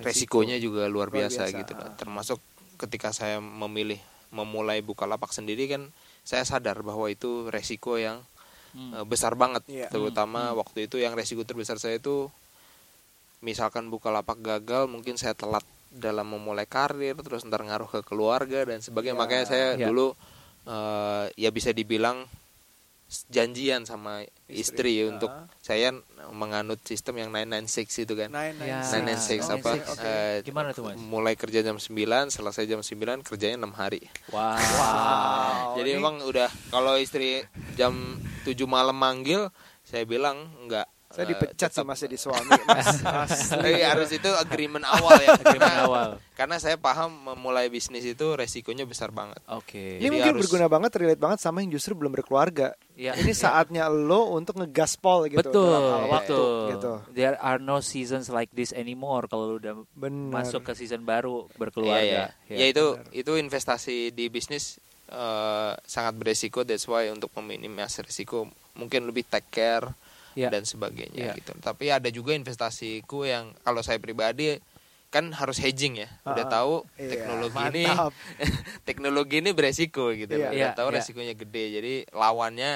resikonya 0.00 0.58
juga 0.58 0.84
luar 0.90 1.08
Luar 1.08 1.24
biasa, 1.30 1.48
biasa, 1.48 1.58
gitu 1.64 1.72
loh. 1.72 1.86
ah. 1.86 1.94
Termasuk 1.96 2.38
ketika 2.76 3.14
saya 3.14 3.38
memilih 3.38 3.96
memulai 4.34 4.82
buka 4.82 5.06
lapak 5.06 5.30
sendiri 5.30 5.70
kan 5.70 5.86
saya 6.26 6.42
sadar 6.42 6.82
bahwa 6.82 7.06
itu 7.06 7.46
resiko 7.48 7.96
yang 7.96 8.20
Hmm. 8.74 8.90
eh, 8.90 9.06
besar 9.06 9.38
banget 9.38 9.62
Iya. 9.70 9.86
terutama 9.86 10.50
Hmm. 10.50 10.58
waktu 10.58 10.90
itu 10.90 10.98
yang 10.98 11.14
resiko 11.14 11.46
terbesar 11.46 11.78
saya 11.78 12.02
itu 12.02 12.26
misalkan 13.38 13.86
buka 13.86 14.10
lapak 14.10 14.42
gagal 14.42 14.90
mungkin 14.90 15.14
saya 15.14 15.30
telat 15.32 15.62
dalam 15.94 16.26
memulai 16.26 16.66
karir 16.66 17.14
terus 17.14 17.46
ntar 17.46 17.62
ngaruh 17.62 17.86
ke 17.86 18.00
keluarga 18.02 18.66
dan 18.66 18.82
sebagainya 18.82 19.14
Ya. 19.14 19.20
makanya 19.22 19.44
saya 19.46 19.68
Ya. 19.78 19.86
dulu 19.86 20.18
eh, 20.66 21.24
ya 21.38 21.54
bisa 21.54 21.70
dibilang 21.70 22.26
janjian 23.26 23.82
sama 23.82 24.20
istri, 24.44 24.98
Istri. 24.98 25.06
untuk 25.06 25.28
Ah. 25.28 25.46
saya 25.58 25.92
menganut 26.28 26.82
sistem 26.82 27.18
yang 27.18 27.30
996 27.30 27.68
itu 28.00 28.12
kan 28.12 28.28
Nine, 28.28 28.58
Ya. 28.58 28.80
apa 29.54 29.70
oke. 29.86 30.02
eh, 30.02 30.36
Gimana 30.42 30.68
tuh, 30.70 30.82
Mas? 30.84 30.96
mulai 30.98 31.34
kerja 31.34 31.60
jam 31.60 31.76
9 31.76 31.94
selesai 32.28 32.64
jam 32.64 32.80
9 32.80 33.22
kerjanya 33.22 33.60
6 33.60 33.72
hari 33.72 34.02
Wow. 34.28 34.56
Wow. 34.56 35.76
jadi 35.76 35.90
ini- 35.90 36.00
emang 36.00 36.16
udah 36.20 36.48
kalau 36.68 36.96
istri 36.96 37.44
jam 37.74 37.94
7 38.42 38.66
malam 38.66 38.94
manggil 38.94 39.52
saya 39.82 40.02
bilang 40.02 40.50
enggak 40.58 40.88
Saya 41.14 41.24
eh, 41.24 41.30
dipecat 41.30 41.70
tetap- 41.70 41.86
masih 41.86 42.06
di 42.06 42.18
suami. 42.18 42.50
Mas. 42.66 42.90
Tapi 43.46 43.78
harus 43.80 44.10
itu 44.10 44.26
agreement 44.34 44.82
awal 44.82 45.14
ya 45.16 45.32
Agreement 45.38 45.62
karena, 45.62 45.86
awal. 45.86 46.08
karena 46.34 46.56
saya 46.58 46.74
paham 46.74 47.08
memulai 47.30 47.70
bisnis 47.70 48.02
itu 48.02 48.34
resikonya 48.34 48.82
besar 48.82 49.08
banget 49.08 49.38
Oke. 49.46 49.96
Ini 49.96 50.02
Jadi 50.02 50.10
mungkin 50.10 50.32
harus- 50.34 50.42
berguna 50.42 50.66
banget, 50.66 50.90
relate 50.96 51.22
banget 51.22 51.38
sama 51.38 51.62
yang 51.62 51.70
justru 51.70 51.94
belum 51.94 52.10
berkeluarga. 52.12 52.74
Ya. 52.94 53.14
Ini 53.14 53.30
saatnya 53.30 53.86
lo 53.86 54.34
untuk 54.34 54.54
ngegaspol 54.56 55.26
gitu. 55.28 55.38
betul, 55.40 55.70
dalam 55.70 56.10
waktu, 56.10 56.34
betul. 56.34 56.66
gitu. 56.74 56.92
There 57.10 57.38
are 57.38 57.58
no 57.58 57.78
seasons 57.78 58.26
like 58.28 58.50
this 58.50 58.70
anymore 58.70 59.24
kalau 59.24 59.54
lu 59.54 59.56
udah 59.56 59.74
Benar. 59.92 60.42
masuk 60.42 60.62
ke 60.62 60.74
season 60.74 61.02
baru 61.02 61.46
Iya, 61.46 61.54
berkeluarga. 61.54 62.24
iya. 62.46 62.54
ya 62.54 62.66
itu 62.66 62.84
itu 63.12 63.32
investasi 63.34 64.10
di 64.10 64.26
bisnis 64.26 64.78
eh, 65.06 65.72
sangat 65.80 66.14
beresiko 66.14 66.62
that's 66.62 66.84
why 66.84 67.06
untuk 67.06 67.30
meminimasi 67.34 68.02
risiko 68.02 68.46
mungkin 68.74 69.04
lebih 69.04 69.22
take 69.24 69.46
care 69.48 69.86
Ya. 70.34 70.50
dan 70.50 70.62
sebagainya 70.62 71.30
Ya. 71.30 71.34
gitu 71.34 71.54
tapi 71.58 71.88
ada 71.88 72.06
juga 72.08 72.32
investasiku 72.32 73.22
yang 73.22 73.54
kalau 73.60 73.80
saya 73.80 73.96
pribadi 73.96 74.58
kan 75.08 75.30
harus 75.30 75.56
hedging 75.56 75.94
ya 75.96 76.10
udah 76.24 76.42
Ah, 76.42 76.50
tahu 76.52 76.74
iya, 76.96 77.06
teknologi 77.08 77.60
ini 77.70 77.84
teknologi 78.88 79.34
ini 79.38 79.50
beresiko 79.50 80.10
gitu 80.10 80.28
Iya. 80.28 80.50
udah 80.50 80.52
Iya, 80.52 80.68
tahu 80.74 80.88
iya. 80.88 80.94
resikonya 80.98 81.34
gede 81.34 81.64
jadi 81.72 81.94
lawannya 82.10 82.72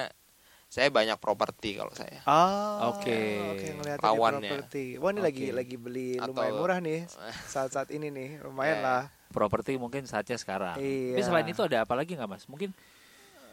saya 0.67 0.87
banyak 0.89 1.17
properti 1.17 1.75
kalau 1.75 1.91
saya 1.93 2.21
Ah, 2.23 2.93
Oke. 2.93 3.41
oke 3.49 3.67
ngeliatin 3.75 3.97
di 3.97 4.05
Lawannya. 4.05 4.51
properti. 4.53 4.85
Wah 4.97 5.11
ini 5.11 5.21
lagi 5.21 5.47
Oke. 5.47 5.57
lagi 5.57 5.77
beli 5.77 6.09
Atau- 6.15 6.29
lumayan 6.31 6.55
murah 6.55 6.79
nih 6.79 7.01
saat-saat 7.53 7.89
ini 7.89 8.07
nih, 8.09 8.45
lumayan 8.45 8.77
Ya. 8.77 8.85
lah. 8.85 9.03
Properti 9.29 9.75
mungkin 9.75 10.05
saatnya 10.05 10.37
sekarang. 10.37 10.77
Tapi 10.77 11.17
Iya. 11.17 11.25
selain 11.25 11.49
itu 11.49 11.59
ada 11.59 11.83
apa 11.83 11.93
lagi 11.93 12.13
nggak 12.13 12.29
mas? 12.29 12.45
Mungkin 12.45 12.77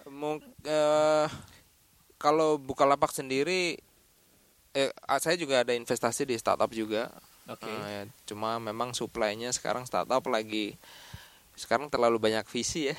Mung- 0.05 0.43
eh, 0.61 1.27
kalau 2.17 2.59
Bukalapak 2.59 3.09
sendiri 3.09 3.79
eh 4.75 4.91
saya 5.17 5.35
juga 5.35 5.61
ada 5.61 5.71
investasi 5.71 6.23
di 6.23 6.35
startup 6.35 6.67
juga 6.69 7.07
Oke. 7.45 7.63
Eh, 7.63 7.77
ya, 7.87 8.01
cuma 8.25 8.57
memang 8.57 8.91
supply-nya 8.91 9.49
sekarang 9.49 9.83
startup 9.83 10.25
lagi 10.25 10.75
sekarang 11.53 11.87
terlalu 11.87 12.19
banyak 12.19 12.43
visi 12.45 12.89
ya 12.89 12.95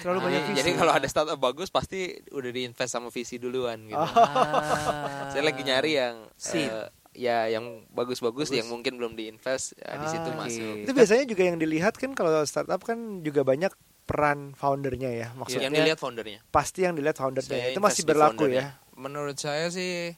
Terlalu 0.00 0.18
banyak 0.24 0.40
Jadi- 0.42 0.50
visi. 0.50 0.58
jadi 0.64 0.70
kalau 0.74 0.92
ada 0.92 1.04
startup 1.04 1.36
bagus 1.36 1.68
pasti 1.68 2.00
udah 2.30 2.48
diinvest 2.48 2.88
sama 2.90 3.08
visi 3.08 3.36
duluan 3.36 3.84
gitu 3.84 3.98
Ah. 3.98 5.28
saya 5.30 5.42
lagi 5.42 5.60
nyari 5.60 5.92
yang 5.94 6.16
Seed. 6.34 6.66
eh, 6.66 6.88
ya 7.12 7.50
yang 7.50 7.84
bagus-bagus 7.90 8.48
yang 8.48 8.64
mungkin 8.66 8.96
belum 8.96 9.12
diinvest 9.12 9.76
ya, 9.76 9.98
di 9.98 10.06
situ 10.06 10.24
Ah, 10.24 10.32
oke. 10.32 10.40
masuk 10.40 10.74
Itu 10.80 10.92
biasanya 10.94 11.24
juga 11.26 11.42
yang 11.44 11.58
dilihat 11.58 11.94
kan 11.94 12.14
kalau 12.14 12.30
startup 12.42 12.80
kan 12.80 12.96
juga 13.20 13.42
banyak 13.42 13.74
peran 14.06 14.54
foundernya 14.54 15.10
ya. 15.10 15.28
Maksudnya 15.34 15.68
yang 15.68 15.76
dilihat 15.76 15.98
foundernya 15.98 16.40
pasti 16.48 16.80
yang 16.80 16.94
dilihat 16.94 17.18
foundernya. 17.18 17.50
Saya 17.60 17.74
Itu 17.74 17.82
masih 17.82 18.02
berlaku 18.06 18.46
foundernya. 18.46 18.64
ya. 18.64 18.68
menurut 18.94 19.36
saya 19.36 19.68
sih 19.68 20.16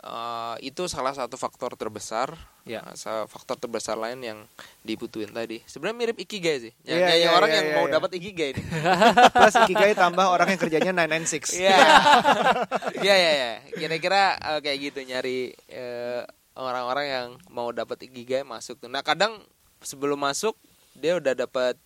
eh, 0.00 0.56
itu 0.62 0.84
salah 0.84 1.12
satu 1.12 1.36
faktor 1.36 1.74
terbesar 1.74 2.32
Ya. 2.62 2.84
Sa- 2.92 3.24
faktor 3.24 3.56
terbesar 3.56 3.96
lain 3.96 4.20
yang 4.20 4.38
dibutuhin 4.80 5.28
tadi 5.28 5.64
sebenarnya 5.64 5.96
mirip 5.98 6.16
ikigai 6.20 6.56
sih 6.60 6.72
ya, 6.82 6.92
Iya, 6.92 7.06
ya, 7.06 7.14
iya, 7.16 7.28
orang 7.32 7.50
iya, 7.50 7.56
yang 7.56 7.66
iya, 7.66 7.74
mau 7.74 7.84
iya. 7.84 7.92
dapat 7.92 8.10
ikigai 8.14 8.50
nih 8.52 8.64
Plus 9.34 9.54
Ikigai 9.58 9.92
tambah 9.92 10.26
orang 10.26 10.48
yang 10.48 10.60
kerjanya 10.60 10.92
996. 10.94 11.56
Iya. 11.56 11.76
Iya 13.00 13.14
iya 13.16 13.30
iya. 13.32 13.50
Kira-kira 13.72 14.22
eh, 14.36 14.60
kayak 14.60 14.78
gitu 14.82 15.00
nyari 15.02 15.38
eh, 15.66 16.22
orang-orang 16.52 17.06
yang 17.06 17.26
mau 17.48 17.70
dapat 17.70 18.04
ikigai 18.04 18.44
masuk. 18.44 18.76
tuh. 18.76 18.88
Nah, 18.88 19.00
kadang 19.00 19.40
sebelum 19.80 20.20
masuk 20.20 20.52
dia 20.92 21.16
udah 21.16 21.32
dapat 21.32 21.80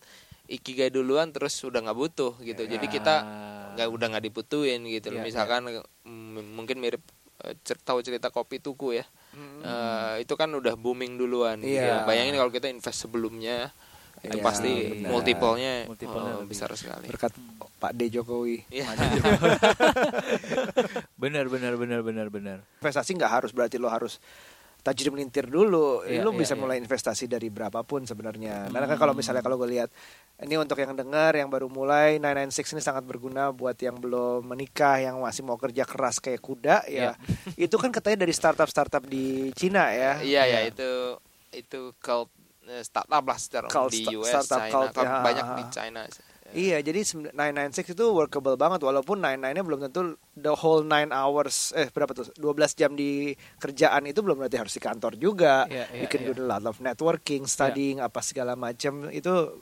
ikigai 0.47 0.91
duluan 0.91 1.31
terus 1.31 1.55
udah 1.63 1.81
nggak 1.81 1.97
butuh 1.97 2.35
gitu. 2.41 2.67
Jadi 2.67 2.87
kita 2.89 3.15
Ah. 3.17 3.71
nggak 3.73 3.89
udah 3.89 4.07
nggak 4.11 4.25
dibutuhin 4.25 4.83
gitu 4.85 5.09
loh. 5.09 5.23
Iya, 5.23 5.27
Misalkan 5.27 5.63
mm, 6.03 6.53
mungkin 6.53 6.77
mirip 6.79 7.01
cer- 7.61 7.81
tahu 7.81 8.01
cerita 8.01 8.29
kopi 8.29 8.59
tuku 8.59 8.95
ya. 8.95 9.05
Eh, 9.61 10.23
itu 10.23 10.33
kan 10.33 10.49
udah 10.49 10.75
booming 10.75 11.15
duluan. 11.15 11.59
Iya. 11.59 11.83
ya. 11.83 11.97
Bayangin 12.05 12.35
kalau 12.35 12.49
kita 12.49 12.67
invest 12.67 13.01
sebelumnya 13.01 13.69
itu 14.21 14.39
Iya, 14.39 14.43
pasti 14.43 14.73
benar. 14.95 15.11
multiple-nya 15.11 15.75
Multiple-nya 15.85 16.31
eh, 16.31 16.39
lebih. 16.39 16.49
besar 16.49 16.71
sekali. 16.73 17.07
Berkat 17.07 17.33
Pak 17.77 17.93
D 17.93 18.09
Jokowi. 18.11 18.65
Iya. 18.69 18.89
benar 21.17 21.47
benar 21.47 21.75
benar 21.75 22.01
benar 22.01 22.27
benar. 22.29 22.59
Investasi 22.79 23.11
nggak 23.15 23.33
harus 23.33 23.51
berarti 23.51 23.77
lo 23.77 23.89
harus 23.89 24.19
tajam 24.85 25.17
melintir 25.17 25.49
dulu. 25.49 26.05
Iya, 26.05 26.21
lo 26.21 26.37
iya, 26.37 26.39
bisa 26.45 26.53
iya. 26.53 26.61
mulai 26.61 26.77
investasi 26.77 27.25
dari 27.25 27.49
berapapun 27.49 28.05
sebenarnya. 28.05 28.69
Karena 28.69 28.85
kan 28.85 28.99
kalau 29.01 29.17
misalnya 29.17 29.41
kalau 29.41 29.57
gue 29.57 29.73
lihat 29.73 29.89
ini 30.45 30.61
untuk 30.61 30.77
yang 30.77 30.93
dengar 30.93 31.33
yang 31.33 31.49
baru 31.49 31.73
mulai 31.73 32.21
996 32.21 32.77
ini 32.77 32.83
sangat 32.85 33.03
berguna 33.09 33.49
buat 33.49 33.81
yang 33.81 33.97
belum 33.97 34.45
menikah 34.45 35.01
yang 35.01 35.25
masih 35.25 35.41
mau 35.41 35.57
kerja 35.57 35.89
keras 35.89 36.21
kayak 36.21 36.45
kuda 36.45 36.85
ya. 36.85 37.17
Itu 37.57 37.81
kan 37.81 37.89
katanya 37.89 38.29
dari 38.29 38.37
startup-startup 38.37 39.09
di 39.09 39.49
Cina 39.57 39.89
ya. 39.89 40.21
Iya 40.21 40.43
ya 40.45 40.61
itu 40.69 41.17
itu 41.55 41.95
cult 42.03 42.29
eh, 42.67 42.83
startup 42.83 43.23
lah 43.23 43.39
secara 43.39 43.67
Cult, 43.71 43.95
di 43.95 44.05
US, 44.19 44.29
startup 44.29 44.69
China, 44.69 44.75
Cult 44.75 44.95
ya. 45.01 45.23
banyak 45.23 45.47
di 45.57 45.65
China. 45.71 46.01
Iya, 46.55 46.79
jadi 46.87 47.03
sem- 47.03 47.27
996 47.35 47.99
itu 47.99 48.05
workable 48.15 48.55
banget 48.55 48.87
walaupun 48.87 49.19
99-nya 49.19 49.63
belum 49.67 49.81
tentu 49.91 50.15
the 50.39 50.55
whole 50.55 50.87
9 50.87 51.11
hours 51.11 51.75
eh 51.75 51.91
berapa 51.91 52.15
tuh? 52.15 52.31
12 52.39 52.79
jam 52.79 52.95
di 52.95 53.35
kerjaan 53.59 54.07
itu 54.07 54.23
belum 54.23 54.39
berarti 54.39 54.63
harus 54.63 54.71
di 54.71 54.83
kantor 54.83 55.19
juga. 55.19 55.67
Iya, 55.67 55.91
iya, 55.91 56.03
you 56.03 56.09
can 56.09 56.23
iya. 56.23 56.31
do 56.31 56.39
a 56.39 56.47
lot 56.55 56.65
of 56.65 56.79
networking, 56.79 57.51
studying 57.51 57.99
apa 57.99 58.23
segala 58.23 58.55
macam. 58.55 59.11
Itu 59.11 59.59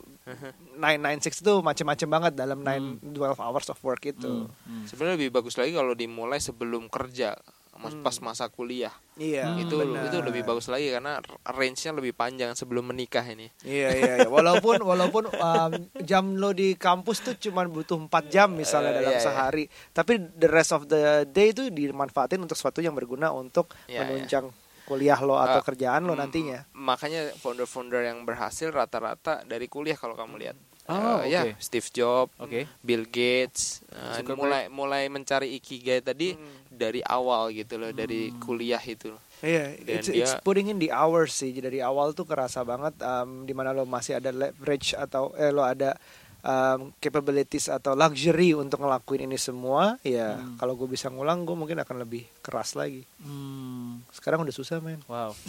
996 0.77 1.43
itu 1.43 1.53
macam-macam 1.59 2.07
banget 2.07 2.33
dalam 2.37 2.59
9 2.61 3.11
12 3.11 3.41
hours 3.41 3.67
of 3.73 3.79
work 3.81 4.05
itu. 4.05 4.47
Hmm. 4.47 4.85
Sebenarnya 4.85 5.17
lebih 5.17 5.33
bagus 5.33 5.57
lagi 5.57 5.73
kalau 5.73 5.97
dimulai 5.97 6.37
sebelum 6.37 6.87
kerja, 6.87 7.33
pas 7.73 8.15
masa 8.21 8.47
kuliah. 8.47 8.93
Iya, 9.13 9.57
itu 9.59 9.75
benar. 9.75 10.07
itu 10.07 10.17
lebih 10.21 10.41
bagus 10.41 10.69
lagi 10.69 10.87
karena 10.87 11.19
range-nya 11.43 11.91
lebih 11.91 12.13
panjang 12.13 12.53
sebelum 12.53 12.89
menikah 12.89 13.25
ini. 13.25 13.51
Iya 13.61 13.89
iya 13.91 14.13
iya. 14.23 14.29
Walaupun 14.29 14.79
walaupun 14.89 15.27
um, 15.29 15.71
jam 15.99 16.37
lo 16.37 16.53
di 16.53 16.73
kampus 16.73 17.19
tuh 17.21 17.35
cuma 17.35 17.65
butuh 17.65 17.97
4 17.99 18.09
jam 18.31 18.49
misalnya 18.49 18.93
Eh, 18.93 18.97
dalam 19.03 19.13
iya, 19.13 19.19
iya. 19.19 19.25
sehari, 19.25 19.63
tapi 19.91 20.15
the 20.33 20.47
rest 20.47 20.71
of 20.71 20.87
the 20.87 21.25
day 21.27 21.51
itu 21.51 21.67
dimanfaatin 21.67 22.39
untuk 22.39 22.55
sesuatu 22.55 22.79
yang 22.79 22.93
berguna 22.93 23.29
untuk 23.29 23.73
Iya, 23.85 24.05
menunjang 24.05 24.47
kuliah 24.83 25.19
lo 25.19 25.39
atau 25.39 25.59
Ah, 25.59 25.65
kerjaan 25.65 26.03
lo 26.03 26.13
nantinya. 26.13 26.67
Makanya 26.71 27.35
founder-founder 27.39 28.03
yang 28.03 28.21
berhasil 28.23 28.67
rata-rata 28.67 29.41
dari 29.43 29.65
kuliah 29.67 29.95
kalau 29.95 30.13
kamu 30.13 30.35
lihat. 30.39 30.57
Oh, 30.85 31.23
Eh, 31.23 31.31
ya, 31.31 31.47
oke. 31.47 31.55
Steve 31.57 31.87
Jobs, 31.89 32.35
Oke. 32.35 32.67
Bill 32.79 33.07
Gates, 33.07 33.87
eh, 33.87 34.19
Zuckerberg. 34.19 34.35
mulai 34.37 34.63
mulai 34.67 35.03
mencari 35.07 35.55
ikigai 35.55 35.99
tadi 35.99 36.35
dari 36.67 36.99
awal 36.99 37.51
gitu 37.51 37.77
loh, 37.77 37.89
dari 37.89 38.27
Hmm. 38.27 38.39
kuliah 38.41 38.81
itu. 38.81 39.15
Iya, 39.39 39.75
Dan 39.77 39.99
it's, 39.99 40.07
it's 40.09 40.35
putting 40.39 40.67
in 40.67 40.79
the 40.79 40.87
hours 40.89 41.31
sih. 41.33 41.51
Dari 41.53 41.79
awal 41.79 42.11
tuh 42.11 42.23
kerasa 42.23 42.63
banget 42.63 42.95
um, 42.99 43.43
di 43.43 43.51
mana 43.51 43.71
lo 43.71 43.83
masih 43.83 44.15
ada 44.15 44.29
leverage 44.29 44.91
atau 44.93 45.31
eh 45.33 45.51
lo 45.51 45.61
ada 45.61 45.95
um, 46.43 46.79
capabilities 46.97 47.65
atau 47.65 47.91
luxury 47.93 48.51
untuk 48.51 48.79
ngelakuin 48.79 49.25
ini 49.25 49.35
semua. 49.35 49.95
Ya, 50.01 50.35
Hmm. 50.35 50.55
kalau 50.55 50.75
gue 50.75 50.85
bisa 50.85 51.07
ngulang, 51.07 51.41
gue 51.41 51.55
mungkin 51.55 51.77
akan 51.77 51.95
lebih 51.99 52.27
keras 52.39 52.73
lagi. 52.73 53.07
Hmm. 53.17 54.03
Sekarang 54.09 54.43
udah 54.43 54.51
susah, 54.51 54.77
men. 54.77 54.99
Wow. 55.05 55.31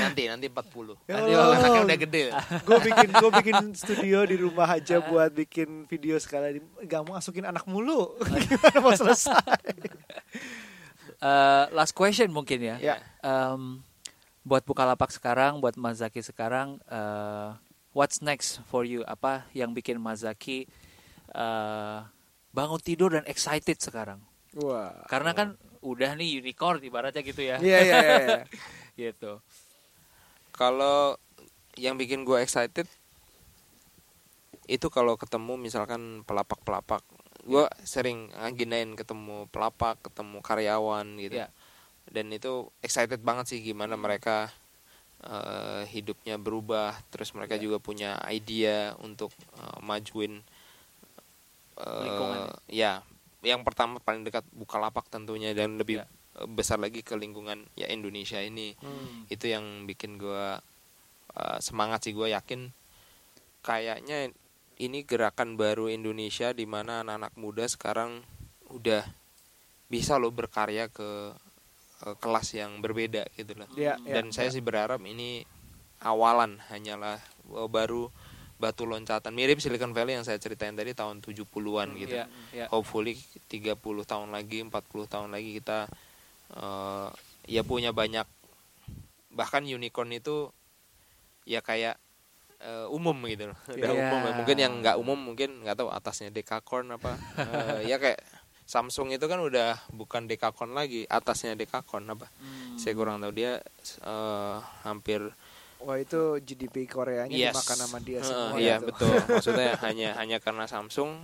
nanti 0.00 0.22
nanti 0.26 0.46
40. 0.48 0.96
Ya 1.04 1.14
Nanti 1.14 1.32
Allah. 1.32 1.56
anaknya 1.58 1.80
udah 1.84 1.98
gede. 1.98 2.22
gue 2.58 2.78
bikin 2.82 3.08
gue 3.10 3.30
bikin 3.36 3.56
studio 3.80 4.18
di 4.24 4.36
rumah 4.36 4.68
aja 4.70 4.96
buat 5.00 5.30
bikin 5.30 5.84
video 5.84 6.16
sekali 6.16 6.58
gak 6.82 7.00
mau 7.02 7.14
masukin 7.14 7.44
anak 7.44 7.64
mulu 7.64 8.16
gimana 8.18 8.78
mau 8.84 8.92
selesai 8.92 9.36
Eh, 11.18 11.64
last 11.72 11.90
question 11.92 12.30
mungkin 12.30 12.62
ya. 12.62 12.76
Ya. 12.78 12.96
Em, 13.20 13.82
buat 14.40 14.62
Bukalapak 14.62 15.10
sekarang, 15.10 15.58
buat 15.58 15.74
Mas 15.74 15.98
Zaki 15.98 16.22
sekarang, 16.22 16.78
eh, 16.86 17.48
what's 17.98 18.22
next 18.22 18.62
for 18.70 18.86
you? 18.86 19.02
Apa 19.10 19.50
yang 19.50 19.74
bikin 19.74 19.98
Mas 19.98 20.22
Zaki 20.22 20.70
eh, 21.34 21.98
bangun 22.54 22.78
tidur 22.78 23.18
dan 23.18 23.26
excited 23.26 23.82
sekarang? 23.82 24.22
wah 24.54 24.94
Karena 25.10 25.34
kan 25.34 25.58
udah 25.82 26.14
nih 26.14 26.38
unicorn 26.38 26.78
ibaratnya 26.78 27.26
gitu 27.26 27.42
ya. 27.42 27.58
iya 27.58 27.78
iya 27.82 27.98
iya, 27.98 28.16
iya. 28.22 28.42
gitu. 29.10 29.42
Kalau 30.54 31.18
yang 31.74 31.98
bikin 31.98 32.22
gue 32.22 32.38
excited 32.38 32.86
itu 34.70 34.86
kalau 34.94 35.18
ketemu 35.18 35.58
misalkan 35.58 36.22
pelapak-pelapak. 36.22 37.02
Gue 37.46 37.64
sering 37.82 38.28
agendain 38.36 38.94
ketemu 38.94 39.46
pelapak, 39.50 39.98
ketemu 40.06 40.38
karyawan 40.44 41.06
gitu. 41.18 41.42
Ya. 41.42 41.48
Dan 42.08 42.32
itu 42.32 42.72
excited 42.80 43.20
banget 43.20 43.52
sih 43.52 43.60
gimana 43.60 43.94
mereka 43.94 44.50
eh, 45.22 45.82
hidupnya 45.88 46.36
berubah, 46.36 46.94
terus 47.10 47.34
mereka 47.34 47.58
Ya. 47.58 47.62
juga 47.64 47.78
punya 47.78 48.18
idea 48.28 48.94
untuk 49.00 49.30
eh, 49.58 49.78
majuin 49.80 50.42
Lingkungan 51.78 52.50
ya. 52.66 53.02
Yang 53.38 53.62
pertama 53.62 54.02
paling 54.02 54.26
dekat 54.26 54.42
Bukalapak 54.50 55.06
tentunya 55.06 55.54
dan 55.54 55.78
lebih 55.78 56.02
eh, 56.02 56.08
besar 56.50 56.78
lagi 56.78 57.06
ke 57.06 57.14
lingkungan 57.14 57.66
ya 57.74 57.86
Indonesia 57.86 58.38
ini 58.38 58.74
Hmm. 58.78 59.26
itu 59.30 59.46
yang 59.46 59.86
bikin 59.86 60.18
gue 60.18 60.58
semangat 61.62 62.02
sih 62.02 62.18
gue 62.18 62.34
yakin 62.34 62.66
kayaknya 63.62 64.34
ini 64.78 65.06
gerakan 65.06 65.54
baru 65.54 65.86
Indonesia 65.86 66.50
di 66.50 66.66
mana 66.66 67.06
anak-anak 67.06 67.38
muda 67.38 67.62
sekarang 67.66 68.26
udah 68.74 69.06
bisa 69.86 70.18
loh 70.18 70.34
berkarya 70.34 70.90
ke 70.90 71.38
eh, 72.00 72.16
kelas 72.16 72.48
yang 72.52 72.78
berbeda 72.78 73.26
gitu 73.32 73.54
loh 73.54 73.68
Iya, 73.72 73.98
iya, 74.00 74.14
dan 74.14 74.30
saya 74.30 74.48
iya. 74.48 74.54
sih 74.54 74.62
berharap 74.62 75.00
ini 75.02 75.42
awalan 76.00 76.58
hanyalah 76.68 77.18
eh, 77.48 77.68
baru 77.68 78.10
batu 78.54 78.82
loncatan 78.84 79.30
mirip 79.30 79.58
Silicon 79.58 79.90
Valley 79.92 80.12
yang 80.12 80.22
saya 80.22 80.34
ceritain 80.36 80.74
tadi 80.74 80.90
tahun 80.90 81.22
70-an 81.22 81.94
gitu 81.94 82.10
Ya, 82.12 82.26
ya. 82.50 82.66
hopefully 82.68 83.14
30 83.46 83.78
tahun 84.02 84.28
lagi 84.28 84.58
40 84.60 84.74
tahun 85.06 85.30
lagi 85.30 85.54
kita 85.56 85.86
eh, 86.52 87.08
ya 87.46 87.62
punya 87.62 87.90
banyak 87.90 88.26
bahkan 89.30 89.62
unicorn 89.62 90.10
itu 90.10 90.50
ya 91.44 91.62
kayak 91.62 91.94
eh, 92.58 92.86
umum 92.90 93.14
gitu 93.24 93.54
loh 93.54 93.58
udah 93.68 93.78
Iya. 93.88 94.02
umum 94.02 94.20
mungkin 94.34 94.56
yang 94.58 94.72
nggak 94.82 94.96
umum 94.98 95.14
mungkin 95.16 95.62
nggak 95.62 95.78
tahu 95.78 95.88
atasnya 95.88 96.28
dekakorn 96.28 96.90
apa 96.90 97.14
Eh, 97.38 97.86
ya 97.86 97.96
kayak 97.96 98.18
Samsung 98.68 99.08
itu 99.10 99.24
kan 99.24 99.40
udah 99.40 99.80
bukan 99.90 100.28
dekakorn 100.28 100.76
lagi 100.76 101.08
atasnya 101.08 101.56
dekakorn 101.56 102.04
apa 102.06 102.28
Hmm. 102.36 102.76
saya 102.76 102.92
kurang 102.92 103.18
tahu 103.18 103.32
dia 103.32 103.64
eh, 103.98 104.56
hampir 104.84 105.24
Wah 105.78 105.94
itu 105.94 106.36
GDP 106.38 106.84
Koreanya 106.84 107.32
Yes. 107.32 107.54
dimakan 107.54 107.76
sama 107.78 107.98
dia 107.98 108.18
semua. 108.20 108.58
iya 108.58 108.76
gitu. 108.76 108.90
betul. 108.90 109.08
Maksudnya 109.30 109.78
hanya 109.80 110.08
hanya 110.16 110.36
karena 110.36 110.66
Samsung 110.66 111.22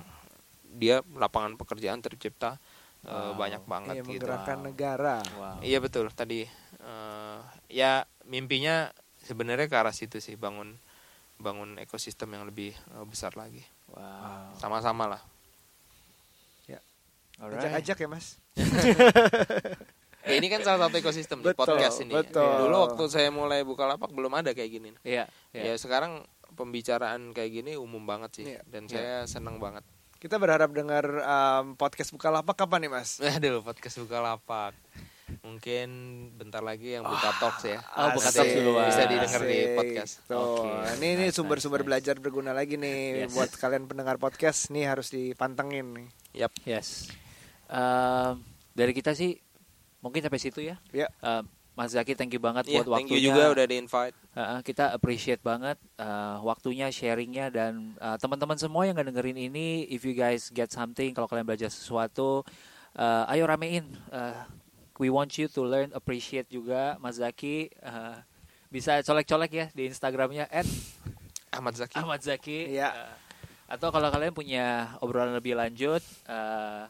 dia 0.72 1.02
lapangan 1.10 1.54
pekerjaan 1.54 2.00
tercipta 2.00 2.56
eh, 3.02 3.10
Wow. 3.10 3.36
banyak 3.36 3.62
banget 3.64 3.94
Iya, 3.94 4.00
gitu. 4.00 4.08
menggerakkan 4.24 4.58
negara. 4.62 5.16
Wow. 5.36 5.58
Iya 5.60 5.78
betul 5.78 6.06
tadi 6.10 6.46
eh, 6.80 7.38
ya 7.68 7.92
mimpinya 8.24 8.88
sebenarnya 9.20 9.66
ke 9.66 9.74
arah 9.74 9.92
situ 9.92 10.16
sih 10.16 10.34
bangun 10.34 10.78
bangun 11.36 11.76
ekosistem 11.76 12.30
yang 12.30 12.46
lebih 12.46 12.72
eh, 12.72 13.04
besar 13.04 13.34
lagi. 13.34 13.60
Wow. 13.90 14.54
Sama-sama 14.56 15.10
lah. 15.10 15.22
Alright. 17.36 17.60
Ajak-ajak 17.60 17.96
ya 17.98 18.08
mas. 18.08 18.26
Ya, 20.24 20.40
ini 20.40 20.48
kan 20.48 20.64
salah 20.64 20.88
satu 20.88 20.96
ekosistem 20.96 21.44
di 21.44 21.52
Betul, 21.52 21.76
podcast 21.76 22.00
ini. 22.00 22.08
betul. 22.08 22.48
Dulu 22.48 22.76
waktu 22.80 23.12
saya 23.12 23.28
mulai 23.28 23.60
buka 23.60 23.84
lapak 23.84 24.08
belum 24.08 24.32
ada 24.32 24.56
kayak 24.56 24.70
gini. 24.72 24.88
Iya. 25.04 25.28
iya. 25.52 25.62
Ya 25.62 25.74
sekarang 25.76 26.24
pembicaraan 26.56 27.36
kayak 27.36 27.52
gini 27.52 27.76
umum 27.76 28.00
banget 28.08 28.30
sih 28.32 28.44
Iya. 28.48 28.64
dan 28.64 28.88
saya 28.88 29.28
senang 29.28 29.60
banget. 29.60 29.84
Kita 30.16 30.40
berharap 30.40 30.72
dengar 30.72 31.04
um, 31.04 31.76
podcast 31.76 32.08
Bukalapak 32.08 32.56
kapan 32.56 32.88
nih 32.88 32.92
mas? 32.96 33.20
Aduh 33.20 33.60
podcast 33.60 34.00
buka 34.00 34.24
lapak. 34.24 34.72
Mungkin 35.44 35.88
bentar 36.32 36.64
lagi 36.64 36.96
yang 36.96 37.04
buka 37.04 37.28
talks 37.36 37.68
ya. 37.68 37.84
Oh, 37.92 38.16
buka 38.16 38.32
talks 38.32 38.54
duluan. 38.56 38.88
Bisa 38.88 39.04
didengar 39.04 39.42
di 39.44 39.58
Asik. 39.60 39.76
podcast. 39.76 40.12
Tuh, 40.24 40.40
Oke, 40.40 40.72
ini 41.04 41.08
nice, 41.20 41.36
sumber-sumber 41.36 41.80
nice, 41.80 41.84
nice. 41.84 41.88
belajar 41.92 42.14
berguna 42.16 42.56
lagi 42.56 42.80
nih 42.80 43.28
Yes. 43.28 43.36
buat 43.36 43.52
kalian 43.52 43.84
pendengar 43.84 44.16
podcast. 44.16 44.72
Nih 44.72 44.88
harus 44.88 45.12
dipantengin 45.12 45.84
nih. 45.92 46.08
Yap. 46.32 46.52
Yes. 46.64 47.12
Ehm, 47.74 48.34
dari 48.70 48.92
kita 48.94 49.10
sih 49.18 49.34
mungkin 49.98 50.22
sampai 50.22 50.38
situ 50.38 50.62
ya. 50.62 50.78
Ya. 50.94 51.10
Ehm, 51.20 51.50
Mas 51.74 51.90
Zaki 51.90 52.14
thank 52.14 52.30
you 52.30 52.38
banget 52.38 52.70
Iya, 52.70 52.86
buat 52.86 53.02
thank 53.02 53.10
you 53.10 53.18
waktunya. 53.18 53.34
juga 53.34 53.42
udah 53.50 53.64
di 53.66 53.76
invite. 53.82 54.14
Uh, 54.34 54.62
kita 54.62 54.94
appreciate 54.94 55.42
banget 55.42 55.74
uh, 55.98 56.38
waktunya, 56.46 56.86
sharingnya 56.86 57.50
dan 57.50 57.98
uh, 57.98 58.14
teman-teman 58.14 58.54
semua 58.54 58.86
yang 58.86 58.94
dengerin 58.94 59.34
ini, 59.50 59.82
if 59.90 60.06
you 60.06 60.14
guys 60.14 60.54
get 60.54 60.70
something, 60.70 61.10
kalau 61.10 61.26
kalian 61.26 61.42
belajar 61.42 61.66
sesuatu, 61.66 62.46
uh, 62.94 63.26
ayo 63.26 63.42
ramein. 63.50 63.90
Uh, 64.14 64.38
we 65.02 65.10
want 65.10 65.34
you 65.34 65.50
to 65.50 65.66
learn, 65.66 65.90
appreciate 65.98 66.46
juga 66.46 66.94
Mas 67.02 67.18
Zaki. 67.18 67.74
Uh, 67.82 68.22
bisa 68.70 69.02
colek-colek 69.02 69.50
ya 69.50 69.66
di 69.74 69.90
Instagramnya 69.90 70.46
Ahmad 71.50 71.74
Zaki. 71.74 71.98
Ahmad 71.98 72.22
Zaki. 72.22 72.70
Iya. 72.70 72.94
Uh, 72.94 73.14
atau 73.66 73.90
kalau 73.90 74.14
kalian 74.14 74.30
punya 74.30 74.94
obrolan 75.02 75.34
lebih 75.34 75.58
lanjut, 75.58 76.02
uh, 76.30 76.86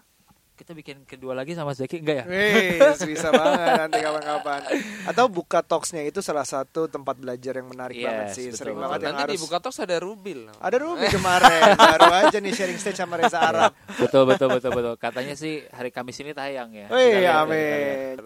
kita 0.64 0.72
bikin 0.72 1.04
kedua 1.04 1.36
lagi 1.36 1.52
sama 1.52 1.76
Zaki 1.76 2.00
enggak 2.00 2.16
ya? 2.16 2.26
Wih, 2.26 2.80
bisa 3.04 3.28
banget 3.36 3.84
nanti 3.84 4.00
kapan-kapan. 4.00 4.60
Atau 5.04 5.28
buka 5.28 5.60
talksnya 5.60 6.00
itu 6.00 6.18
salah 6.18 6.42
satu 6.42 6.88
tempat 6.88 7.14
belajar 7.14 7.60
yang 7.60 7.68
menarik 7.68 7.92
Yes, 7.92 8.08
banget 8.08 8.26
sih. 8.32 8.44
betul. 8.48 8.56
Sering 8.56 8.74
Oh, 8.74 8.80
banget 8.80 8.98
yang 8.98 9.12
Nanti 9.12 9.22
harus. 9.28 9.34
di 9.36 9.44
buka 9.44 9.56
talks 9.60 9.78
ada 9.78 9.96
Rubil. 10.00 10.48
Ada 10.56 10.76
Ruby 10.80 11.06
kemarin, 11.06 11.60
baru 11.76 12.08
aja 12.08 12.36
nih 12.40 12.50
sharing 12.50 12.80
stage 12.80 12.96
sama 12.96 13.20
Reza 13.20 13.36
Arab. 13.36 13.76
betul 13.94 14.24
betul 14.24 14.48
betul 14.50 14.72
betul. 14.72 14.94
Katanya 14.96 15.36
sih 15.36 15.68
hari 15.68 15.92
Kamis 15.92 16.16
ini 16.18 16.32
tayang 16.32 16.72
ya. 16.72 16.88
Wih, 16.88 17.28
amin. 17.28 18.24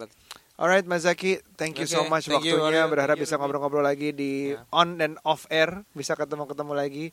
Alright 0.55 0.83
Mas 0.83 1.03
Zaki, 1.03 1.39
thank 1.55 1.75
you 1.75 1.87
so 1.87 2.03
Oke, 2.03 2.07
much 2.09 2.27
thank 2.27 2.43
you, 2.43 2.55
waktunya. 2.55 2.83
Aryo. 2.83 2.91
Berharap 2.91 3.15
you, 3.15 3.23
bisa 3.23 3.35
ngobrol-ngobrol 3.35 3.79
lagi 3.79 4.11
di 4.11 4.51
Ya. 4.51 4.63
on 4.71 4.99
and 4.99 5.15
off 5.23 5.47
air, 5.47 5.87
bisa 5.91 6.15
ketemu-ketemu 6.15 6.73
lagi. 6.73 7.05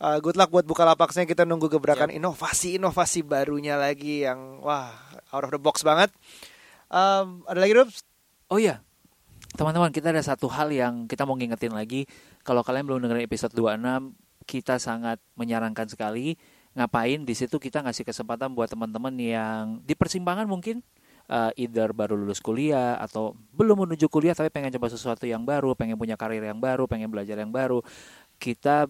Uh, 0.00 0.16
good 0.16 0.32
luck 0.40 0.48
buat 0.48 0.64
buka 0.64 0.88
lapaknya. 0.88 1.28
Kita 1.28 1.44
nunggu 1.44 1.68
gebrakan 1.68 2.08
inovasi-inovasi 2.08 3.20
barunya 3.20 3.76
lagi 3.76 4.24
yang 4.24 4.64
wah 4.64 4.96
out 5.28 5.44
of 5.44 5.52
the 5.52 5.60
box 5.60 5.84
banget. 5.84 6.08
Um, 6.88 7.44
ada 7.44 7.60
lagi 7.60 7.76
Rubs? 7.76 8.00
Oh 8.48 8.56
iya, 8.56 8.80
teman-teman 9.60 9.92
kita 9.92 10.08
ada 10.08 10.24
satu 10.24 10.48
hal 10.48 10.72
yang 10.72 11.04
kita 11.04 11.28
mau 11.28 11.36
ngingetin 11.36 11.76
lagi. 11.76 12.08
Kalau 12.40 12.64
kalian 12.64 12.88
belum 12.88 13.04
dengerin 13.04 13.28
episode 13.28 13.52
26, 13.52 14.16
kita 14.48 14.80
sangat 14.80 15.20
menyarankan 15.36 15.84
sekali. 15.92 16.40
Ngapain 16.72 17.20
di 17.28 17.34
situ 17.36 17.60
kita 17.60 17.84
ngasih 17.84 18.08
kesempatan 18.08 18.56
buat 18.56 18.72
teman-teman 18.72 19.12
yang 19.20 19.84
di 19.84 19.92
persimpangan 19.92 20.48
mungkin 20.48 20.80
uh, 21.28 21.50
either 21.60 21.92
baru 21.92 22.18
lulus 22.18 22.38
kuliah 22.40 22.96
atau 22.98 23.34
belum 23.54 23.86
menuju 23.86 24.08
kuliah 24.08 24.32
tapi 24.32 24.48
pengen 24.48 24.72
coba 24.78 24.88
sesuatu 24.88 25.28
yang 25.28 25.44
baru, 25.46 25.76
pengen 25.76 26.00
punya 26.00 26.18
karir 26.18 26.40
yang 26.40 26.58
baru, 26.58 26.88
pengen 26.88 27.12
belajar 27.12 27.36
yang 27.36 27.52
baru. 27.52 27.82
Kita 28.40 28.88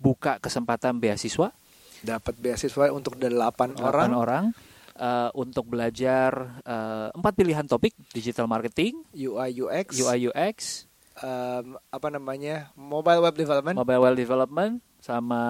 buka 0.00 0.40
kesempatan 0.40 0.96
beasiswa 0.96 1.52
Dapat 2.00 2.34
beasiswa 2.34 2.88
untuk 2.90 3.20
8 3.20 3.28
orang. 3.28 3.76
delapan 3.76 4.10
orang 4.10 4.44
uh, 4.96 5.28
untuk 5.36 5.68
belajar 5.68 6.32
uh, 6.64 7.12
empat 7.12 7.32
pilihan 7.36 7.68
topik 7.68 7.92
digital 8.10 8.48
marketing, 8.48 9.04
UI 9.12 9.60
UX, 9.60 10.00
UI 10.00 10.32
UX, 10.32 10.88
um, 11.20 11.76
apa 11.76 12.08
namanya? 12.08 12.72
Mobile 12.72 13.20
web 13.20 13.36
development, 13.36 13.76
mobile 13.76 14.00
web 14.00 14.16
development 14.16 14.80
sama 14.96 15.40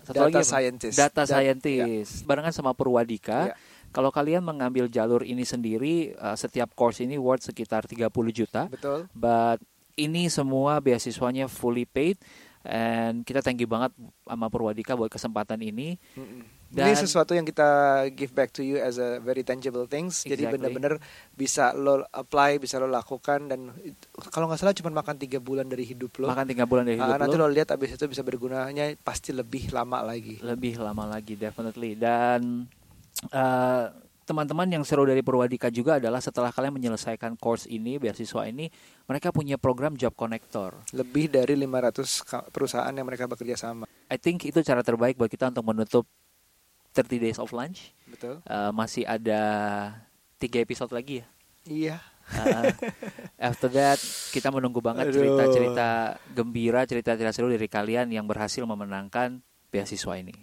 satu 0.00 0.16
data 0.16 0.40
lagi 0.40 0.44
scientist. 0.44 0.96
data 0.96 1.22
Da- 1.22 1.28
scientist 1.28 2.24
barengan 2.24 2.56
sama 2.56 2.72
Purwadika. 2.72 3.52
Ya. 3.52 3.56
Kalau 3.88 4.08
kalian 4.08 4.44
mengambil 4.44 4.88
jalur 4.88 5.20
ini 5.20 5.44
sendiri 5.44 6.12
uh, 6.16 6.32
setiap 6.32 6.72
course 6.72 7.00
ini 7.00 7.16
worth 7.16 7.48
sekitar 7.48 7.84
30 7.84 8.08
juta. 8.28 8.68
Betul. 8.68 9.08
But 9.12 9.60
ini 9.92 10.28
semua 10.28 10.76
beasiswanya 10.78 11.48
fully 11.48 11.84
paid 11.84 12.16
and 12.62 13.22
kita 13.22 13.38
thank 13.38 13.58
you 13.58 13.66
banget 13.66 13.90
sama 14.22 14.46
Purwadika 14.46 14.94
buat 14.94 15.08
kesempatan 15.08 15.58
ini. 15.60 15.94
Mm-mm. 16.14 16.56
Dan- 16.68 16.84
ini 16.86 17.00
sesuatu 17.00 17.32
yang 17.32 17.42
kita 17.42 17.64
give 18.12 18.28
back 18.30 18.50
to 18.50 18.60
you 18.60 18.76
as 18.76 18.96
a 18.96 19.16
very 19.18 19.40
tangible 19.40 19.84
things. 19.84 20.20
Jadi 20.20 20.44
Exactly. 20.44 20.52
benar-benar 20.60 21.00
bisa 21.32 21.72
lo 21.72 22.04
apply, 22.10 22.60
bisa 22.60 22.76
lo 22.76 22.84
lakukan 22.84 23.48
dan 23.48 23.72
it- 23.80 23.96
kalau 24.28 24.44
nggak 24.46 24.60
salah 24.60 24.76
cuma 24.76 24.92
makan 24.92 25.16
tiga 25.16 25.40
bulan 25.40 25.64
dari 25.64 25.82
hidup 25.82 26.12
lo. 26.18 26.28
Makan 26.28 26.44
tiga 26.46 26.68
bulan 26.68 26.84
dari 26.84 26.96
Ah, 26.96 27.08
hidup 27.08 27.24
nanti 27.24 27.36
lo. 27.36 27.48
lo 27.48 27.54
lihat 27.56 27.72
abis 27.72 27.96
itu 27.96 28.04
bisa 28.04 28.20
bergunanya 28.20 28.84
pasti 28.98 29.32
lebih 29.32 29.72
lama 29.72 30.04
lagi. 30.04 30.36
lebih 30.40 30.76
lama 30.76 31.08
lagi 31.08 31.34
definitely 31.34 31.96
dan 31.96 32.68
uh, 33.32 33.88
teman-teman 34.28 34.68
yang 34.68 34.84
seru 34.84 35.08
dari 35.08 35.24
Purwadika 35.24 35.72
juga 35.72 35.96
adalah 35.96 36.20
setelah 36.20 36.52
kalian 36.52 36.76
menyelesaikan 36.76 37.40
course 37.40 37.64
ini 37.64 37.96
beasiswa 37.96 38.44
ini 38.44 38.68
mereka 39.08 39.32
punya 39.32 39.56
program 39.56 39.96
job 39.96 40.12
connector 40.12 40.76
Lebih 40.92 41.32
dari 41.32 41.56
500 41.56 42.28
ka- 42.28 42.44
perusahaan 42.52 42.92
yang 42.92 43.08
mereka 43.08 43.24
bekerja 43.24 43.56
sama. 43.56 43.88
I 44.12 44.20
think 44.20 44.44
itu 44.44 44.60
cara 44.60 44.84
terbaik 44.84 45.16
buat 45.16 45.32
kita 45.32 45.48
untuk 45.48 45.64
menutup 45.64 46.04
30 46.92 47.24
days 47.24 47.38
of 47.40 47.48
lunch 47.56 47.96
Betul? 48.04 48.44
Uh, 48.44 48.68
masih 48.70 49.08
ada 49.08 49.40
tiga 50.36 50.60
episode 50.60 50.92
lagi 50.92 51.24
ya 51.24 51.26
Iya. 51.68 51.96
Uh, 52.28 52.68
after 53.40 53.72
that 53.72 53.96
kita 54.32 54.52
menunggu 54.52 54.84
banget 54.84 55.08
cerita-cerita 55.08 56.20
gembira 56.28 56.84
cerita-cerita 56.84 57.32
seru 57.32 57.48
dari 57.48 57.64
kalian 57.64 58.12
yang 58.12 58.28
berhasil 58.28 58.60
memenangkan 58.64 59.40
beasiswa 59.72 60.20
ini 60.20 60.36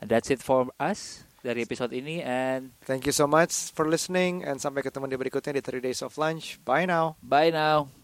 And 0.00 0.08
that's 0.08 0.28
it 0.28 0.40
for 0.40 0.68
us 0.76 1.24
dari 1.40 1.64
episode 1.64 1.92
ini 1.92 2.20
and 2.24 2.72
Thank 2.84 3.08
you 3.08 3.14
so 3.14 3.28
much 3.28 3.72
for 3.72 3.88
listening 3.88 4.44
and 4.44 4.60
sampai 4.60 4.84
ketemu 4.84 5.12
di 5.12 5.16
berikutnya 5.16 5.56
di 5.56 5.62
30 5.64 5.86
Days 5.86 6.00
of 6.04 6.16
Lunch. 6.20 6.60
Bye 6.64 6.88
now. 6.88 7.16
bye 7.24 7.52
now 7.52 7.99